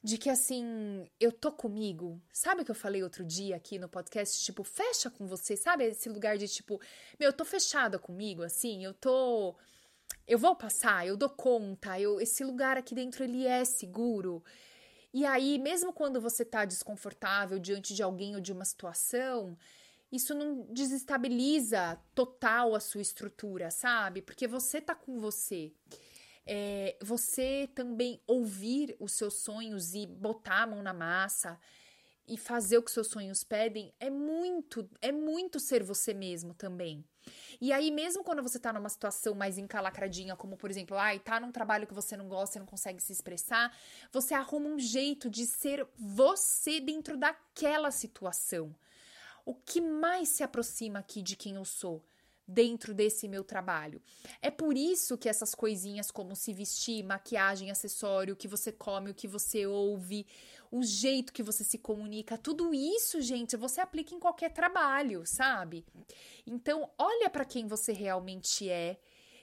de 0.08 0.18
que 0.18 0.30
assim, 0.30 1.06
eu 1.20 1.34
tô 1.34 1.52
comigo. 1.52 2.18
Sabe 2.32 2.62
o 2.62 2.66
que 2.66 2.72
eu 2.72 2.76
falei 2.76 3.04
outro 3.04 3.26
dia 3.26 3.58
aqui 3.58 3.78
no 3.78 3.90
podcast? 3.90 4.42
Tipo, 4.42 4.64
fecha 4.64 5.10
com 5.10 5.28
você, 5.28 5.58
sabe? 5.58 5.84
Esse 5.84 6.08
lugar 6.08 6.38
de 6.38 6.48
tipo, 6.48 6.80
meu, 7.20 7.28
eu 7.28 7.34
tô 7.34 7.44
fechada 7.44 8.00
comigo, 8.00 8.42
assim, 8.42 8.86
eu 8.86 8.94
tô. 8.94 9.54
Eu 10.26 10.40
vou 10.40 10.56
passar, 10.56 11.06
eu 11.06 11.18
dou 11.18 11.30
conta, 11.30 12.00
eu, 12.00 12.22
esse 12.22 12.42
lugar 12.42 12.78
aqui 12.78 12.96
dentro 12.96 13.22
ele 13.22 13.46
é 13.46 13.66
seguro. 13.66 14.42
E 15.14 15.26
aí, 15.26 15.60
mesmo 15.60 15.92
quando 15.92 16.22
você 16.22 16.46
tá 16.46 16.64
desconfortável 16.64 17.60
diante 17.60 17.94
de 17.94 18.02
alguém 18.02 18.34
ou 18.34 18.40
de 18.40 18.54
uma 18.54 18.64
situação, 18.64 19.58
isso 20.10 20.34
não 20.34 20.66
desestabiliza 20.70 22.00
total 22.16 22.76
a 22.76 22.80
sua 22.80 23.02
estrutura, 23.02 23.70
sabe? 23.72 24.22
Porque 24.22 24.48
você 24.48 24.80
tá 24.80 24.96
com 24.96 25.20
você 25.20 25.74
é, 26.48 26.98
você 27.02 27.70
também 27.76 28.22
ouvir 28.26 28.96
os 29.00 29.12
seus 29.12 29.36
sonhos 29.36 29.94
e 29.94 30.06
botar 30.06 30.64
a 30.64 30.68
mão 30.68 30.82
na 30.82 30.94
massa 30.94 31.60
e 32.28 32.38
fazer 32.38 32.78
o 32.78 32.84
que 32.84 32.92
seus 32.92 33.08
sonhos 33.08 33.44
pedem 33.44 33.94
é 34.00 34.10
muito, 34.10 34.90
é 35.02 35.12
muito 35.12 35.60
ser 35.60 35.84
você 35.84 36.14
mesmo 36.14 36.54
também. 36.54 37.06
E 37.60 37.72
aí, 37.72 37.90
mesmo 37.92 38.24
quando 38.24 38.42
você 38.42 38.60
tá 38.60 38.72
numa 38.74 38.90
situação 38.90 39.34
mais 39.34 39.58
encalacradinha, 39.58 40.36
como 40.36 40.58
por 40.58 40.70
exemplo, 40.70 40.98
ai, 40.98 41.20
tá 41.20 41.40
num 41.40 41.52
trabalho 41.52 41.88
que 41.88 41.94
você 41.94 42.18
não 42.18 42.28
gosta 42.28 42.58
e 42.58 42.60
não 42.60 42.66
consegue 42.66 43.02
se 43.02 43.12
expressar, 43.12 43.76
você 44.12 44.34
arruma 44.34 44.70
um 44.70 44.80
jeito 44.80 45.30
de 45.30 45.46
ser 45.46 45.88
você 45.98 46.80
dentro 46.80 47.18
daquela 47.18 47.92
situação. 47.92 48.76
O 49.46 49.56
que 49.56 49.80
mais 49.80 50.30
se 50.30 50.44
aproxima 50.44 51.00
aqui 51.00 51.22
de 51.22 51.36
quem 51.36 51.56
eu 51.56 51.66
sou? 51.66 52.04
Dentro 52.48 52.94
desse 52.94 53.28
meu 53.28 53.44
trabalho. 53.44 54.02
É 54.42 54.50
por 54.50 54.78
isso 54.78 55.18
que 55.18 55.28
essas 55.28 55.54
coisinhas 55.54 56.10
como 56.10 56.36
se 56.36 56.54
vestir, 56.54 57.04
maquiagem, 57.04 57.70
acessório, 57.70 58.34
o 58.34 58.38
que 58.38 58.48
você 58.48 58.72
come, 58.72 59.12
o 59.12 59.14
que 59.14 59.28
você 59.28 59.68
ouve, 59.68 60.26
o 60.72 60.84
jeito 60.84 61.34
que 61.34 61.44
você 61.44 61.64
se 61.64 61.78
comunica, 61.78 62.38
tudo 62.38 62.74
isso, 62.74 63.22
gente, 63.22 63.58
você 63.58 63.82
aplica 63.82 64.16
em 64.16 64.20
qualquer 64.20 64.52
trabalho, 64.52 65.24
sabe? 65.26 65.86
Então, 66.46 66.90
olha 66.98 67.30
para 67.30 67.46
quem 67.46 67.68
você 67.68 67.92
realmente 67.92 68.70
é 68.70 68.98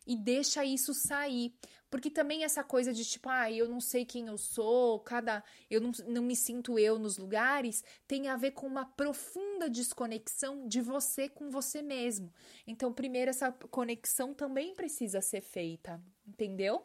e 0.07 0.16
deixa 0.16 0.64
isso 0.64 0.92
sair. 0.94 1.55
Porque 1.90 2.11
também 2.11 2.42
essa 2.42 2.64
coisa 2.64 2.92
de 2.92 3.05
tipo, 3.05 3.28
ah, 3.28 3.50
eu 3.52 3.68
não 3.68 3.80
sei 3.80 4.05
quem 4.05 4.26
eu 4.26 4.36
sou, 4.36 4.98
cada. 4.98 5.44
Eu 5.70 5.80
não, 5.80 5.92
não 6.09 6.22
me 6.22 6.34
sinto 6.34 6.76
eu 6.76 6.98
nos 6.98 7.18
lugares, 7.18 7.84
tem 8.07 8.28
a 8.28 8.36
ver 8.36 8.50
com 8.50 8.66
uma 8.66 8.84
profunda 8.84 9.70
desconexão 9.70 10.66
de 10.66 10.80
você 10.80 11.28
com 11.28 11.50
você 11.50 11.82
mesmo. 11.82 12.32
Então, 12.66 12.92
primeiro, 12.92 13.30
essa 13.30 13.52
conexão 13.52 14.34
também 14.34 14.74
precisa 14.74 15.20
ser 15.20 15.40
feita, 15.40 16.02
entendeu? 16.26 16.84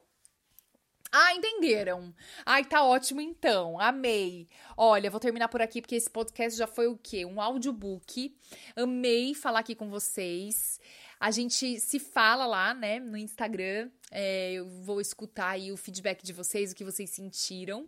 Ah, 1.11 1.33
entenderam? 1.33 2.13
Ai, 2.45 2.63
tá 2.63 2.83
ótimo 2.83 3.19
então. 3.19 3.79
Amei. 3.79 4.47
Olha, 4.77 5.09
vou 5.09 5.19
terminar 5.19 5.47
por 5.47 5.59
aqui 5.59 5.81
porque 5.81 5.95
esse 5.95 6.09
podcast 6.09 6.55
já 6.55 6.67
foi 6.67 6.85
o 6.85 6.99
quê? 7.01 7.25
Um 7.25 7.41
audiobook. 7.41 8.37
Amei 8.75 9.33
falar 9.33 9.61
aqui 9.61 9.73
com 9.73 9.89
vocês. 9.89 10.79
A 11.19 11.31
gente 11.31 11.79
se 11.79 11.99
fala 11.99 12.45
lá, 12.45 12.73
né, 12.73 12.99
no 12.99 13.17
Instagram. 13.17 13.89
É, 14.09 14.53
eu 14.53 14.67
vou 14.67 15.01
escutar 15.01 15.49
aí 15.49 15.71
o 15.71 15.77
feedback 15.77 16.23
de 16.23 16.31
vocês, 16.31 16.71
o 16.71 16.75
que 16.75 16.83
vocês 16.83 17.09
sentiram. 17.09 17.87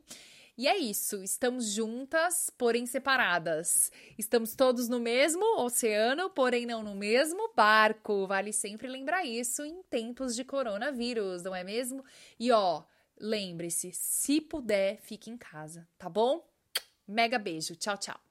E 0.58 0.68
é 0.68 0.78
isso, 0.78 1.24
estamos 1.24 1.72
juntas, 1.72 2.52
porém 2.58 2.86
separadas. 2.86 3.92
Estamos 4.18 4.54
todos 4.54 4.90
no 4.90 5.00
mesmo 5.00 5.44
oceano, 5.60 6.30
porém 6.30 6.66
não 6.66 6.84
no 6.84 6.94
mesmo 6.94 7.54
barco. 7.56 8.28
Vale 8.28 8.52
sempre 8.52 8.88
lembrar 8.88 9.26
isso 9.26 9.64
em 9.64 9.82
tempos 9.84 10.36
de 10.36 10.44
coronavírus, 10.44 11.42
não 11.42 11.56
é 11.56 11.64
mesmo? 11.64 12.04
E 12.38 12.52
ó, 12.52 12.84
lembre-se, 13.18 13.92
se 13.94 14.42
puder, 14.42 15.00
fique 15.02 15.30
em 15.30 15.38
casa, 15.38 15.88
tá 15.98 16.10
bom? 16.10 16.46
Mega 17.08 17.40
beijo, 17.40 17.76
tchau, 17.76 17.98
tchau. 17.98 18.31